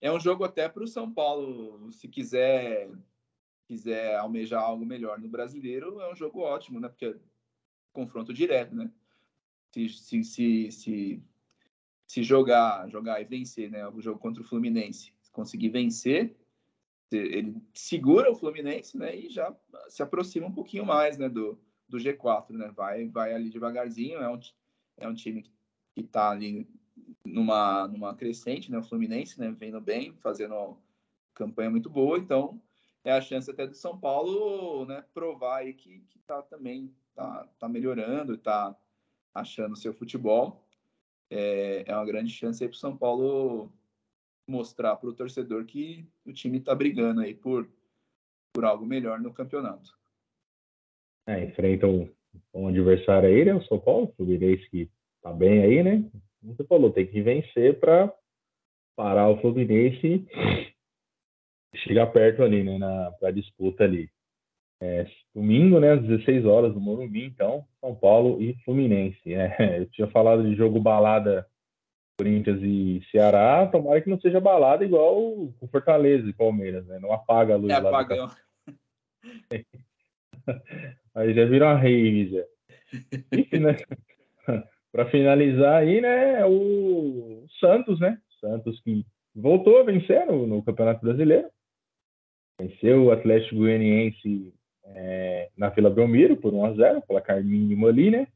é 0.00 0.10
um 0.10 0.18
jogo 0.18 0.44
até 0.44 0.68
para 0.68 0.82
o 0.82 0.88
São 0.88 1.12
Paulo, 1.12 1.92
se 1.92 2.08
quiser 2.08 2.90
quiser 3.70 4.16
almejar 4.16 4.64
algo 4.64 4.84
melhor 4.84 5.20
no 5.20 5.28
brasileiro, 5.28 6.00
é 6.00 6.12
um 6.12 6.16
jogo 6.16 6.40
ótimo, 6.40 6.80
né? 6.80 6.88
Porque 6.88 7.06
é 7.06 7.14
confronto 7.92 8.34
direto, 8.34 8.74
né? 8.74 8.90
Se, 9.72 9.88
se, 9.88 10.24
se, 10.24 10.72
se, 10.72 11.22
se 12.04 12.22
jogar, 12.24 12.88
jogar 12.88 13.20
e 13.20 13.24
vencer, 13.24 13.70
né? 13.70 13.86
O 13.86 14.00
jogo 14.00 14.18
contra 14.18 14.42
o 14.42 14.44
Fluminense, 14.44 15.14
conseguir 15.30 15.68
vencer, 15.68 16.34
ele 17.12 17.62
segura 17.72 18.30
o 18.32 18.34
Fluminense, 18.34 18.98
né? 18.98 19.14
E 19.14 19.30
já 19.30 19.54
se 19.88 20.02
aproxima 20.02 20.48
um 20.48 20.52
pouquinho 20.52 20.84
mais, 20.84 21.16
né? 21.16 21.28
Do, 21.28 21.56
do 21.88 21.98
G4, 21.98 22.50
né? 22.50 22.72
Vai, 22.74 23.06
vai 23.06 23.32
ali 23.32 23.50
devagarzinho. 23.50 24.18
É 24.18 24.28
um, 24.28 24.40
é 24.96 25.08
um 25.08 25.14
time 25.14 25.44
que 25.94 26.00
está 26.00 26.30
ali 26.30 26.68
numa, 27.24 27.86
numa 27.88 28.14
crescente, 28.14 28.70
né? 28.70 28.78
O 28.78 28.82
Fluminense, 28.82 29.38
né? 29.38 29.54
Vendo 29.58 29.80
bem, 29.80 30.14
fazendo 30.22 30.76
campanha 31.34 31.70
muito 31.70 31.88
boa. 31.88 32.18
Então, 32.18 32.60
é 33.04 33.12
a 33.12 33.20
chance 33.20 33.50
até 33.50 33.66
do 33.66 33.74
São 33.74 33.98
Paulo, 33.98 34.84
né? 34.86 35.04
Provar 35.14 35.58
aí 35.58 35.72
que, 35.72 36.00
que 36.10 36.18
tá 36.20 36.42
também 36.42 36.94
tá, 37.14 37.48
tá 37.58 37.68
melhorando, 37.68 38.36
tá 38.36 38.76
achando 39.34 39.76
seu 39.76 39.92
futebol. 39.92 40.64
É, 41.30 41.84
é 41.86 41.94
uma 41.94 42.04
grande 42.04 42.32
chance 42.32 42.62
aí 42.62 42.68
para 42.68 42.76
o 42.76 42.78
São 42.78 42.96
Paulo 42.96 43.72
mostrar 44.46 44.96
para 44.96 45.08
o 45.08 45.14
torcedor 45.14 45.64
que 45.64 46.04
o 46.26 46.32
time 46.32 46.58
está 46.58 46.74
brigando 46.74 47.20
aí 47.20 47.34
por, 47.34 47.70
por 48.52 48.64
algo 48.64 48.84
melhor 48.84 49.20
no 49.20 49.32
campeonato. 49.32 49.96
É, 51.26 51.44
enfrentam 51.44 52.10
um 52.52 52.66
adversário 52.66 53.28
aí, 53.28 53.44
né? 53.44 53.54
O 53.54 53.62
São 53.64 53.78
Paulo, 53.78 54.06
o 54.06 54.12
Fluminense 54.14 54.68
que 54.68 54.90
tá 55.22 55.32
bem 55.32 55.62
aí, 55.62 55.82
né? 55.82 56.10
Como 56.40 56.54
você 56.54 56.64
falou, 56.64 56.90
tem 56.90 57.06
que 57.06 57.20
vencer 57.20 57.78
para 57.78 58.12
parar 58.96 59.28
o 59.28 59.40
Fluminense 59.40 60.26
e 61.74 61.78
chegar 61.78 62.06
perto 62.08 62.42
ali, 62.42 62.62
né? 62.62 62.78
Na 62.78 63.10
pra 63.12 63.30
disputa 63.30 63.84
ali. 63.84 64.10
É, 64.82 65.06
domingo, 65.34 65.78
né? 65.78 65.92
Às 65.92 66.02
16 66.02 66.46
horas 66.46 66.72
do 66.72 66.80
Morumbi, 66.80 67.24
então, 67.24 67.66
São 67.80 67.94
Paulo 67.94 68.42
e 68.42 68.54
Fluminense. 68.64 69.34
É, 69.34 69.78
eu 69.80 69.86
tinha 69.90 70.08
falado 70.08 70.42
de 70.42 70.56
jogo 70.56 70.80
balada 70.80 71.46
Corinthians 72.18 72.60
e 72.62 73.02
Ceará, 73.10 73.66
tomara 73.66 74.00
que 74.02 74.10
não 74.10 74.20
seja 74.20 74.38
balada 74.40 74.84
igual 74.84 75.18
o 75.18 75.54
Fortaleza 75.70 76.28
e 76.28 76.34
Palmeiras, 76.34 76.86
né? 76.86 76.98
Não 76.98 77.12
apaga 77.12 77.54
a 77.54 77.56
luz 77.56 77.72
é, 77.72 77.78
lá. 77.78 77.88
Apagão. 77.88 78.30
Aí 81.14 81.34
já 81.34 81.46
virou 81.46 81.68
uma 81.68 81.78
rave, 81.78 82.30
já. 82.30 82.44
Enfim, 83.32 83.58
né? 83.60 83.76
Para 84.92 85.08
finalizar 85.10 85.82
aí, 85.82 86.00
né, 86.00 86.44
o 86.46 87.44
Santos, 87.60 88.00
né? 88.00 88.18
Santos 88.40 88.80
que 88.80 89.04
voltou 89.34 89.78
a 89.78 89.84
vencer 89.84 90.26
no, 90.26 90.46
no 90.46 90.62
Campeonato 90.62 91.04
Brasileiro. 91.04 91.48
Venceu 92.60 93.04
o 93.04 93.10
Atlético 93.12 93.56
Goianiense 93.56 94.52
é, 94.84 95.48
na 95.56 95.68
Vila 95.70 95.90
Belmiro 95.90 96.36
por 96.36 96.52
1 96.52 96.64
a 96.64 96.72
0 96.72 97.02
placar 97.02 97.42
mínimo 97.42 97.86
ali, 97.86 98.10
né? 98.10 98.26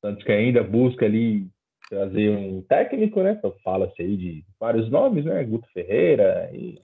Santos 0.00 0.24
que 0.24 0.32
ainda 0.32 0.62
busca 0.62 1.06
ali 1.06 1.46
trazer 1.88 2.30
um 2.30 2.62
técnico, 2.62 3.22
né? 3.22 3.32
Então, 3.38 3.54
fala-se 3.64 4.02
aí 4.02 4.16
de 4.16 4.44
vários 4.60 4.90
nomes, 4.90 5.24
né? 5.24 5.42
Guto 5.44 5.68
Ferreira 5.72 6.50
e 6.52 6.80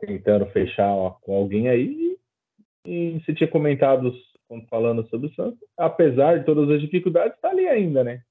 tentando 0.00 0.46
fechar 0.46 0.94
com 1.22 1.34
alguém 1.34 1.68
aí. 1.68 2.16
E 2.86 3.20
você 3.20 3.34
tinha 3.34 3.48
comentado 3.48 4.12
falando 4.68 5.06
sobre 5.08 5.28
o 5.28 5.34
Santos, 5.34 5.58
apesar 5.76 6.38
de 6.38 6.44
todas 6.44 6.68
as 6.70 6.80
dificuldades, 6.80 7.34
está 7.34 7.50
ali 7.50 7.66
ainda, 7.68 8.02
né? 8.02 8.22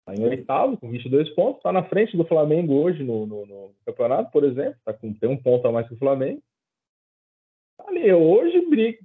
Está 0.00 0.14
em 0.14 0.24
oitavo, 0.28 0.76
com 0.76 0.90
22 0.90 1.30
pontos, 1.30 1.58
está 1.58 1.72
na 1.72 1.82
frente 1.82 2.16
do 2.16 2.24
Flamengo 2.24 2.74
hoje 2.74 3.02
no, 3.02 3.26
no, 3.26 3.46
no 3.46 3.74
campeonato, 3.84 4.30
por 4.30 4.44
exemplo, 4.44 4.78
tá 4.84 4.92
com, 4.92 5.12
tem 5.12 5.28
um 5.28 5.36
ponto 5.36 5.66
a 5.66 5.72
mais 5.72 5.88
que 5.88 5.94
o 5.94 5.98
Flamengo. 5.98 6.42
Tá 7.76 7.84
ali, 7.88 8.12
hoje 8.12 8.68
briga. 8.68 8.98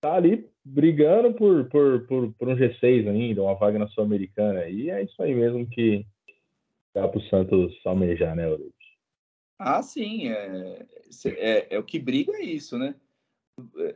Tá 0.00 0.14
ali 0.14 0.48
brigando 0.64 1.34
por, 1.34 1.68
por, 1.68 2.06
por, 2.06 2.32
por 2.34 2.48
um 2.48 2.56
G6 2.56 3.08
ainda, 3.08 3.42
uma 3.42 3.54
vaga 3.54 3.78
na 3.78 3.88
Sul-Americana. 3.88 4.68
E 4.68 4.90
é 4.90 5.02
isso 5.02 5.22
aí 5.22 5.34
mesmo 5.34 5.66
que 5.68 6.06
dá 6.94 7.08
para 7.08 7.18
o 7.18 7.24
Santos 7.24 7.74
almejar, 7.84 8.34
né, 8.34 8.44
Aurélio? 8.44 8.72
Ah, 9.58 9.82
sim. 9.82 10.28
É, 10.28 10.86
é, 11.26 11.74
é, 11.74 11.78
o 11.78 11.84
que 11.84 11.98
briga 11.98 12.32
é 12.32 12.42
isso, 12.42 12.78
né? 12.78 12.94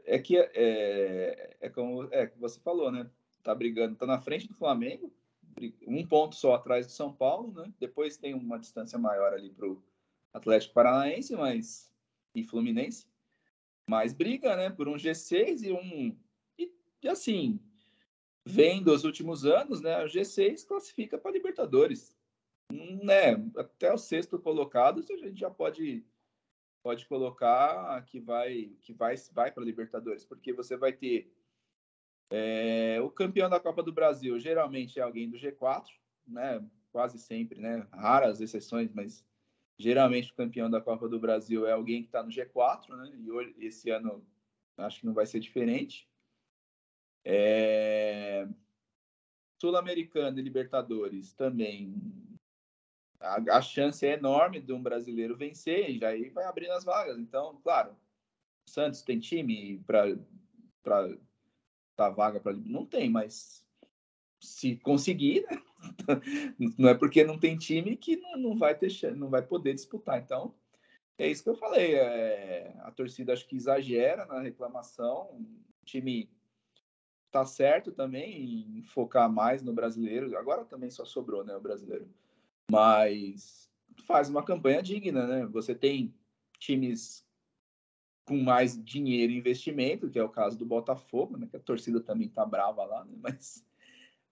É 0.04 0.18
que 0.18 0.36
é, 0.36 1.56
é 1.60 1.68
como 1.68 2.08
é, 2.10 2.26
que 2.26 2.38
você 2.38 2.60
falou, 2.60 2.90
né? 2.90 3.08
Tá 3.42 3.54
brigando, 3.54 3.96
tá 3.96 4.06
na 4.06 4.20
frente 4.20 4.48
do 4.48 4.54
Flamengo, 4.54 5.12
um 5.86 6.06
ponto 6.06 6.34
só 6.34 6.54
atrás 6.54 6.86
do 6.86 6.92
São 6.92 7.12
Paulo, 7.12 7.52
né? 7.52 7.72
Depois 7.78 8.16
tem 8.16 8.34
uma 8.34 8.58
distância 8.58 8.98
maior 8.98 9.32
ali 9.32 9.50
para 9.50 9.68
o 9.68 9.82
Atlético 10.32 10.74
Paranaense, 10.74 11.34
mas 11.36 11.92
e 12.34 12.42
Fluminense, 12.42 13.06
mas 13.88 14.12
briga, 14.12 14.56
né? 14.56 14.70
Por 14.70 14.88
um 14.88 14.94
G6 14.94 15.62
e 15.62 15.72
um 15.72 16.16
e, 16.58 16.72
e 17.02 17.08
assim, 17.08 17.60
vendo 18.44 18.92
os 18.92 19.04
últimos 19.04 19.44
anos, 19.44 19.80
né? 19.80 20.02
O 20.04 20.08
G6 20.08 20.66
classifica 20.66 21.18
para 21.18 21.30
Libertadores, 21.30 22.16
né? 22.72 23.34
Até 23.56 23.92
o 23.92 23.98
sexto 23.98 24.38
colocado, 24.38 25.04
a 25.08 25.16
gente 25.16 25.38
já 25.38 25.50
pode 25.50 26.04
pode 26.84 27.06
colocar 27.06 28.04
que 28.04 28.20
vai 28.20 28.70
que 28.82 28.92
vai 28.92 29.16
vai 29.32 29.50
para 29.50 29.64
Libertadores, 29.64 30.22
porque 30.22 30.52
você 30.52 30.76
vai 30.76 30.92
ter 30.92 31.32
é, 32.30 33.00
o 33.00 33.10
campeão 33.10 33.48
da 33.48 33.58
Copa 33.58 33.82
do 33.82 33.92
Brasil 33.92 34.38
geralmente 34.38 35.00
é 35.00 35.02
alguém 35.02 35.30
do 35.30 35.38
G4, 35.38 35.86
né? 36.26 36.62
Quase 36.92 37.18
sempre, 37.18 37.58
né? 37.58 37.88
Raras 37.90 38.40
exceções, 38.42 38.92
mas 38.92 39.26
geralmente 39.78 40.30
o 40.30 40.34
campeão 40.34 40.70
da 40.70 40.80
Copa 40.80 41.08
do 41.08 41.18
Brasil 41.18 41.66
é 41.66 41.72
alguém 41.72 42.02
que 42.02 42.08
está 42.08 42.22
no 42.22 42.30
G4, 42.30 42.94
né? 42.94 43.16
E 43.18 43.30
hoje, 43.30 43.54
esse 43.58 43.88
ano 43.88 44.22
acho 44.76 45.00
que 45.00 45.06
não 45.06 45.14
vai 45.14 45.24
ser 45.24 45.40
diferente. 45.40 46.06
É... 47.24 48.46
Sul-Americano 49.58 50.38
e 50.38 50.42
Libertadores 50.42 51.32
também. 51.32 51.94
A, 53.24 53.56
a, 53.56 53.62
chance 53.62 54.06
é 54.06 54.12
enorme 54.14 54.60
de 54.60 54.72
um 54.72 54.82
brasileiro 54.82 55.36
vencer 55.36 55.90
e 55.90 56.04
aí 56.04 56.28
vai 56.30 56.44
abrindo 56.44 56.72
as 56.72 56.84
vagas. 56.84 57.18
Então, 57.18 57.58
claro, 57.62 57.96
o 58.66 58.70
Santos 58.70 59.02
tem 59.02 59.18
time 59.18 59.82
para 59.86 60.16
tá 61.96 62.10
vaga 62.10 62.40
para 62.40 62.52
não 62.52 62.84
tem, 62.84 63.08
mas 63.08 63.64
se 64.40 64.76
conseguir, 64.76 65.46
né? 65.50 65.62
não 66.78 66.88
é 66.88 66.94
porque 66.94 67.24
não 67.24 67.38
tem 67.38 67.56
time 67.56 67.96
que 67.96 68.16
não, 68.16 68.36
não 68.36 68.58
vai 68.58 68.74
ter 68.74 68.90
não 69.16 69.30
vai 69.30 69.42
poder 69.42 69.74
disputar. 69.74 70.20
Então 70.20 70.54
é 71.18 71.28
isso 71.28 71.42
que 71.42 71.50
eu 71.50 71.56
falei. 71.56 71.94
É, 71.94 72.74
a 72.80 72.90
torcida 72.90 73.32
acho 73.32 73.46
que 73.46 73.56
exagera 73.56 74.26
na 74.26 74.40
reclamação. 74.40 75.30
O 75.82 75.84
time 75.84 76.30
tá 77.30 77.44
certo 77.44 77.92
também 77.92 78.78
em 78.78 78.82
focar 78.82 79.30
mais 79.30 79.62
no 79.62 79.72
brasileiro. 79.72 80.36
Agora 80.36 80.64
também 80.64 80.90
só 80.90 81.04
sobrou, 81.04 81.44
né, 81.44 81.56
o 81.56 81.60
brasileiro. 81.60 82.08
Mas 82.70 83.70
faz 84.06 84.28
uma 84.28 84.44
campanha 84.44 84.82
digna, 84.82 85.26
né? 85.26 85.46
Você 85.46 85.74
tem 85.74 86.14
times 86.58 87.24
com 88.24 88.38
mais 88.38 88.82
dinheiro 88.82 89.32
e 89.32 89.36
investimento, 89.36 90.08
que 90.08 90.18
é 90.18 90.24
o 90.24 90.28
caso 90.28 90.58
do 90.58 90.64
Botafogo, 90.64 91.36
né? 91.36 91.46
Que 91.46 91.56
a 91.56 91.60
torcida 91.60 92.00
também 92.00 92.28
tá 92.28 92.44
brava 92.44 92.84
lá, 92.84 93.04
né? 93.04 93.12
Mas, 93.20 93.64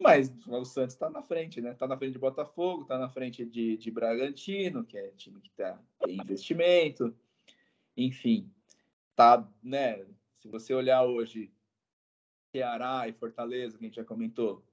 mas 0.01 0.33
o 0.47 0.65
Santos 0.65 0.95
está 0.95 1.11
na 1.11 1.23
frente, 1.23 1.61
né? 1.61 1.75
Tá 1.75 1.87
na 1.87 1.97
frente 1.97 2.15
de 2.15 2.19
Botafogo, 2.19 2.85
tá 2.85 2.99
na 2.99 3.09
frente 3.09 3.45
de, 3.45 3.77
de 3.77 3.91
Bragantino, 3.91 4.85
que 4.85 4.97
é 4.97 5.11
time 5.11 5.41
que 5.41 5.51
tá, 5.51 5.79
tem 6.01 6.17
investimento, 6.17 7.15
enfim, 7.97 8.51
tá, 9.15 9.47
né? 9.63 10.05
Se 10.41 10.49
você 10.49 10.75
olhar 10.75 11.05
hoje 11.05 11.53
Ceará 12.55 13.07
e 13.09 13.13
Fortaleza, 13.13 13.79
que 13.79 13.85
a 13.85 13.89
gente 13.89 13.97
já 13.97 14.05
comentou, 14.05 14.65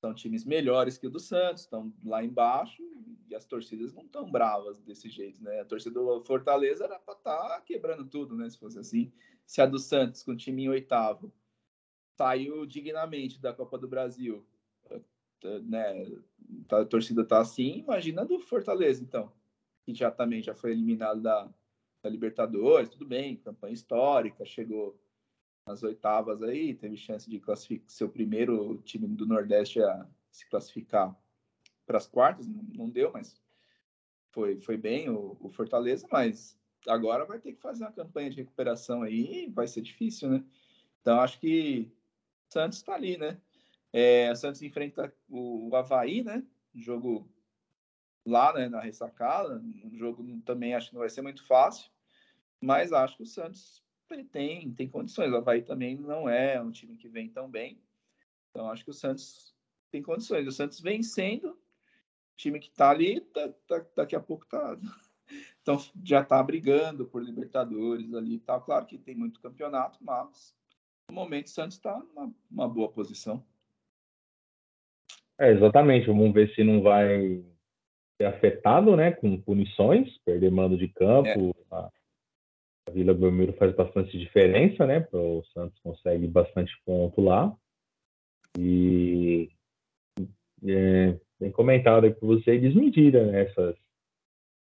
são 0.00 0.14
times 0.14 0.44
melhores 0.44 0.96
que 0.96 1.06
o 1.06 1.10
do 1.10 1.18
Santos, 1.18 1.62
estão 1.62 1.92
lá 2.04 2.22
embaixo 2.24 2.82
e 3.28 3.34
as 3.34 3.44
torcidas 3.44 3.92
não 3.92 4.04
estão 4.04 4.30
bravas 4.30 4.80
desse 4.80 5.08
jeito, 5.08 5.42
né? 5.42 5.60
A 5.60 5.64
torcida 5.64 5.98
do 5.98 6.24
Fortaleza 6.24 6.84
era 6.84 6.98
para 6.98 7.14
estar 7.14 7.48
tá 7.48 7.60
quebrando 7.60 8.06
tudo, 8.06 8.36
né? 8.36 8.48
Se 8.48 8.58
fosse 8.58 8.78
assim. 8.78 9.12
Se 9.44 9.60
a 9.60 9.66
do 9.66 9.78
Santos, 9.78 10.22
com 10.22 10.32
o 10.32 10.36
time 10.36 10.64
em 10.64 10.68
oitavo, 10.68 11.32
saiu 12.16 12.64
dignamente 12.64 13.40
da 13.40 13.52
Copa 13.52 13.76
do 13.76 13.88
Brasil, 13.88 14.46
né? 15.64 16.06
A 16.70 16.84
torcida 16.84 17.24
tá 17.24 17.40
assim, 17.40 17.78
imagina 17.78 18.22
a 18.22 18.24
do 18.24 18.38
Fortaleza, 18.38 19.02
então, 19.02 19.32
que 19.84 19.92
já 19.92 20.10
também 20.10 20.42
já 20.42 20.54
foi 20.54 20.72
eliminado 20.72 21.20
da, 21.20 21.48
da 22.02 22.08
Libertadores, 22.08 22.88
tudo 22.88 23.04
bem, 23.04 23.36
campanha 23.36 23.74
histórica, 23.74 24.44
chegou 24.44 24.98
nas 25.68 25.82
oitavas 25.82 26.42
aí, 26.42 26.74
teve 26.74 26.96
chance 26.96 27.28
de 27.28 27.38
classificar 27.38 27.88
seu 27.88 28.08
primeiro 28.08 28.78
time 28.78 29.06
do 29.06 29.26
Nordeste 29.26 29.82
a 29.82 30.06
se 30.30 30.48
classificar 30.48 31.14
para 31.86 31.98
as 31.98 32.06
quartas, 32.06 32.46
não 32.46 32.88
deu, 32.88 33.12
mas 33.12 33.40
foi, 34.30 34.60
foi 34.60 34.76
bem 34.76 35.08
o, 35.10 35.36
o, 35.40 35.50
Fortaleza, 35.50 36.06
mas 36.10 36.58
agora 36.86 37.24
vai 37.24 37.38
ter 37.38 37.52
que 37.52 37.60
fazer 37.60 37.84
uma 37.84 37.92
campanha 37.92 38.30
de 38.30 38.36
recuperação 38.36 39.02
aí, 39.02 39.50
vai 39.54 39.66
ser 39.68 39.82
difícil, 39.82 40.30
né? 40.30 40.44
Então 41.00 41.20
acho 41.20 41.38
que 41.38 41.92
o 42.48 42.52
Santos 42.52 42.78
está 42.78 42.94
ali, 42.94 43.16
né? 43.16 43.40
É, 43.92 44.30
o 44.32 44.36
Santos 44.36 44.62
enfrenta 44.62 45.14
o, 45.28 45.68
o 45.68 45.76
Havaí, 45.76 46.22
né? 46.22 46.44
Jogo 46.74 47.30
lá, 48.24 48.52
né, 48.52 48.68
na 48.68 48.80
ressacada, 48.80 49.62
um 49.84 49.96
jogo 49.96 50.24
também 50.42 50.74
acho 50.74 50.88
que 50.88 50.94
não 50.94 51.00
vai 51.00 51.08
ser 51.08 51.22
muito 51.22 51.46
fácil, 51.46 51.90
mas 52.60 52.92
acho 52.92 53.16
que 53.16 53.22
o 53.22 53.26
Santos 53.26 53.82
ele 54.14 54.24
tem, 54.24 54.72
tem 54.72 54.88
condições. 54.88 55.32
O 55.32 55.36
Havaí 55.36 55.62
também 55.62 55.96
não 55.96 56.28
é 56.28 56.60
um 56.60 56.70
time 56.70 56.96
que 56.96 57.08
vem 57.08 57.28
tão 57.28 57.48
bem. 57.48 57.80
Então, 58.50 58.70
acho 58.70 58.84
que 58.84 58.90
o 58.90 58.94
Santos 58.94 59.54
tem 59.90 60.02
condições. 60.02 60.46
O 60.46 60.52
Santos 60.52 60.80
vencendo, 60.80 61.58
time 62.36 62.58
que 62.58 62.68
está 62.68 62.90
ali, 62.90 63.20
tá, 63.20 63.48
tá, 63.66 63.84
daqui 63.96 64.16
a 64.16 64.20
pouco 64.20 64.46
tá, 64.46 64.78
então, 65.62 65.78
já 66.02 66.22
está 66.22 66.42
brigando 66.42 67.06
por 67.06 67.22
Libertadores 67.22 68.12
ali 68.14 68.34
e 68.34 68.40
tal. 68.40 68.62
Claro 68.62 68.86
que 68.86 68.98
tem 68.98 69.14
muito 69.14 69.40
campeonato, 69.40 69.98
mas 70.02 70.54
no 71.08 71.14
momento 71.14 71.46
o 71.46 71.50
Santos 71.50 71.76
está 71.76 71.98
numa 71.98 72.32
uma 72.50 72.68
boa 72.68 72.90
posição. 72.90 73.44
É, 75.38 75.52
exatamente. 75.52 76.06
Vamos 76.06 76.32
ver 76.32 76.52
se 76.54 76.64
não 76.64 76.82
vai 76.82 77.44
ser 78.16 78.26
afetado, 78.26 78.96
né, 78.96 79.12
com 79.12 79.40
punições, 79.40 80.18
perder 80.24 80.50
mando 80.50 80.76
de 80.76 80.88
campo, 80.88 81.54
é. 81.70 81.74
a 81.74 81.90
a 82.88 82.90
Vila 82.90 83.12
Belmiro 83.12 83.52
faz 83.54 83.74
bastante 83.74 84.18
diferença, 84.18 84.86
né? 84.86 85.06
O 85.12 85.42
Santos 85.52 85.78
consegue 85.80 86.26
bastante 86.26 86.72
ponto 86.84 87.20
lá. 87.20 87.54
E 88.58 89.50
é, 90.66 91.18
bem 91.38 91.52
comentado 91.52 92.04
aí 92.04 92.14
por 92.14 92.26
você 92.26 92.58
desmedida 92.58 93.24
né, 93.26 93.42
essas 93.42 93.76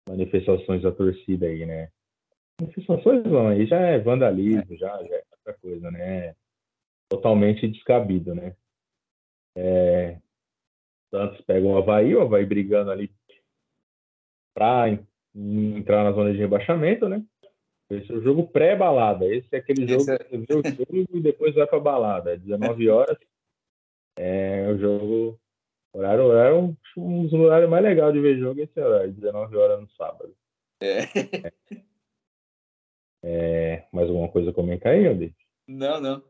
manifestações 0.08 0.82
da 0.82 0.90
torcida 0.90 1.46
aí, 1.46 1.64
né? 1.64 1.88
Manifestações 2.60 3.24
não, 3.24 3.48
aí 3.48 3.66
já 3.66 3.78
é 3.78 3.98
vandalismo, 3.98 4.76
já, 4.76 5.02
já 5.04 5.14
é 5.14 5.22
outra 5.30 5.54
coisa, 5.60 5.90
né? 5.90 6.34
Totalmente 7.08 7.68
descabido, 7.68 8.34
né? 8.34 8.56
É, 9.54 10.18
Santos 11.10 11.40
pega 11.42 11.64
o 11.64 11.76
Havaí, 11.76 12.14
o 12.14 12.22
Havaí 12.22 12.44
brigando 12.44 12.90
ali 12.90 13.10
para 14.52 14.88
entrar 15.34 16.02
na 16.02 16.12
zona 16.12 16.32
de 16.32 16.38
rebaixamento, 16.38 17.08
né? 17.08 17.22
Esse 17.90 18.12
é 18.12 18.14
o 18.14 18.22
jogo 18.22 18.48
pré-balada. 18.48 19.26
Esse 19.26 19.48
é 19.52 19.58
aquele 19.58 19.86
jogo 19.86 20.10
é... 20.10 20.18
que 20.18 20.24
você 20.24 20.38
vê 20.38 20.54
o 20.54 20.62
jogo 20.64 21.16
e 21.16 21.20
depois 21.20 21.54
vai 21.54 21.66
para 21.66 21.80
balada. 21.80 22.34
É 22.34 22.36
19 22.36 22.88
horas. 22.88 23.18
É 24.16 24.68
o 24.68 24.78
jogo. 24.78 25.40
Horário, 25.94 26.24
horário, 26.24 26.76
um 26.96 27.22
dos 27.22 27.32
horários 27.32 27.70
mais 27.70 27.82
legais 27.82 28.12
de 28.12 28.20
ver 28.20 28.38
jogo 28.38 28.60
é 28.60 28.64
esse 28.64 28.78
horário, 28.78 29.12
19 29.12 29.56
horas 29.56 29.80
no 29.80 29.88
sábado. 29.92 30.36
É. 30.82 31.00
é 33.24 33.88
mais 33.90 34.06
alguma 34.06 34.28
coisa 34.28 34.50
a 34.50 34.52
comentar 34.52 34.92
aí, 34.92 35.06
Andy? 35.06 35.34
Não, 35.66 35.98
não. 35.98 36.22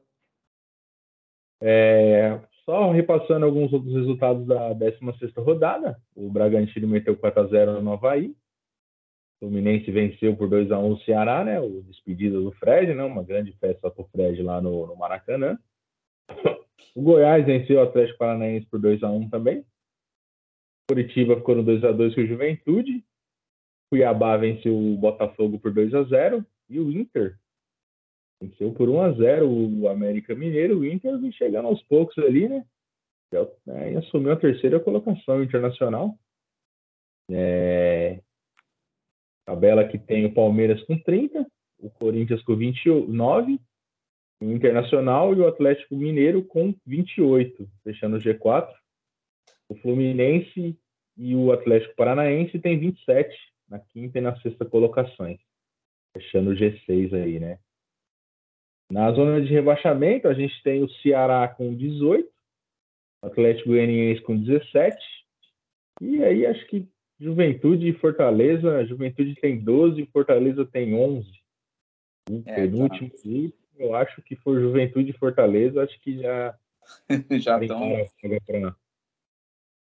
É, 1.60 2.40
só 2.64 2.90
repassando 2.92 3.46
alguns 3.46 3.72
outros 3.72 3.92
resultados 3.94 4.46
da 4.46 4.72
16 4.72 5.32
rodada. 5.36 6.00
O 6.14 6.30
Bragantino 6.30 6.86
meteu 6.86 7.16
4x0 7.16 7.80
no 7.80 7.92
Havaí. 7.92 8.36
Fluminense 9.46 9.88
venceu 9.92 10.36
por 10.36 10.48
2 10.48 10.72
a 10.72 10.78
1 10.78 10.92
o 10.92 10.98
Ceará, 11.02 11.44
né? 11.44 11.60
O 11.60 11.80
despedida 11.82 12.36
do 12.40 12.50
Fred, 12.50 12.92
né? 12.92 13.04
Uma 13.04 13.22
grande 13.22 13.52
festa 13.52 13.88
para 13.88 14.02
o 14.02 14.08
Fred 14.08 14.42
lá 14.42 14.60
no, 14.60 14.88
no, 14.88 14.96
Maracanã. 14.96 15.56
O 16.96 17.00
Goiás 17.02 17.46
venceu 17.46 17.78
o 17.78 17.82
Atlético 17.82 18.18
Paranaense 18.18 18.66
por 18.66 18.80
2 18.80 19.04
a 19.04 19.10
1 19.10 19.30
também. 19.30 19.64
Curitiba 20.90 21.36
ficou 21.36 21.54
no 21.54 21.62
2 21.62 21.84
a 21.84 21.92
2 21.92 22.14
com 22.14 22.20
o 22.22 22.26
Juventude. 22.26 23.04
Cuiabá 23.88 24.36
venceu 24.36 24.76
o 24.76 24.96
Botafogo 24.96 25.60
por 25.60 25.72
2 25.72 25.94
a 25.94 26.02
0 26.02 26.44
e 26.68 26.80
o 26.80 26.90
Inter 26.90 27.38
Venceu 28.42 28.72
por 28.72 28.88
1 28.88 29.00
a 29.00 29.12
0 29.12 29.48
o 29.48 29.88
América 29.88 30.34
Mineiro, 30.34 30.80
o 30.80 30.84
Inter 30.84 31.18
vem 31.20 31.30
chegando 31.30 31.68
aos 31.68 31.82
poucos 31.84 32.18
ali, 32.18 32.48
né? 32.48 32.66
E 33.32 33.96
assumiu 33.96 34.32
a 34.32 34.36
terceira 34.36 34.80
colocação 34.80 35.42
internacional. 35.42 36.18
É... 37.30 38.20
Tabela 39.46 39.86
que 39.86 39.96
tem 39.96 40.26
o 40.26 40.34
Palmeiras 40.34 40.82
com 40.84 40.98
30, 40.98 41.46
o 41.78 41.88
Corinthians 41.88 42.42
com 42.42 42.56
29, 42.56 43.60
o 44.42 44.50
Internacional 44.50 45.32
e 45.34 45.40
o 45.40 45.46
Atlético 45.46 45.96
Mineiro 45.96 46.44
com 46.44 46.74
28, 46.84 47.68
fechando 47.84 48.16
o 48.16 48.20
G4. 48.20 48.68
O 49.68 49.76
Fluminense 49.76 50.76
e 51.16 51.34
o 51.36 51.52
Atlético 51.52 51.94
Paranaense 51.94 52.58
tem 52.58 52.78
27 52.78 53.34
na 53.68 53.78
quinta 53.78 54.18
e 54.18 54.20
na 54.20 54.36
sexta 54.40 54.64
colocações, 54.64 55.38
fechando 56.12 56.50
o 56.50 56.54
G6 56.54 57.14
aí, 57.14 57.38
né? 57.38 57.58
Na 58.90 59.10
zona 59.12 59.40
de 59.40 59.52
rebaixamento, 59.52 60.28
a 60.28 60.34
gente 60.34 60.60
tem 60.62 60.82
o 60.82 60.90
Ceará 61.00 61.48
com 61.48 61.74
18, 61.74 62.28
o 63.22 63.26
Atlético 63.26 63.70
Goianiense 63.70 64.22
com 64.22 64.36
17, 64.36 64.96
e 66.00 66.22
aí 66.22 66.46
acho 66.46 66.64
que 66.66 66.88
Juventude 67.18 67.88
e 67.88 67.92
Fortaleza, 67.92 68.84
Juventude 68.84 69.34
tem 69.36 69.58
12, 69.58 70.06
Fortaleza 70.06 70.64
tem 70.66 70.94
11. 70.94 71.28
O 72.30 72.42
é, 72.44 72.54
penúltimo 72.54 73.10
tá. 73.10 73.16
eu 73.78 73.94
acho 73.94 74.20
que 74.22 74.36
for 74.36 74.60
Juventude 74.60 75.10
e 75.10 75.18
Fortaleza, 75.18 75.82
acho 75.82 75.98
que 76.00 76.18
já 76.18 76.58
já 77.40 77.60
estão 77.60 77.80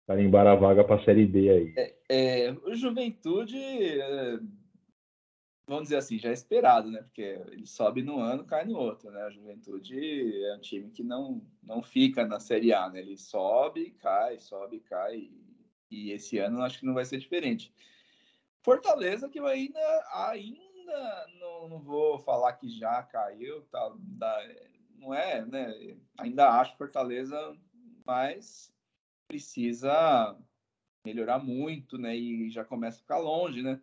carimbar 0.07 0.47
a 0.47 0.55
vaga 0.55 0.83
para 0.83 1.01
a 1.01 1.05
Série 1.05 1.25
B 1.25 1.49
aí. 1.49 1.73
É, 1.77 1.95
é, 2.09 2.51
o 2.51 2.75
Juventude, 2.75 3.57
é, 3.57 4.39
vamos 5.67 5.83
dizer 5.83 5.97
assim, 5.97 6.17
já 6.17 6.29
é 6.29 6.33
esperado, 6.33 6.91
né? 6.91 7.01
Porque 7.01 7.39
ele 7.51 7.65
sobe 7.65 8.01
no 8.01 8.19
ano, 8.19 8.43
cai 8.43 8.65
no 8.65 8.77
outro, 8.77 9.09
né? 9.09 9.21
A 9.21 9.29
Juventude 9.29 10.43
é 10.45 10.55
um 10.55 10.59
time 10.59 10.89
que 10.89 11.03
não, 11.03 11.41
não 11.63 11.81
fica 11.81 12.25
na 12.25 12.39
Série 12.39 12.73
A, 12.73 12.89
né? 12.89 12.99
Ele 12.99 13.17
sobe, 13.17 13.91
cai, 13.99 14.37
sobe, 14.39 14.79
cai. 14.81 15.29
E 15.91 16.11
esse 16.11 16.37
ano 16.39 16.63
acho 16.63 16.79
que 16.79 16.85
não 16.85 16.93
vai 16.93 17.05
ser 17.05 17.19
diferente. 17.19 17.73
Fortaleza 18.63 19.27
que 19.27 19.39
ainda, 19.39 19.79
ainda 20.13 21.27
não, 21.39 21.67
não 21.67 21.79
vou 21.79 22.17
falar 22.19 22.53
que 22.53 22.69
já 22.69 23.03
caiu, 23.03 23.61
tá, 23.63 23.93
não 24.97 25.13
é, 25.13 25.45
né? 25.45 25.97
Ainda 26.17 26.49
acho 26.59 26.77
Fortaleza, 26.77 27.57
mas 28.05 28.73
precisa 29.27 30.37
melhorar 31.05 31.39
muito, 31.39 31.97
né? 31.97 32.15
E 32.15 32.49
já 32.49 32.63
começa 32.63 32.97
a 32.97 33.01
ficar 33.01 33.17
longe, 33.17 33.61
né? 33.61 33.81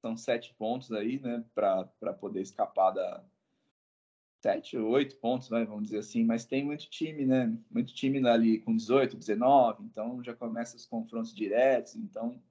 São 0.00 0.16
sete 0.16 0.54
pontos 0.54 0.92
aí, 0.92 1.18
né? 1.20 1.44
Para 1.54 2.12
poder 2.20 2.42
escapar 2.42 2.90
da 2.90 3.24
sete, 4.42 4.76
oito 4.76 5.16
pontos, 5.16 5.48
né? 5.50 5.64
Vamos 5.64 5.84
dizer 5.84 5.98
assim. 5.98 6.24
Mas 6.24 6.44
tem 6.44 6.64
muito 6.64 6.90
time, 6.90 7.24
né? 7.24 7.56
Muito 7.70 7.94
time 7.94 8.26
ali 8.28 8.58
com 8.58 8.74
18, 8.74 9.16
19. 9.16 9.84
Então 9.84 10.22
já 10.22 10.34
começa 10.34 10.76
os 10.76 10.84
confrontos 10.84 11.32
diretos. 11.32 11.94
Então 11.94 12.42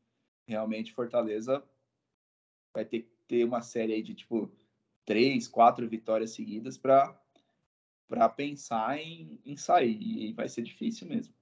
realmente 0.48 0.94
Fortaleza 0.94 1.62
vai 2.74 2.86
ter 2.86 3.02
que 3.02 3.12
ter 3.28 3.44
uma 3.44 3.62
série 3.62 3.94
aí 3.94 4.02
de 4.02 4.16
tipo 4.16 4.50
três, 5.06 5.48
quatro 5.48 5.88
vitórias 5.88 6.32
seguidas 6.32 6.78
para 6.78 7.18
para 8.08 8.28
pensar 8.28 8.98
em, 8.98 9.40
em 9.46 9.56
sair. 9.56 9.98
E 10.02 10.34
vai 10.34 10.48
ser 10.48 10.62
difícil 10.64 11.08
mesmo. 11.08 11.34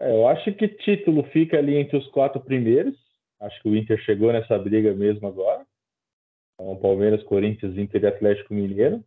É, 0.00 0.10
eu 0.10 0.28
acho 0.28 0.52
que 0.54 0.68
título 0.68 1.22
fica 1.24 1.58
ali 1.58 1.76
entre 1.76 1.96
os 1.96 2.06
quatro 2.08 2.40
primeiros. 2.40 2.94
Acho 3.40 3.62
que 3.62 3.68
o 3.68 3.76
Inter 3.76 3.98
chegou 4.02 4.32
nessa 4.32 4.58
briga 4.58 4.94
mesmo 4.94 5.26
agora. 5.26 5.66
Então, 6.60 6.76
Palmeiras, 6.76 7.22
Corinthians, 7.24 7.76
Inter 7.76 8.02
e 8.02 8.06
Atlético 8.06 8.54
Mineiro. 8.54 9.04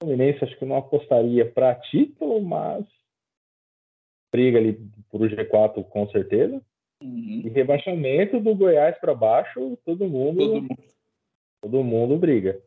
O 0.00 0.06
Fluminense 0.06 0.44
acho 0.44 0.58
que 0.58 0.64
não 0.64 0.76
apostaria 0.76 1.50
para 1.50 1.74
título, 1.74 2.40
mas 2.40 2.84
briga 4.32 4.58
ali 4.58 4.74
por 5.10 5.20
G4 5.20 5.84
com 5.84 6.08
certeza. 6.10 6.62
Uhum. 7.02 7.42
E 7.44 7.48
rebaixamento 7.48 8.40
do 8.40 8.54
Goiás 8.54 8.98
para 8.98 9.14
baixo, 9.14 9.78
todo 9.84 10.08
mundo, 10.08 10.38
todo 10.38 10.62
mundo, 10.62 10.84
todo 11.62 11.84
mundo 11.84 12.18
briga. 12.18 12.62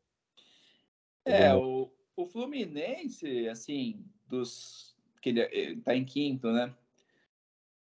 É, 1.25 1.53
o, 1.53 1.91
o 2.15 2.25
Fluminense, 2.25 3.47
assim, 3.49 4.03
dos 4.27 4.95
que 5.21 5.29
ele 5.29 5.41
está 5.41 5.95
em 5.95 6.03
quinto, 6.03 6.51
né? 6.51 6.73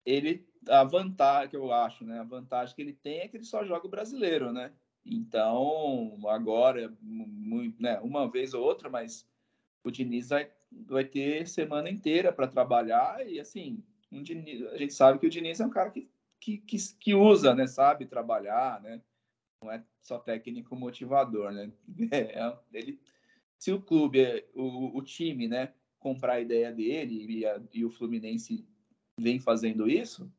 ele 0.05 0.47
a 0.69 0.85
vantagem 0.85 1.51
que 1.51 1.57
eu 1.57 1.73
acho, 1.73 2.05
né? 2.05 2.21
A 2.21 2.25
vantagem 2.25 2.75
que 2.75 2.83
ele 2.83 2.93
tem 2.93 3.21
é 3.21 3.29
que 3.29 3.37
ele 3.37 3.45
só 3.45 3.65
joga 3.65 3.87
o 3.87 3.91
brasileiro, 3.91 4.53
né? 4.53 4.73
Então, 5.05 6.19
agora, 6.29 6.93
muito, 7.01 7.83
né, 7.83 7.99
uma 8.01 8.31
vez 8.31 8.55
ou 8.55 8.63
outra, 8.63 8.89
mas 8.89 9.27
o 9.83 9.91
Diniz 9.91 10.29
vai, 10.29 10.51
vai 10.87 11.05
ter 11.05 11.49
semana 11.49 11.91
inteira 11.91 12.33
para 12.33 12.47
trabalhar 12.47 13.27
e, 13.27 13.41
assim, 13.41 13.83
um 14.11 14.23
Diniz, 14.23 14.63
a 14.67 14.77
gente 14.77 14.95
sabe 14.95 15.19
que 15.19 15.27
o 15.27 15.31
Diniz 15.31 15.61
é 15.61 15.67
um 15.67 15.71
cara 15.71 15.91
que, 15.91 16.09
que, 16.39 16.59
que, 16.59 16.77
que, 17.01 17.15
usa, 17.15 17.55
né? 17.55 17.67
Sabe 17.67 18.07
trabalhar, 18.07 18.81
né? 18.83 19.01
Não 19.63 19.73
é 19.73 19.83
só 20.01 20.19
técnico 20.19 20.77
motivador, 20.77 21.51
né? 21.53 21.73
É, 22.13 22.57
ele, 22.73 23.01
se 23.59 23.73
o 23.73 23.81
clube, 23.81 24.45
o, 24.55 24.99
o 24.99 25.03
time, 25.03 25.49
né, 25.49 25.73
comprar 25.99 26.35
a 26.35 26.41
ideia 26.41 26.73
dele 26.73 27.39
e, 27.39 27.47
a, 27.47 27.61
e 27.73 27.85
o 27.85 27.91
Fluminense 27.91 28.67
vem 29.19 29.39
fazendo 29.39 29.89
isso, 29.89 30.31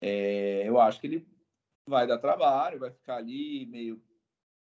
é, 0.00 0.68
eu 0.68 0.80
acho 0.80 1.00
que 1.00 1.06
ele 1.06 1.26
vai 1.86 2.06
dar 2.06 2.18
trabalho, 2.18 2.78
vai 2.78 2.90
ficar 2.90 3.16
ali 3.16 3.66
meio 3.66 4.02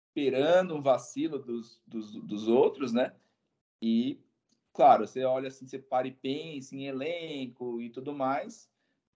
esperando 0.08 0.74
um 0.74 0.82
vacilo 0.82 1.38
dos, 1.38 1.80
dos, 1.86 2.12
dos 2.12 2.48
outros, 2.48 2.92
né? 2.92 3.14
E, 3.80 4.20
claro, 4.72 5.06
você 5.06 5.24
olha 5.24 5.48
assim, 5.48 5.66
você 5.66 5.78
para 5.78 6.08
e 6.08 6.12
pensa 6.12 6.74
em 6.74 6.86
elenco 6.86 7.80
e 7.80 7.90
tudo 7.90 8.12
mais, 8.12 8.68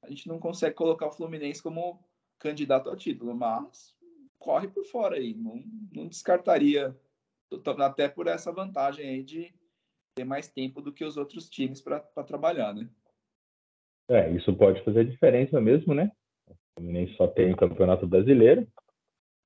a 0.03 0.09
gente 0.09 0.29
não 0.29 0.39
consegue 0.39 0.75
colocar 0.75 1.07
o 1.07 1.13
Fluminense 1.13 1.63
como 1.63 2.05
candidato 2.39 2.89
ao 2.89 2.97
título, 2.97 3.35
mas 3.35 3.97
corre 4.39 4.69
por 4.69 4.85
fora 4.85 5.17
aí, 5.17 5.35
não, 5.35 5.63
não 5.93 6.09
descartaria, 6.09 6.97
até 7.79 8.09
por 8.09 8.27
essa 8.27 8.53
vantagem 8.53 9.09
aí 9.09 9.23
de 9.23 9.55
ter 10.15 10.25
mais 10.25 10.49
tempo 10.49 10.81
do 10.81 10.93
que 10.93 11.05
os 11.05 11.17
outros 11.17 11.49
times 11.49 11.81
para 11.81 12.01
trabalhar, 12.27 12.75
né? 12.75 12.89
É, 14.09 14.31
isso 14.33 14.55
pode 14.55 14.85
fazer 14.85 15.05
diferença 15.05 15.61
mesmo, 15.61 15.95
né? 15.95 16.11
Fluminense 16.75 17.15
só 17.17 17.27
tem 17.27 17.53
o 17.53 17.57
Campeonato 17.57 18.07
Brasileiro. 18.07 18.67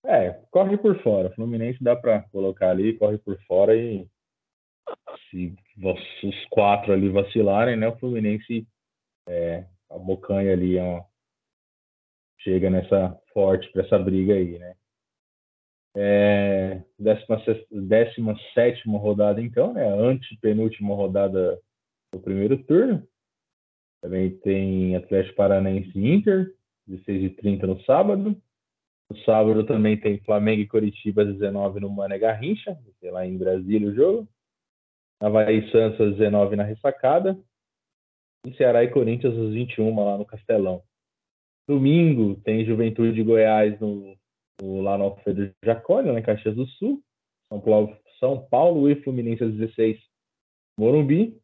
É, 0.05 0.31
corre 0.51 0.77
por 0.77 1.01
fora. 1.03 1.31
Fluminense 1.31 1.83
dá 1.83 1.97
para 1.97 2.23
colocar 2.31 2.71
ali, 2.71 2.97
corre 2.97 3.19
por 3.19 3.39
fora 3.47 3.77
e 3.77 4.09
se 5.31 5.55
os 6.23 6.45
quatro 6.51 6.93
ali 6.93 7.09
vacilarem, 7.09 7.77
né? 7.77 7.89
O 7.89 7.99
Fluminense 7.99 8.67
é, 9.29 9.67
a 9.91 9.99
bocanha 9.99 10.53
ali 10.53 10.79
ó, 10.79 11.03
chega 12.41 12.71
nessa 12.71 13.19
forte 13.33 13.71
para 13.73 13.83
essa 13.83 13.99
briga 13.99 14.35
aí, 14.35 14.59
né? 14.59 14.75
É, 15.99 16.83
17 16.99 18.21
rodada, 18.91 19.41
então, 19.41 19.73
né? 19.73 19.89
Antepenúltima 19.89 20.95
rodada 20.95 21.59
do 22.13 22.21
primeiro 22.21 22.63
turno. 22.65 23.07
Também 24.03 24.37
tem 24.39 24.95
Atlético 24.95 25.37
Paranaense 25.37 25.99
Inter, 25.99 26.55
16h30 26.89 27.63
no 27.63 27.81
sábado. 27.83 28.37
No 29.11 29.19
sábado 29.19 29.65
também 29.65 29.99
tem 29.99 30.19
Flamengo 30.21 30.63
e 30.63 30.67
Coritiba, 30.67 31.25
19 31.25 31.81
no 31.81 31.91
Mané 31.91 32.19
Garrincha, 32.19 32.77
lá 33.03 33.25
em 33.25 33.39
Brasília 33.39 33.89
o 33.89 33.95
jogo. 33.95 34.29
Havaí 35.21 35.71
Santos, 35.71 36.01
às 36.01 36.17
19 36.17 36.57
na 36.57 36.65
Ressacada. 36.65 37.39
E 38.45 38.55
Ceará 38.57 38.85
e 38.85 38.91
Corinthians, 38.91 39.37
às 39.37 39.53
21 39.53 40.05
lá 40.05 40.19
no 40.19 40.27
Castelão. 40.27 40.83
Domingo 41.69 42.41
tem 42.43 42.65
Juventude 42.65 43.13
de 43.13 43.23
Goiás 43.23 43.79
no, 43.81 44.17
no, 44.61 44.83
lá 44.83 44.97
no 44.97 45.05
Alfredo 45.05 45.53
Jaconi, 45.65 46.11
lá 46.11 46.19
em 46.19 46.23
Caxias 46.23 46.55
do 46.55 46.67
Sul. 46.67 47.03
São 47.49 47.61
Paulo, 47.61 47.97
São 48.21 48.47
Paulo 48.49 48.91
e 48.91 49.03
Fluminense 49.03 49.45
às 49.45 49.53
16 49.53 50.01
Morumbi. 50.79 51.41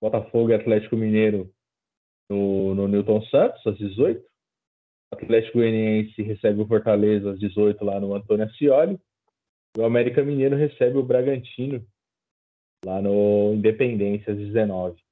Botafogo 0.00 0.50
e 0.50 0.54
Atlético 0.54 0.96
Mineiro 0.96 1.50
no, 2.30 2.74
no 2.74 2.86
Newton 2.86 3.22
Santos, 3.26 3.66
às 3.66 3.78
18. 3.78 4.22
Atlético 5.14 5.58
Goianiense 5.58 6.22
recebe 6.22 6.60
o 6.60 6.66
Fortaleza 6.66 7.32
às 7.32 7.38
18 7.38 7.84
lá 7.84 7.98
no 8.00 8.14
Antônio 8.14 8.46
Ascioli. 8.46 8.98
E 9.76 9.80
o 9.80 9.84
América 9.84 10.22
Mineiro 10.22 10.56
recebe 10.56 10.98
o 10.98 11.02
Bragantino 11.02 11.84
lá 12.84 13.00
no 13.00 13.52
Independência 13.54 14.32
às 14.32 14.38
19. 14.38 15.02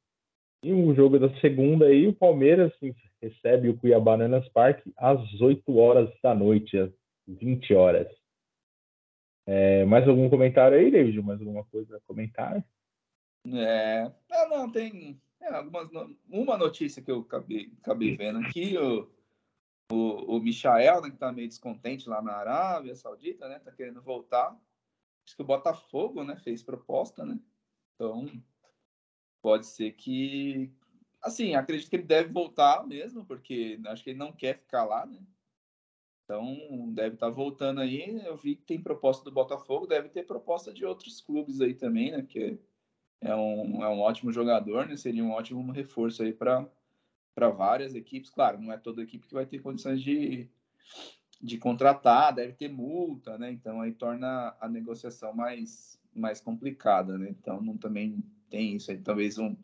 E 0.64 0.72
o 0.72 0.94
jogo 0.94 1.18
da 1.18 1.28
segunda 1.40 1.86
aí, 1.86 2.06
o 2.06 2.14
Palmeiras 2.14 2.72
assim, 2.74 2.94
recebe 3.20 3.68
o 3.68 3.76
Cuiabá 3.76 4.16
no 4.16 4.24
Allianz 4.24 4.48
Parque 4.50 4.92
às 4.96 5.40
8 5.40 5.76
horas 5.76 6.08
da 6.22 6.34
noite, 6.34 6.78
às 6.78 6.92
20 7.26 7.74
horas. 7.74 8.08
É, 9.46 9.84
mais 9.84 10.06
algum 10.06 10.30
comentário 10.30 10.78
aí, 10.78 10.90
David? 10.90 11.20
Mais 11.20 11.40
alguma 11.40 11.64
coisa 11.64 11.96
a 11.96 12.00
comentar? 12.00 12.64
É, 13.46 14.12
não, 14.30 14.48
não, 14.50 14.70
tem 14.70 15.20
é, 15.40 15.48
algumas, 15.48 15.88
uma 16.28 16.56
notícia 16.56 17.02
que 17.02 17.10
eu 17.10 17.20
acabei, 17.20 17.72
acabei 17.82 18.16
vendo 18.16 18.38
aqui, 18.38 18.78
o, 18.78 19.10
o, 19.92 20.36
o 20.36 20.40
Michael, 20.40 21.02
né, 21.02 21.08
que 21.08 21.16
está 21.16 21.32
meio 21.32 21.48
descontente 21.48 22.08
lá 22.08 22.22
na 22.22 22.32
Arábia 22.32 22.96
Saudita, 22.96 23.48
né, 23.48 23.58
tá 23.58 23.70
querendo 23.70 24.00
voltar. 24.00 24.56
acho 25.24 25.36
que 25.36 25.42
o 25.42 25.46
Botafogo, 25.46 26.24
né, 26.24 26.36
fez 26.36 26.62
proposta, 26.62 27.24
né? 27.24 27.38
Então, 27.94 28.26
pode 29.42 29.66
ser 29.66 29.92
que 29.92 30.72
assim, 31.20 31.54
acredito 31.54 31.88
que 31.88 31.96
ele 31.96 32.02
deve 32.02 32.32
voltar 32.32 32.86
mesmo, 32.86 33.24
porque 33.24 33.78
acho 33.86 34.02
que 34.02 34.10
ele 34.10 34.18
não 34.18 34.32
quer 34.32 34.58
ficar 34.58 34.84
lá, 34.84 35.06
né? 35.06 35.20
Então, 36.24 36.90
deve 36.92 37.14
estar 37.14 37.28
tá 37.28 37.32
voltando 37.32 37.80
aí. 37.80 38.20
Eu 38.24 38.36
vi 38.36 38.56
que 38.56 38.64
tem 38.64 38.82
proposta 38.82 39.24
do 39.24 39.30
Botafogo, 39.30 39.86
deve 39.86 40.08
ter 40.08 40.24
proposta 40.24 40.72
de 40.72 40.84
outros 40.84 41.20
clubes 41.20 41.60
aí 41.60 41.74
também, 41.74 42.10
né? 42.10 42.22
Que 42.22 42.58
é 43.20 43.34
um, 43.34 43.84
é 43.84 43.88
um 43.88 44.00
ótimo 44.00 44.32
jogador, 44.32 44.86
né? 44.86 44.96
Seria 44.96 45.22
um 45.22 45.32
ótimo 45.32 45.70
reforço 45.70 46.22
aí 46.22 46.32
para 46.32 46.68
várias 47.36 47.94
equipes. 47.94 48.30
Claro, 48.30 48.60
não 48.60 48.72
é 48.72 48.78
toda 48.78 49.02
equipe 49.02 49.26
que 49.26 49.34
vai 49.34 49.46
ter 49.46 49.60
condições 49.60 50.00
de, 50.00 50.48
de 51.40 51.58
contratar, 51.58 52.34
deve 52.34 52.52
ter 52.52 52.68
multa, 52.68 53.38
né? 53.38 53.50
Então 53.50 53.80
aí 53.80 53.92
torna 53.92 54.56
a 54.60 54.68
negociação 54.68 55.32
mais, 55.32 55.98
mais 56.14 56.40
complicada, 56.40 57.18
né? 57.18 57.28
Então 57.30 57.60
não, 57.60 57.76
também 57.76 58.22
tem 58.48 58.76
isso 58.76 58.90
aí. 58.90 58.98
Talvez 58.98 59.38
um 59.38 59.56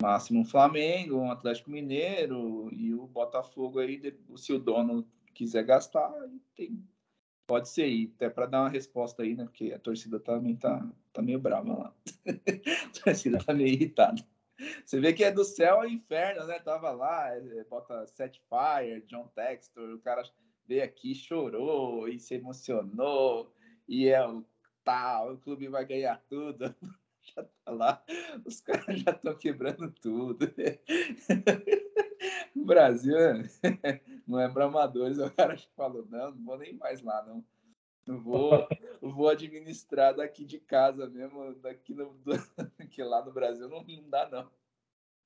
máximo 0.00 0.40
um 0.40 0.44
Flamengo, 0.44 1.16
um 1.16 1.30
Atlético 1.30 1.70
Mineiro 1.70 2.68
e 2.72 2.92
o 2.94 3.06
Botafogo 3.06 3.78
aí, 3.78 4.14
se 4.36 4.52
o 4.52 4.58
dono 4.58 5.06
quiser 5.34 5.64
gastar, 5.64 6.12
tem, 6.54 6.82
pode 7.46 7.68
ser 7.68 7.82
aí, 7.82 8.12
até 8.16 8.28
para 8.28 8.46
dar 8.46 8.62
uma 8.62 8.68
resposta 8.68 9.22
aí, 9.22 9.34
né? 9.34 9.44
Porque 9.44 9.72
a 9.72 9.78
torcida 9.78 10.18
também 10.18 10.56
tá, 10.56 10.86
tá 11.12 11.22
meio 11.22 11.38
brava 11.38 11.72
lá. 11.72 11.94
a 12.26 13.04
torcida 13.04 13.38
tá 13.38 13.54
meio 13.54 13.68
irritada. 13.68 14.22
Você 14.84 15.00
vê 15.00 15.12
que 15.12 15.24
é 15.24 15.30
do 15.30 15.44
céu 15.44 15.76
ao 15.76 15.86
inferno, 15.86 16.46
né? 16.46 16.58
Tava 16.58 16.90
lá, 16.90 17.28
é, 17.36 17.64
bota 17.64 18.06
Set 18.06 18.40
Fire, 18.48 19.02
John 19.06 19.28
Textor, 19.34 19.94
o 19.94 20.00
cara 20.00 20.22
veio 20.66 20.84
aqui, 20.84 21.14
chorou 21.14 22.08
e 22.08 22.18
se 22.18 22.34
emocionou, 22.34 23.52
e 23.88 24.08
é 24.08 24.26
o 24.26 24.44
tal, 24.84 25.34
o 25.34 25.38
clube 25.38 25.68
vai 25.68 25.84
ganhar 25.84 26.22
tudo. 26.28 26.74
Já 27.34 27.42
tá 27.42 27.72
lá, 27.72 28.04
os 28.44 28.60
caras 28.60 29.00
já 29.00 29.10
estão 29.10 29.36
quebrando 29.36 29.90
tudo. 30.00 30.46
O 32.54 32.64
Brasil 32.64 33.14
não 34.26 34.40
é 34.40 34.48
para 34.48 34.64
amadores, 34.64 35.18
o 35.18 35.30
cara 35.30 35.56
falou, 35.76 36.06
não, 36.08 36.30
não 36.30 36.44
vou 36.44 36.58
nem 36.58 36.74
mais 36.74 37.02
lá, 37.02 37.22
não. 37.24 37.44
Vou, 38.06 38.68
vou 39.00 39.28
administrar 39.28 40.14
daqui 40.14 40.44
de 40.44 40.60
casa 40.60 41.08
mesmo, 41.08 41.54
daqui 41.56 41.92
no, 41.92 42.14
que 42.90 43.02
lá 43.02 43.24
no 43.24 43.32
Brasil 43.32 43.68
não, 43.68 43.82
não 43.82 44.08
dá, 44.08 44.28
não. 44.28 44.48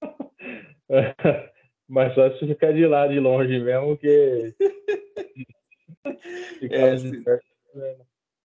Mas 1.87 2.14
só 2.14 2.31
se 2.39 2.47
ficar 2.47 2.72
de 2.72 2.87
lá 2.87 3.07
de 3.09 3.18
longe 3.18 3.59
mesmo, 3.59 3.99
que. 3.99 4.55
é, 6.70 7.99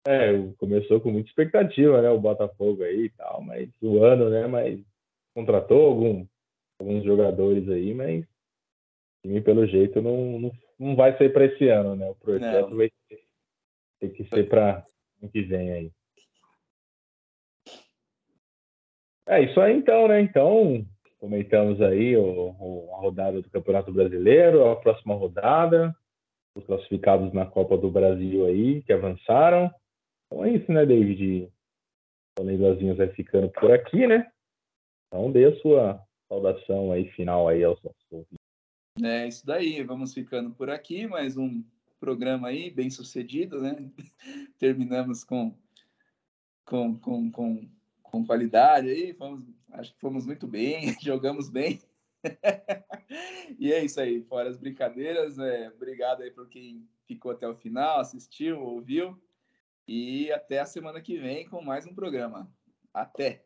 é, 0.07 0.53
começou 0.57 1.01
com 1.01 1.11
muita 1.11 1.29
expectativa, 1.29 2.01
né? 2.01 2.09
O 2.09 2.19
Botafogo 2.19 2.83
aí 2.83 3.05
e 3.05 3.09
tal, 3.09 3.41
mas 3.41 3.69
o 3.81 4.01
ano, 4.03 4.29
né? 4.29 4.47
Mas 4.47 4.79
contratou 5.35 5.85
algum, 5.85 6.25
alguns 6.79 7.03
jogadores 7.03 7.67
aí, 7.69 7.93
mas 7.93 8.25
time, 9.23 9.41
pelo 9.41 9.65
jeito, 9.65 10.01
não, 10.01 10.39
não, 10.39 10.51
não 10.79 10.95
vai 10.95 11.17
ser 11.17 11.33
para 11.33 11.45
esse 11.45 11.67
ano, 11.67 11.95
né? 11.95 12.09
O 12.09 12.15
projeto 12.15 12.69
não. 12.69 12.77
vai 12.77 12.89
ter, 12.89 12.95
ter 14.03 14.09
que 14.09 14.23
ser 14.25 14.49
para 14.49 14.85
ano 15.21 15.31
que 15.31 15.41
vem 15.41 15.71
aí. 15.71 15.91
É 19.25 19.41
isso 19.41 19.59
aí, 19.61 19.77
então, 19.77 20.07
né? 20.09 20.21
Então, 20.21 20.85
comentamos 21.17 21.81
aí 21.81 22.17
o, 22.17 22.55
o, 22.59 22.95
a 22.95 22.99
rodada 22.99 23.41
do 23.41 23.49
Campeonato 23.49 23.91
Brasileiro, 23.91 24.67
a 24.67 24.75
próxima 24.75 25.15
rodada, 25.15 25.95
os 26.55 26.65
classificados 26.65 27.33
na 27.33 27.45
Copa 27.45 27.77
do 27.77 27.89
Brasil 27.89 28.45
aí, 28.45 28.81
que 28.83 28.91
avançaram. 28.91 29.73
Então 30.25 30.43
é 30.43 30.51
isso, 30.51 30.69
né, 30.71 30.85
David? 30.85 31.49
O 32.37 32.43
Leilozinhos 32.43 32.97
vai 32.97 33.07
ficando 33.09 33.49
por 33.49 33.71
aqui, 33.71 34.05
né? 34.05 34.29
Então 35.07 35.31
dê 35.31 35.45
a 35.45 35.55
sua 35.61 36.03
saudação 36.27 36.91
aí 36.91 37.09
final 37.11 37.47
aí 37.47 37.63
aos 37.63 37.81
nossos 37.81 38.11
ouvintes. 38.11 38.37
É 39.01 39.27
isso 39.27 39.45
daí, 39.45 39.81
vamos 39.83 40.13
ficando 40.13 40.51
por 40.51 40.69
aqui, 40.69 41.07
mais 41.07 41.37
um 41.37 41.63
programa 42.03 42.49
aí, 42.49 42.69
bem 42.69 42.89
sucedido, 42.89 43.61
né? 43.61 43.77
Terminamos 44.59 45.23
com, 45.23 45.57
com, 46.65 46.99
com, 46.99 47.31
com, 47.31 47.69
com 48.01 48.25
qualidade 48.25 48.89
aí, 48.89 49.13
fomos, 49.13 49.41
acho 49.71 49.93
que 49.93 50.01
fomos 50.01 50.25
muito 50.25 50.45
bem, 50.45 50.93
jogamos 51.01 51.49
bem. 51.49 51.79
e 53.57 53.71
é 53.71 53.85
isso 53.85 54.01
aí, 54.01 54.21
fora 54.23 54.49
as 54.49 54.57
brincadeiras, 54.57 55.39
é, 55.39 55.69
obrigado 55.69 56.23
aí 56.23 56.31
por 56.31 56.49
quem 56.49 56.85
ficou 57.07 57.31
até 57.31 57.47
o 57.47 57.55
final, 57.55 58.01
assistiu, 58.01 58.59
ouviu, 58.59 59.17
e 59.87 60.29
até 60.33 60.59
a 60.59 60.65
semana 60.65 60.99
que 60.99 61.17
vem 61.17 61.47
com 61.47 61.61
mais 61.61 61.87
um 61.87 61.95
programa. 61.95 62.51
Até! 62.93 63.45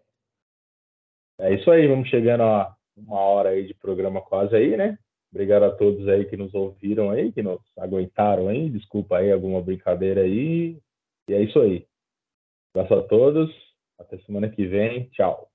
É 1.39 1.53
isso 1.53 1.69
aí, 1.69 1.87
vamos 1.87 2.09
chegando 2.09 2.41
a 2.41 2.75
uma 2.95 3.19
hora 3.19 3.49
aí 3.49 3.67
de 3.67 3.75
programa 3.75 4.19
quase 4.19 4.55
aí, 4.55 4.75
né? 4.75 4.97
Obrigado 5.31 5.63
a 5.63 5.71
todos 5.75 6.07
aí 6.07 6.25
que 6.25 6.37
nos 6.37 6.53
ouviram 6.53 7.09
aí, 7.09 7.31
que 7.31 7.43
nos 7.43 7.59
aguentaram 7.77 8.47
aí. 8.47 8.69
Desculpa 8.69 9.17
aí 9.17 9.31
alguma 9.31 9.61
brincadeira 9.61 10.21
aí. 10.21 10.77
E 11.29 11.33
é 11.33 11.41
isso 11.41 11.59
aí. 11.59 11.85
Abraço 12.73 12.93
a 12.93 13.03
todos. 13.03 13.49
Até 13.99 14.17
semana 14.19 14.49
que 14.49 14.65
vem. 14.65 15.09
Tchau. 15.09 15.46